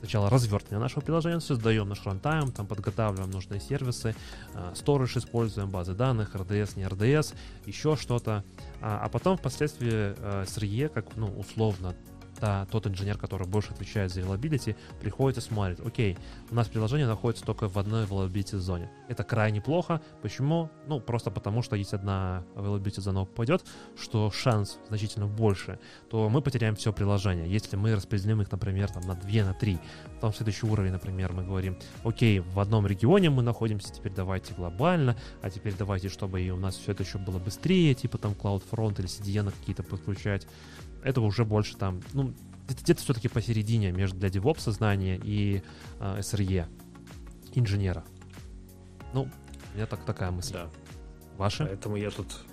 [0.00, 4.16] сначала развертывание нашего приложения, создаем наш рантайм, там подготавливаем нужные сервисы,
[4.54, 4.72] э,
[5.16, 7.34] используем, базы данных, RDS, не RDS,
[7.66, 8.44] еще что-то,
[8.80, 11.94] а, а потом впоследствии э, SRE, как ну, условно
[12.40, 16.18] та, тот инженер, который больше отвечает за reliability, приходит и смотрит, окей,
[16.50, 18.90] у нас приложение находится только в одной availability зоне.
[19.08, 20.00] Это крайне плохо.
[20.22, 20.70] Почему?
[20.86, 23.64] Ну, просто потому, что если одна availability зона попадет,
[24.00, 25.78] что шанс значительно больше,
[26.10, 27.50] то мы потеряем все приложение.
[27.50, 29.78] Если мы распределим их, например, там, на 2, на 3,
[30.14, 35.16] потом следующий уровень, например, мы говорим, окей, в одном регионе мы находимся, теперь давайте глобально,
[35.42, 38.98] а теперь давайте, чтобы и у нас все это еще было быстрее, типа там CloudFront
[38.98, 40.46] или CDN какие-то подключать
[41.04, 42.34] это уже больше там, ну,
[42.66, 45.62] где-то все-таки посередине между для DevOps знания и
[46.00, 46.66] э, SRE,
[47.52, 48.04] инженера.
[49.12, 49.28] Ну,
[49.72, 50.54] у меня так, такая мысль.
[50.54, 50.70] Да.
[51.36, 51.66] Ваша?
[51.66, 52.44] Поэтому я тут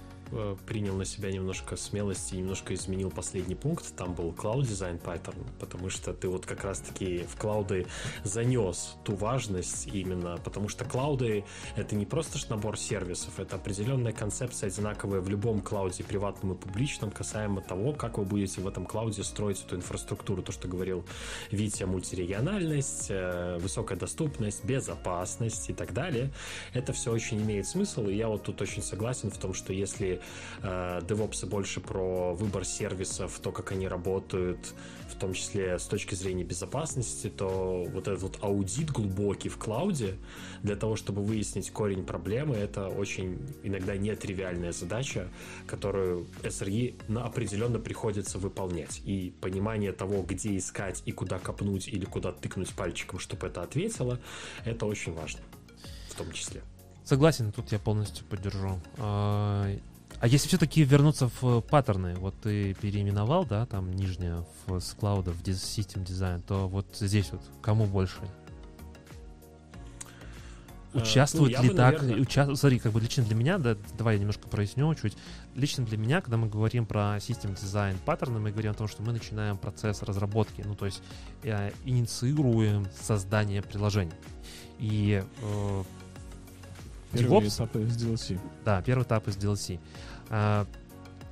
[0.66, 3.95] принял на себя немножко смелости немножко изменил последний пункт.
[3.95, 7.88] Там был Cloud Design Pattern, потому что ты вот как раз-таки в клауды
[8.24, 11.44] занес ту важность именно, потому что клауды—
[11.76, 17.12] это не просто набор сервисов, это определенная концепция одинаковая в любом клауде, приватном и публичном,
[17.12, 20.41] касаемо того, как вы будете в этом клауде строить эту инфраструктуру.
[20.41, 21.06] То, что говорил
[21.52, 26.32] Витя, мультирегиональность, э, высокая доступность, безопасность и так далее.
[26.74, 30.16] Это все очень имеет смысл, и я вот тут очень согласен в том, что если
[30.16, 30.20] э,
[30.61, 34.73] DevOps больше про выбор сервисов, то, как они работают,
[35.10, 40.15] в том числе с точки зрения безопасности, то вот этот вот аудит глубокий в клауде
[40.64, 45.27] для того, чтобы выяснить корень проблемы, это очень иногда нетривиальная задача,
[45.68, 49.02] которую SRE определенно приходится выполнять.
[49.06, 54.19] И понимание того, где искать и куда копнуть или куда тыкнуть пальчиком, чтобы это ответило,
[54.65, 55.41] это очень важно
[56.10, 56.61] в том числе.
[57.03, 58.80] Согласен, тут я полностью поддержу.
[60.22, 64.93] А, если все-таки вернуться в э, паттерны, вот ты переименовал, да, там нижнее в, с
[64.93, 68.19] клауда в System Design, то вот здесь вот кому больше?
[70.93, 72.03] Э, Участвует ну, ли бы, так?
[72.03, 72.22] Наверное...
[72.22, 72.56] Уча...
[72.56, 75.18] Смотри, как бы лично для меня, да, давай я немножко проясню чуть.
[75.56, 79.02] Лично для меня, когда мы говорим про System Design паттерны, мы говорим о том, что
[79.02, 81.02] мы начинаем процесс разработки, ну то есть
[81.41, 84.14] э, инициируем создание приложений.
[84.77, 85.84] И э,
[87.11, 88.39] Первый DevOps, этап из DLC.
[88.64, 89.80] Да, первый этап из DLC.
[90.32, 90.66] А,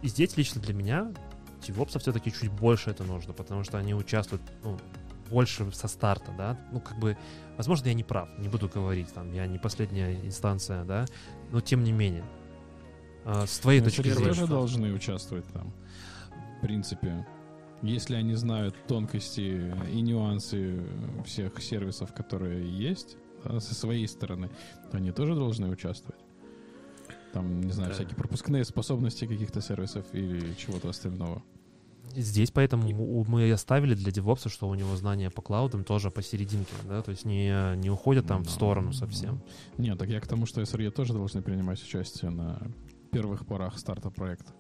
[0.02, 1.14] и здесь лично для меня
[1.62, 4.78] DevOps все-таки чуть больше это нужно, потому что они участвуют ну,
[5.30, 6.60] больше со старта, да.
[6.74, 7.18] Ну, как бы,
[7.56, 11.06] возможно, я не прав, не буду говорить, там, я не последняя инстанция, да,
[11.52, 12.26] но тем не менее.
[13.24, 14.28] А, с твоей но точки зрения.
[14.28, 15.74] тоже должны участвовать там,
[16.58, 17.26] в принципе.
[17.82, 20.84] Если они знают тонкости и нюансы
[21.26, 23.16] всех сервисов, которые есть,
[23.46, 24.50] да, со своей стороны,
[24.92, 26.20] то они тоже должны участвовать.
[27.34, 27.96] Там, не знаю, да.
[27.96, 31.44] всякие пропускные способности каких-то сервисов или чего-то остального.
[32.16, 32.90] Здесь поэтому
[33.28, 37.24] мы оставили для девопса, что у него знания по клаудам тоже посерединке, да, то есть
[37.24, 39.42] не, не уходят там no, в сторону совсем.
[39.78, 42.60] Нет, так я к тому, что SRE тоже должны принимать участие на
[43.12, 44.52] первых порах старта проекта.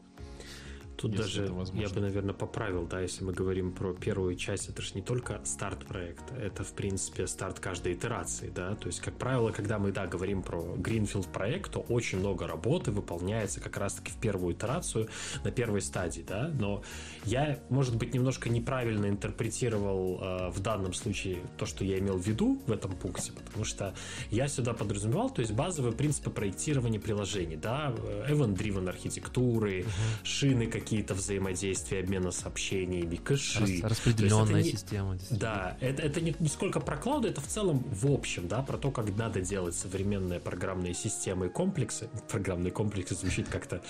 [0.99, 4.95] Тут даже я бы, наверное, поправил, да, если мы говорим про первую часть, это же
[4.95, 9.51] не только старт проекта, это, в принципе, старт каждой итерации, да, то есть, как правило,
[9.51, 14.17] когда мы, да, говорим про Greenfield проект, то очень много работы выполняется как раз-таки в
[14.17, 15.07] первую итерацию
[15.45, 16.83] на первой стадии, да, но
[17.23, 22.27] я, может быть, немножко неправильно интерпретировал э, в данном случае то, что я имел в
[22.27, 23.93] виду в этом пункте, потому что
[24.31, 29.85] я сюда подразумевал, то есть базовые принципы проектирования приложений, да, э, event-driven архитектуры, uh-huh.
[30.23, 33.59] шины какие какие-то взаимодействия, обмена сообщениями, кэши.
[33.59, 35.19] Рас, распределенная не, система.
[35.29, 38.75] Да, это, это не, не сколько про клауды, это в целом в общем, да, про
[38.75, 42.09] то, как надо делать современные программные системы и комплексы.
[42.27, 43.83] Программные комплексы звучит как-то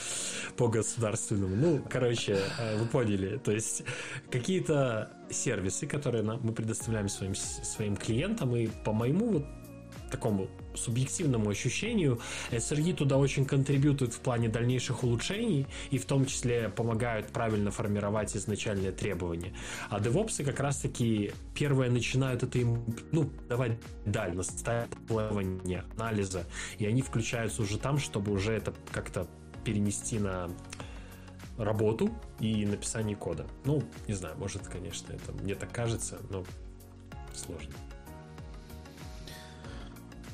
[0.57, 1.55] по-государственному.
[1.55, 3.37] Ну, короче, э, вы поняли.
[3.37, 3.83] То есть
[4.29, 9.45] какие-то сервисы, которые мы предоставляем своим, своим клиентам, и по моему вот
[10.09, 12.19] такому субъективному ощущению,
[12.51, 18.35] SRE туда очень контрибьютуют в плане дальнейших улучшений и в том числе помогают правильно формировать
[18.35, 19.53] изначальные требования.
[19.89, 24.89] А DevOps как раз-таки первые начинают это им, ну, давать даль, наставить
[25.95, 26.45] анализа,
[26.77, 29.27] и они включаются уже там, чтобы уже это как-то
[29.63, 30.49] перенести на
[31.57, 32.09] работу
[32.39, 33.45] и написание кода.
[33.65, 36.45] Ну, не знаю, может, конечно, это мне так кажется, но
[37.33, 37.73] сложно.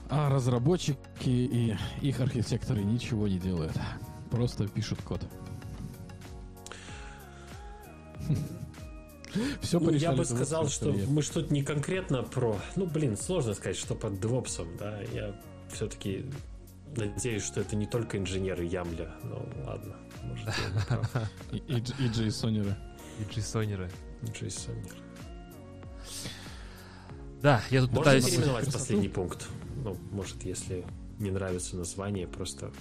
[0.09, 3.73] А разработчики и их архитекторы ничего не делают.
[4.29, 5.21] Просто пишут код.
[9.61, 12.57] Все ну, я бы сказал, что мы что-то не конкретно про...
[12.75, 15.01] Ну, блин, сложно сказать, что под DevOps, да.
[15.13, 15.35] Я
[15.71, 16.25] все-таки
[16.95, 19.11] надеюсь, что это не только инженеры Ямля.
[19.23, 19.95] Ну, ладно.
[20.23, 20.49] Может,
[21.51, 22.77] и, и, и джейсонеры.
[23.19, 23.91] И джейсонеры.
[24.31, 24.95] Джейсонеры.
[27.41, 28.25] Да, я тут Можно пытаюсь...
[28.25, 29.47] переименовать последний пункт?
[29.85, 30.83] Ну, может, если
[31.19, 32.71] не нравится название, просто...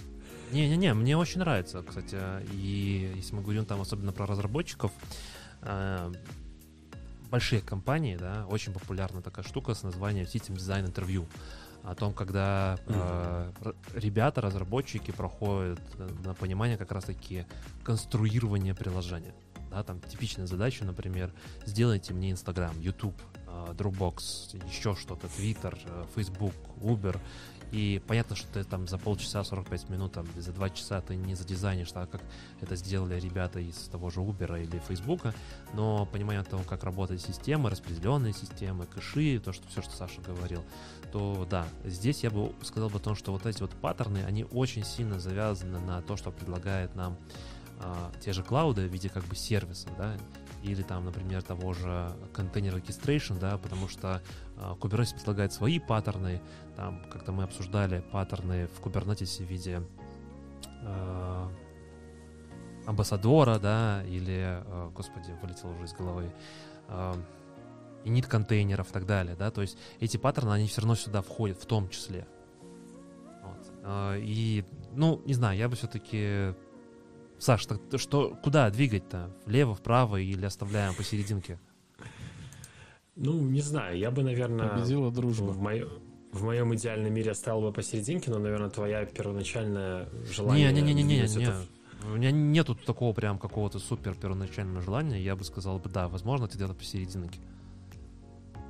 [0.51, 2.17] Не-не-не, мне очень нравится, кстати.
[2.51, 4.91] И если мы говорим там особенно про разработчиков,
[5.61, 6.11] э,
[7.29, 11.27] большие компании, да, очень популярна такая штука с названием System Design Interview.
[11.83, 13.51] О том, когда э,
[13.93, 15.79] ребята, разработчики проходят
[16.23, 17.45] на понимание как раз-таки
[17.83, 19.35] конструирования приложения.
[19.69, 21.31] Да, там типичная задача, например,
[21.67, 23.34] сделайте мне Instagram, YouTube, Э,
[23.73, 27.19] Dropbox, еще что-то, Twitter, э, Facebook, Uber.
[27.71, 31.35] И понятно, что ты там за полчаса, 45 минут, там, за два часа ты не
[31.35, 32.21] задизайнишь так, как
[32.61, 35.33] это сделали ребята из того же Uber или Facebook,
[35.73, 40.63] но понимание того, как работает система, распределенные системы, кэши, то, что все, что Саша говорил,
[41.11, 44.45] то да, здесь я бы сказал бы о том, что вот эти вот паттерны, они
[44.45, 47.17] очень сильно завязаны на то, что предлагает нам
[47.79, 50.15] а, те же клауды в виде как бы сервиса, да,
[50.65, 54.21] или там, например, того же контейнер registration, да, потому что
[54.57, 56.41] э, Kubernetes предлагает свои паттерны,
[56.75, 59.83] там, как-то мы обсуждали паттерны в Kubernetes в виде
[60.81, 61.47] э,
[62.87, 66.31] амбассадора, да, или, э, господи, вылетело уже из головы,
[66.87, 67.13] э,
[68.03, 71.59] init контейнеров и так далее, да, то есть эти паттерны, они все равно сюда входят
[71.59, 72.27] в том числе.
[73.43, 73.71] Вот.
[73.83, 76.55] Э, и, ну, не знаю, я бы все-таки
[77.39, 79.35] Саш, так что, куда двигать-то?
[79.45, 81.59] Влево, вправо или оставляем посерединке?
[83.15, 84.69] Ну, не знаю, я бы, наверное...
[84.69, 85.51] Победила дружба.
[85.51, 85.87] В, мое,
[86.31, 90.71] в моем идеальном мире оставил бы посерединке, но, наверное, твоя первоначальная желание...
[90.71, 91.53] Не-не-не-не-не, не.
[92.05, 95.21] У меня нету такого прям какого-то супер первоначального желания.
[95.21, 97.39] Я бы сказал бы, да, возможно, где-то посерединке.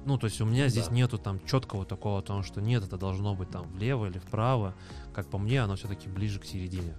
[0.06, 0.70] Ну, то есть у меня да.
[0.70, 4.76] здесь нету там четкого такого, того, что нет, это должно быть там влево или вправо.
[5.14, 6.94] Как по мне, оно все-таки ближе к середине.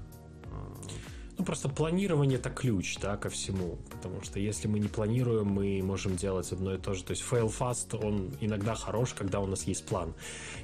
[1.38, 3.78] Ну, просто планирование это ключ, да, ко всему.
[3.90, 7.04] Потому что если мы не планируем, мы можем делать одно и то же.
[7.04, 10.14] То есть fail fast, он иногда хорош, когда у нас есть план.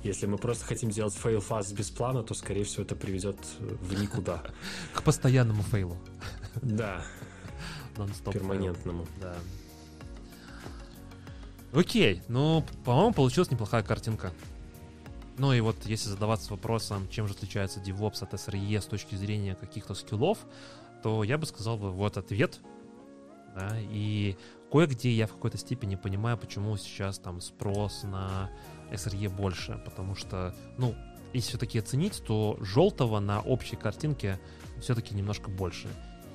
[0.03, 4.01] Если мы просто хотим делать fail fast без плана, то, скорее всего, это приведет в
[4.01, 4.43] никуда.
[4.95, 5.99] К постоянному фейлу.
[6.63, 7.05] Да.
[8.33, 9.07] Перманентному.
[9.21, 9.37] Да.
[11.75, 14.33] Окей, ну, по-моему, получилась неплохая картинка.
[15.39, 19.55] Ну и вот если задаваться вопросом, чем же отличается DevOps от SRE с точки зрения
[19.55, 20.39] каких-то скиллов,
[21.03, 22.61] то я бы сказал бы вот ответ.
[23.55, 24.37] Да, и
[24.71, 28.51] кое-где я в какой-то степени понимаю, почему сейчас там спрос на
[28.91, 30.95] SRE больше, потому что, ну,
[31.35, 34.41] если все-таки оценить, то желтого на общей картинке
[34.81, 35.89] все-таки немножко больше.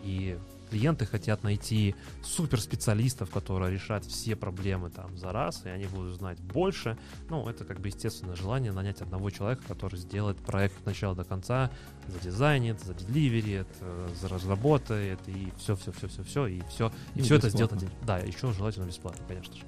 [0.04, 0.38] И
[0.70, 6.40] клиенты хотят найти суперспециалистов, которые решат все проблемы там за раз, и они будут знать
[6.40, 6.98] больше.
[7.30, 11.24] Ну, это как бы естественное желание нанять одного человека, который сделает проект от начала до
[11.24, 11.72] конца,
[12.08, 17.90] задизайнит, заделиверит, э, заразработает, и все-все-все-все-все, и все, и, и все это сделать один.
[18.06, 19.64] Да, еще желательно бесплатно, конечно же.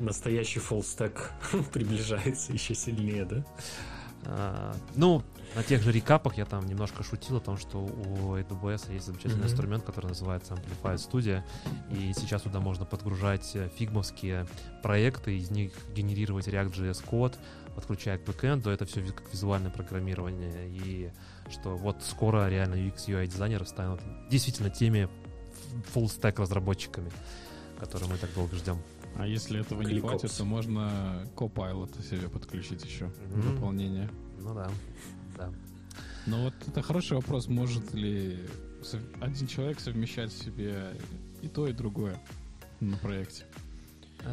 [0.00, 1.30] Настоящий stack
[1.72, 3.44] приближается еще сильнее, да?
[4.28, 5.22] А, ну,
[5.54, 9.42] на тех же рекапах я там немножко шутил о том, что у AWS есть замечательный
[9.42, 9.44] mm-hmm.
[9.44, 11.42] инструмент, который называется Amplified Studio,
[11.90, 14.46] и сейчас туда можно подгружать э, фигмовские
[14.82, 17.38] проекты, из них генерировать React.js код,
[17.74, 21.12] подключая к бэкэнду, это все как визуальное программирование, и
[21.50, 25.08] что вот скоро реально UX UI дизайнеры станут действительно теми
[25.94, 27.10] full stack разработчиками,
[27.78, 28.78] которые мы так долго ждем.
[29.18, 33.40] А если этого не хватит, то можно Copilot себе подключить еще mm-hmm.
[33.40, 34.10] в дополнение.
[34.40, 34.70] Ну да,
[35.36, 35.52] да.
[36.26, 38.38] Но вот это хороший вопрос, может ли
[39.20, 40.96] один человек совмещать в себе
[41.40, 42.18] и то, и другое
[42.80, 43.44] на проекте?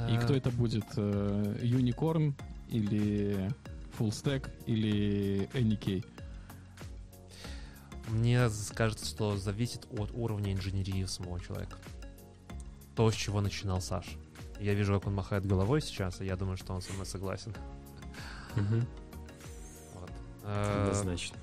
[0.10, 0.38] И кто а.
[0.38, 0.85] это будет?
[0.97, 2.34] Э, Unicorn
[2.69, 3.51] или
[3.97, 6.05] Full Stack или NK?
[8.10, 11.77] Мне кажется, что зависит от уровня инженерии самого человека.
[12.95, 14.11] То, с чего начинал Саша.
[14.64, 17.53] Я вижу, как он махает головой сейчас, и я думаю, что он со мной согласен.
[20.94, 21.34] значит.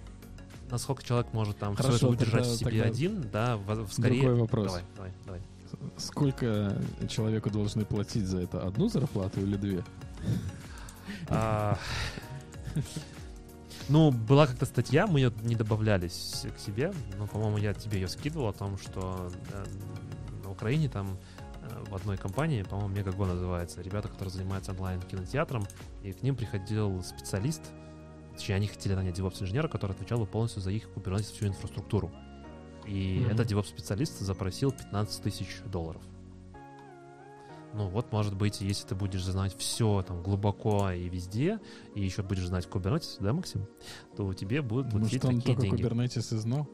[0.70, 3.84] насколько человек может там Хорошо, все это удержать тогда- в себе тогда один, да, в-
[3.86, 4.22] в- скорее...
[4.22, 4.66] Другой вопрос.
[4.66, 5.40] Давай, давай, давай.
[5.98, 8.62] Сколько человеку должны платить за это?
[8.66, 9.84] Одну зарплату или две?
[11.28, 11.76] А,
[13.88, 18.00] Ну, была как-то статья, мы ее не добавляли с- к себе, но, по-моему, я тебе
[18.00, 19.64] ее скидывал о том, что э,
[20.44, 21.39] на Украине там э,
[21.88, 25.66] в одной компании, по-моему, Мегаго называется, ребята, которые занимаются онлайн-кинотеатром,
[26.02, 27.62] и к ним приходил специалист,
[28.34, 32.10] точнее, они хотели нанять DevOps-инженера, который отвечал бы полностью за их Kubernetes всю инфраструктуру.
[32.86, 33.30] И Мгм.
[33.30, 36.02] этот DevOps-специалист запросил 15 тысяч долларов.
[37.72, 41.60] Ну вот, может быть, если ты будешь знать все там глубоко и везде,
[41.94, 43.66] и еще будешь знать Kubernetes, да, Максим,
[44.16, 45.82] то тебе будут платить Может, он такие только деньги.
[45.84, 46.68] Kubernetes и знал?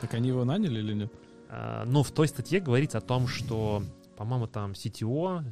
[0.00, 1.12] Так они его наняли или нет?
[1.48, 3.82] А, ну, в той статье говорится о том, что,
[4.18, 5.44] по-моему, там CTO,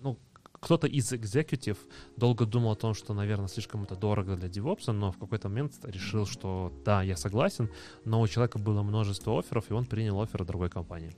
[0.00, 0.16] ну,
[0.52, 1.78] кто-то из executive
[2.16, 5.74] долго думал о том, что, наверное, слишком это дорого для DevOps, но в какой-то момент
[5.82, 7.68] решил, что да, я согласен,
[8.04, 11.16] но у человека было множество офферов, и он принял оффер от другой компании.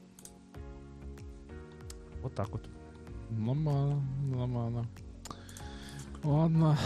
[2.23, 2.63] Вот так вот.
[3.29, 4.03] Нормально,
[4.35, 4.87] нормально.
[6.23, 6.79] Ладно,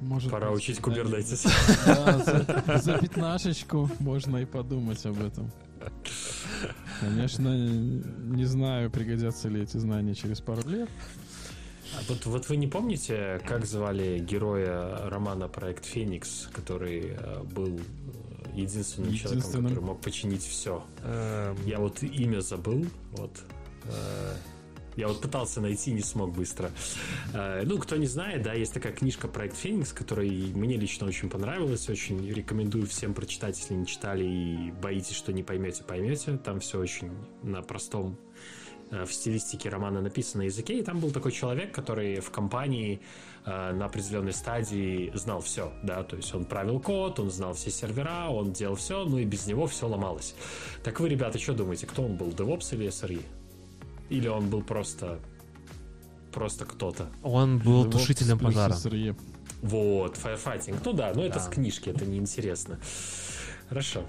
[0.00, 0.78] может Пора быть, учить.
[0.78, 1.46] Kubernetes.
[1.86, 5.52] Да, за, за пятнашечку можно и подумать об этом.
[7.00, 10.88] Конечно, не знаю, пригодятся ли эти знания через пару лет.
[11.96, 17.78] А Вот, вот вы не помните, как звали героя романа «Проект Феникс», который э, был
[17.78, 17.80] э,
[18.54, 19.68] единственным, человеком, Единственным.
[19.70, 20.84] который мог починить все?
[21.04, 23.30] Эм, Я вот имя забыл, вот.
[24.98, 26.72] Я вот пытался найти, не смог быстро.
[27.32, 31.30] Э, Ну, кто не знает, да, есть такая книжка «Проект Феникс», которая мне лично очень
[31.30, 36.36] понравилась, очень рекомендую всем прочитать, если не читали и боитесь, что не поймете, поймете.
[36.38, 37.12] Там все очень
[37.44, 38.18] на простом
[38.90, 43.00] э, в стилистике романа написано на языке, и там был такой человек, который в компании
[43.44, 47.70] э, на определенной стадии знал все, да, то есть он правил код, он знал все
[47.70, 50.34] сервера, он делал все, ну и без него все ломалось.
[50.82, 53.22] Так вы, ребята, что думаете, кто он был, DevOps или SRE?
[54.08, 55.18] Или он был просто
[56.32, 57.08] просто кто-то?
[57.22, 58.72] Он был DevOps тушителем пожара.
[58.72, 59.16] SRE.
[59.62, 60.80] Вот, firefighting.
[60.84, 61.40] Ну да, но это Да.
[61.40, 62.78] с книжки, это неинтересно.
[63.68, 64.04] Хорошо.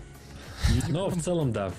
[0.89, 1.71] Но в целом, да.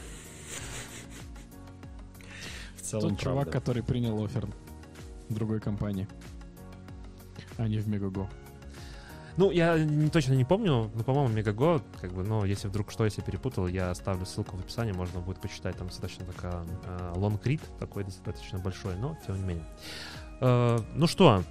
[2.76, 4.48] В целом, Тот чувак, который принял офер
[5.28, 6.08] другой компании,
[7.56, 8.28] а не в Мегаго.
[9.36, 13.04] Ну, я не, точно не помню, но, по-моему, Мегаго, как бы, ну, если вдруг что,
[13.04, 17.40] если перепутал, я оставлю ссылку в описании, можно будет почитать, там достаточно такая э, long
[17.42, 19.66] read, такой достаточно большой, но тем не менее.
[20.40, 21.42] Э, ну что,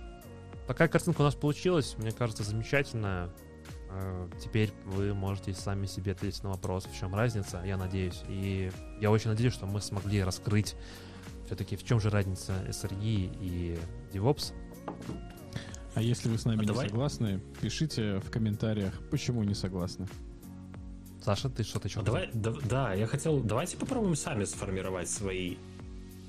[0.68, 3.30] такая картинка у нас получилась, мне кажется, замечательная.
[3.92, 8.22] Э, теперь вы можете сами себе ответить на вопрос, в чем разница, я надеюсь.
[8.28, 10.76] И я очень надеюсь, что мы смогли раскрыть
[11.46, 13.80] все-таки, в чем же разница SRE и
[14.14, 14.54] DevOps.
[15.96, 20.08] А если вы с нами А не давай- согласны, пишите в комментариях, почему не согласны.
[21.24, 25.58] Саша, ты что-то еще А давай, да, да, я хотел, давайте попробуем сами сформировать свои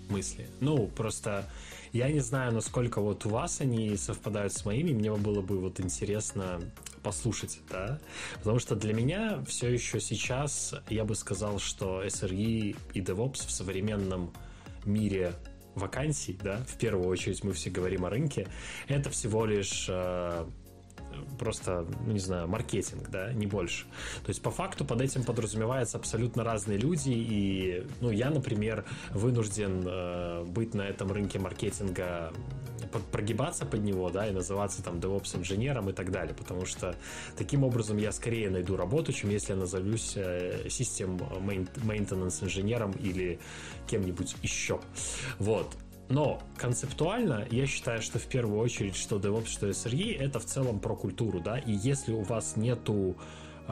[0.09, 0.49] мысли.
[0.61, 1.49] Ну, просто
[1.93, 5.81] я не знаю, насколько вот у вас они совпадают с моими, мне было бы вот
[5.81, 6.61] интересно
[7.03, 7.99] послушать, да,
[8.39, 13.51] потому что для меня все еще сейчас я бы сказал, что SRE и DevOps в
[13.51, 14.33] современном
[14.85, 15.35] мире
[15.81, 18.47] вакансий, да, в первую очередь мы все говорим о рынке,
[18.87, 20.47] это всего лишь э,
[21.39, 23.87] просто, ну, не знаю, маркетинг, да, не больше.
[24.23, 29.83] То есть по факту под этим подразумеваются абсолютно разные люди, и, ну, я, например, вынужден
[29.87, 32.33] э, быть на этом рынке маркетинга,
[33.13, 36.95] прогибаться под него, да, и называться там DevOps-инженером и так далее, потому что
[37.37, 43.39] таким образом я скорее найду работу, чем если я назовусь э, систем maintenance инженером или
[43.89, 44.81] кем-нибудь еще.
[45.39, 45.77] Вот.
[46.09, 50.81] Но концептуально я считаю, что в первую очередь, что DevOps, что SRE, это в целом
[50.81, 53.17] про культуру, да, и если у вас нету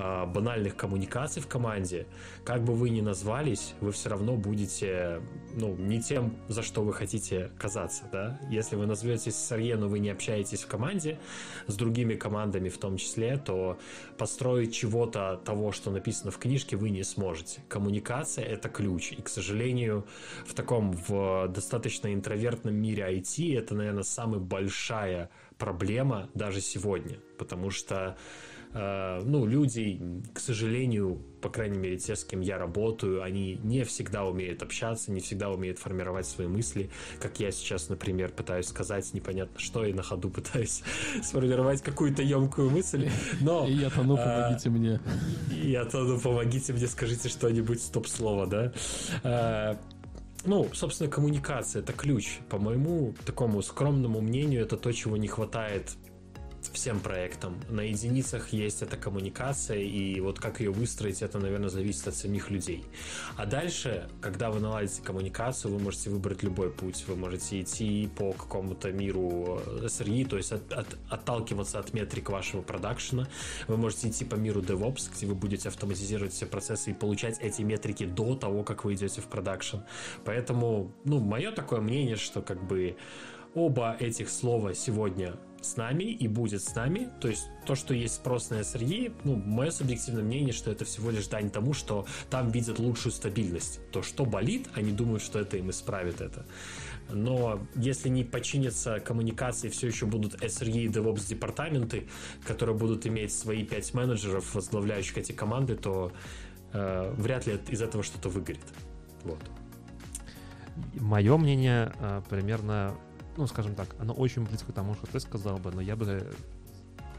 [0.00, 2.06] а, банальных коммуникаций в команде,
[2.44, 5.20] как бы вы ни назвались, вы все равно будете,
[5.54, 8.38] ну, не тем, за что вы хотите казаться, да.
[8.48, 11.18] Если вы назоветесь SRE, но вы не общаетесь в команде
[11.66, 13.76] с другими командами в том числе, то
[14.16, 17.62] построить чего-то того, что написано в книжке, вы не сможете.
[17.68, 20.06] Коммуникация— это ключ, и, к сожалению,
[20.46, 27.70] в таком в достаточно интровертном мире IT это, наверное, самая большая проблема даже сегодня, потому
[27.70, 30.00] что э, ну, люди,
[30.32, 35.12] к сожалению, по крайней мере, те, с кем я работаю, они не всегда умеют общаться,
[35.12, 36.90] не всегда умеют формировать свои мысли,
[37.20, 40.82] как я сейчас, например, пытаюсь сказать непонятно что и на ходу пытаюсь
[41.22, 43.08] сформировать какую-то емкую мысль,
[43.40, 43.66] но...
[43.66, 45.00] И я тону, а, помогите мне.
[45.50, 48.72] я то, ну, помогите мне, скажите что-нибудь, стоп-слово, да?
[49.22, 49.78] А,
[50.44, 52.38] ну, собственно, коммуникация— это ключ.
[52.48, 55.96] По моему такому скромному мнению, это то, чего не хватает
[56.72, 57.60] всем проектам.
[57.68, 62.50] На единицах есть эта коммуникация, и вот как ее выстроить, это, наверное, зависит от самих
[62.50, 62.84] людей.
[63.36, 67.04] А дальше, когда вы наладите коммуникацию, вы можете выбрать любой путь.
[67.06, 72.62] Вы можете идти по какому-то миру SRE, то есть от, от, отталкиваться от метрик вашего
[72.62, 73.28] продакшена.
[73.66, 77.62] Вы можете идти по миру DevOps, где вы будете автоматизировать все процессы и получать эти
[77.62, 79.78] метрики до того, как вы идете в продакшн.
[80.24, 82.96] Поэтому, ну, мое такое мнение, что как бы
[83.54, 87.08] оба этих слова сегодня с нами и будет с нами.
[87.20, 91.10] То есть то, что есть спрос на SRE, ну, мое субъективное мнение, что это всего
[91.10, 93.80] лишь дань тому, что там видят лучшую стабильность.
[93.90, 96.46] То, что болит, они думают, что это им исправит это.
[97.10, 102.08] Но если не починятся коммуникации, все еще будут SRE и DevOps департаменты,
[102.46, 106.12] которые будут иметь свои пять менеджеров, возглавляющих эти команды, то
[106.72, 108.60] э, вряд ли из этого что-то выгорит.
[109.24, 109.40] Вот.
[110.94, 112.94] Мое мнение э, примерно
[113.38, 116.28] ну, скажем так, оно очень близко к тому, что ты сказал бы, но я бы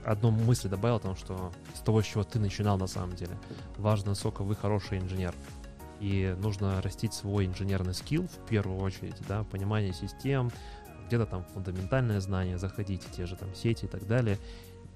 [0.05, 3.37] одну мысль добавил о том, что с того, с чего ты начинал на самом деле,
[3.77, 5.33] важно, насколько вы хороший инженер.
[6.01, 10.51] И нужно растить свой инженерный скилл в первую очередь, да, понимание систем,
[11.07, 14.37] где-то там фундаментальное знание, заходить в те же там сети и так далее.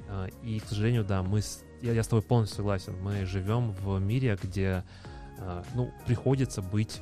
[0.09, 1.41] А, и, к сожалению, да, мы,
[1.81, 4.83] я, я с тобой полностью согласен, мы живем в мире, где,
[5.39, 7.01] а, ну, приходится быть,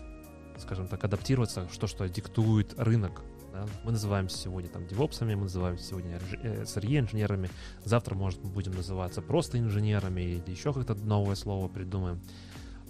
[0.60, 3.65] скажем так, адаптироваться, что, что диктует рынок, да?
[3.84, 7.49] Мы называемся сегодня там девопсами, мы называемся сегодня SRE инженерами.
[7.84, 12.22] Завтра, может, мы будем называться просто инженерами или еще как-то новое слово придумаем.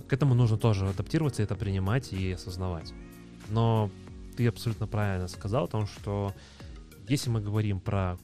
[0.07, 2.93] К этому нужно тоже адаптироваться, это принимать и осознавать.
[3.49, 3.89] Но
[4.35, 6.33] ты абсолютно правильно сказал о том, что
[7.07, 8.17] если мы говорим про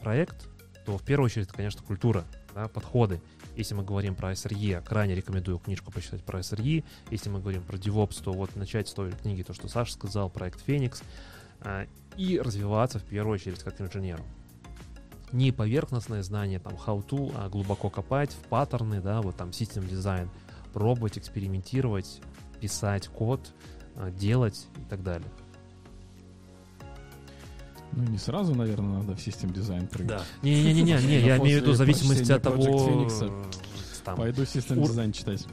[0.00, 0.48] проект,
[0.84, 2.24] то в первую очередь, конечно, культура,
[2.54, 3.20] да, подходы.
[3.56, 6.84] Если мы говорим про SRE, крайне рекомендую книжку почитать про SRE.
[7.10, 10.30] Если мы говорим про DevOps, то вот начать с той книги, то, что Саша сказал,
[10.30, 11.02] проект Феникс.
[11.60, 14.24] А, и развиваться в первую очередь как инженеру.
[15.32, 20.30] Не поверхностное знание, там, how-to, а глубоко копать в паттерны, да, вот там, систем дизайн,
[20.72, 22.20] пробовать, экспериментировать,
[22.60, 23.52] писать код,
[23.96, 25.28] а, делать и так далее.
[27.92, 30.18] Ну, не сразу, наверное, надо в system design прыгать.
[30.18, 30.24] Да.
[30.42, 33.08] Не-не-не, не, я имею в виду в зависимости от того...
[34.04, 35.46] Пойду system design читать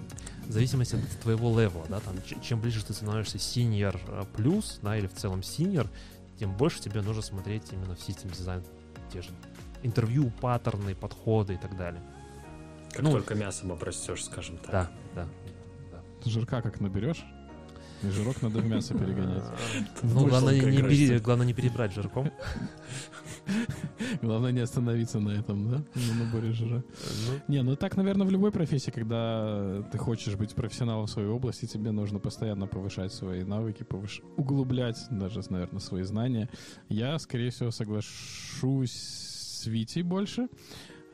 [0.48, 4.98] в зависимости от твоего левела, да, там, чем ближе ты становишься senior э, плюс, да,
[4.98, 5.90] или в целом senior,
[6.38, 8.64] тем больше тебе нужно смотреть именно в system design
[9.12, 9.30] те же
[9.84, 12.02] интервью, паттерны, подходы и так далее.
[12.92, 14.72] Как ну, только мясом обрастешь, скажем так.
[14.72, 15.28] Да, да.
[15.92, 16.30] да.
[16.30, 17.26] Жирка как наберешь?
[18.12, 19.44] Жирок надо в мясо перегонять.
[20.04, 22.32] Ну, главное не, пере, главное не перебрать жирком.
[24.22, 25.84] Главное не остановиться на этом, да?
[25.96, 26.84] На наборе жира.
[27.28, 27.40] Ну.
[27.48, 31.66] Не, ну так, наверное, в любой профессии, когда ты хочешь быть профессионалом в своей области,
[31.66, 34.22] тебе нужно постоянно повышать свои навыки, повыш...
[34.38, 36.50] углублять даже, наверное, свои знания.
[36.90, 40.48] Я, скорее всего, соглашусь с Витей больше.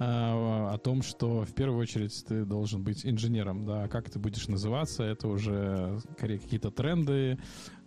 [0.01, 4.47] А, о том, что в первую очередь ты должен быть инженером, да, как ты будешь
[4.47, 7.37] называться, это уже скорее какие-то тренды,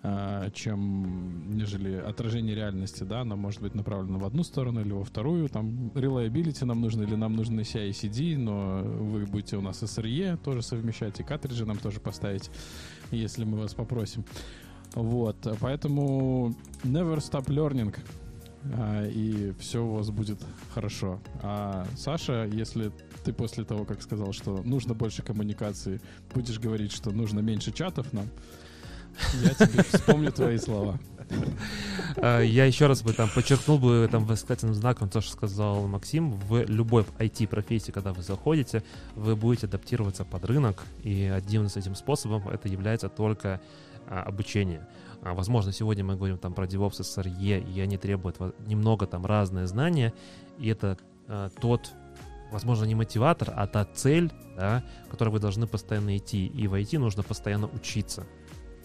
[0.02, 5.04] а, чем нежели отражение реальности, да, оно может быть направлено в одну сторону или во
[5.04, 10.36] вторую, там reliability нам нужно или нам нужно CI-CD, но вы будете у нас SRE
[10.36, 12.50] тоже совмещать, и картриджи нам тоже поставить,
[13.10, 14.26] если мы вас попросим.
[14.94, 17.96] Вот, поэтому never stop learning
[18.64, 20.38] и все у вас будет
[20.72, 21.20] хорошо.
[21.42, 22.92] А Саша, если
[23.24, 26.00] ты после того, как сказал, что нужно больше коммуникации,
[26.34, 28.28] будешь говорить, что нужно меньше чатов нам,
[29.42, 30.98] я тебе вспомню твои слова.
[32.16, 36.32] А, я еще раз бы там подчеркнул бы там восклицательным знаком то, что сказал Максим.
[36.32, 38.82] В любой IT-профессии, когда вы заходите,
[39.14, 43.60] вы будете адаптироваться под рынок, и одним из этим способом это является только
[44.06, 44.86] а, обучение.
[45.22, 49.66] А, возможно, сегодня мы говорим там про DevOps SRE, и они требуют немного там разные
[49.66, 50.12] знания,
[50.58, 50.98] и это
[51.28, 51.92] а, тот,
[52.50, 56.46] возможно, не мотиватор, а та цель, да, которой вы должны постоянно идти.
[56.46, 58.26] И в IT нужно постоянно учиться.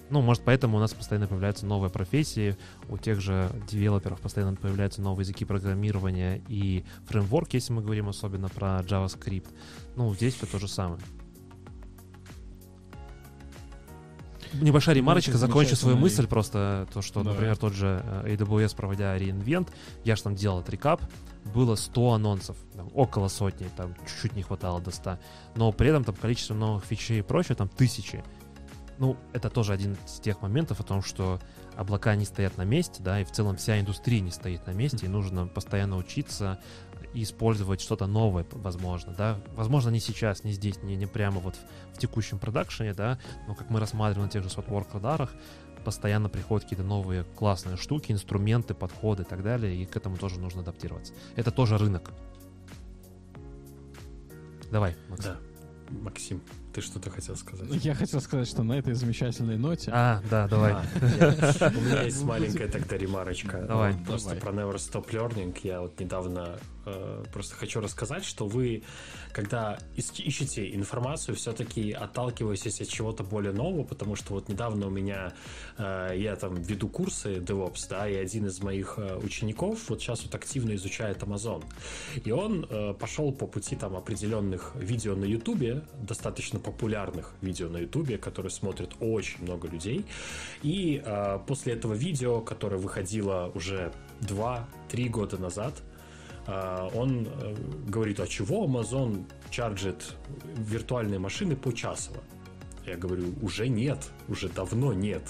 [0.10, 2.58] Ну, может, поэтому у нас постоянно появляются новые профессии,
[2.90, 8.48] у тех же девелоперов постоянно появляются новые языки программирования и фреймворки, если мы говорим особенно
[8.50, 9.48] про JavaScript.
[9.96, 11.00] Ну, здесь все то же самое.
[14.54, 17.32] Небольшая ремарочка, закончу свою мысль просто, то, что, да.
[17.32, 19.72] например, тот же э, AWS, проводя реинвент,
[20.04, 21.02] я же там делал трикап,
[21.54, 25.20] было 100 анонсов, там, около сотни, там чуть-чуть не хватало до 100,
[25.56, 28.24] но при этом там количество новых фичей и прочее, там тысячи.
[29.00, 31.40] Ну, это тоже один из тех моментов о том, что
[31.76, 35.06] облака не стоят на месте, да, и в целом вся индустрия не стоит на месте,
[35.06, 36.60] и нужно постоянно учиться,
[37.14, 39.40] и использовать что-то новое, возможно, да.
[39.56, 43.54] Возможно, не сейчас, не здесь, не, не прямо вот в, в текущем продакшене, да, но
[43.54, 45.32] как мы рассматриваем на тех же Swordwork радарах,
[45.86, 50.40] постоянно приходят какие-то новые классные штуки, инструменты, подходы и так далее, и к этому тоже
[50.40, 51.14] нужно адаптироваться.
[51.36, 52.12] Это тоже рынок.
[54.72, 55.32] Давай, Максим.
[55.32, 55.40] Да.
[56.02, 56.42] Максим,
[56.78, 57.68] ты что-то хотел сказать?
[57.84, 59.90] Я хотел сказать, что на этой замечательной ноте...
[59.92, 60.74] А, да, давай.
[60.74, 60.84] А,
[61.76, 63.66] у меня есть маленькая тогда ремарочка.
[63.68, 63.96] Давай.
[64.06, 65.58] Просто про Never Stop Learning.
[65.64, 68.84] Я вот недавно э, просто хочу рассказать, что вы,
[69.32, 75.34] когда ищете информацию, все-таки отталкиваетесь от чего-то более нового, потому что вот недавно у меня,
[75.78, 80.24] э, я там веду курсы DevOps, да, и один из моих э, учеников вот сейчас
[80.24, 81.64] вот активно изучает Amazon.
[82.24, 82.68] И он
[83.00, 88.96] пошел по пути там определенных видео на Ютубе, достаточно популярных видео на Ютубе, которые смотрят
[89.00, 90.06] очень много людей.
[90.64, 91.04] И
[91.48, 93.92] после этого видео, которое выходило уже
[94.22, 95.82] 2-3 года назад,
[96.94, 97.56] он э,
[97.88, 100.14] говорит, а чего Amazon чарджит
[100.56, 102.24] виртуальные машины почасово?
[102.86, 104.00] Я говорю, уже нет,
[104.30, 105.24] уже давно нет.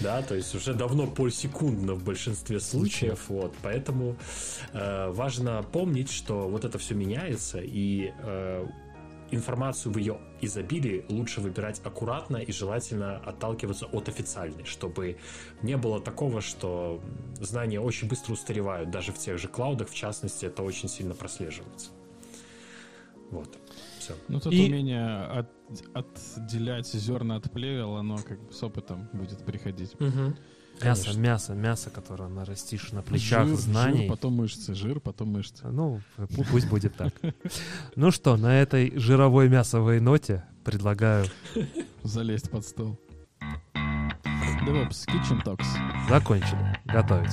[0.00, 3.28] Да, то есть уже давно полсекундно в большинстве случаев.
[3.28, 4.16] Вот, поэтому
[4.72, 8.66] э, важно помнить, что вот это все меняется, и э,
[9.30, 15.18] информацию в ее изобилии лучше выбирать аккуратно и желательно отталкиваться от официальной, чтобы
[15.62, 17.00] не было такого, что
[17.40, 21.90] знания очень быстро устаревают, даже в тех же клаудах, в частности, это очень сильно прослеживается.
[23.30, 23.58] Вот,
[23.98, 24.14] все.
[24.28, 25.50] Ну, тут И- умение от-
[25.94, 29.94] отделять зерна от плевел, оно как бы с опытом будет приходить.
[30.82, 31.20] Мясо, Конечно.
[31.20, 33.98] мясо, мясо, которое нарастишь на плечах Жир, знаний.
[34.02, 35.66] жир, потом мышцы, жир, потом мышцы.
[35.66, 37.12] Ну, пу- пусть будет так.
[37.96, 41.26] Ну что, на этой жировой мясовой ноте предлагаю
[42.04, 42.98] Залезть под стол.
[43.74, 45.64] DevOps Kitchen Talks.
[46.08, 46.78] закончили.
[46.84, 47.32] Готовить.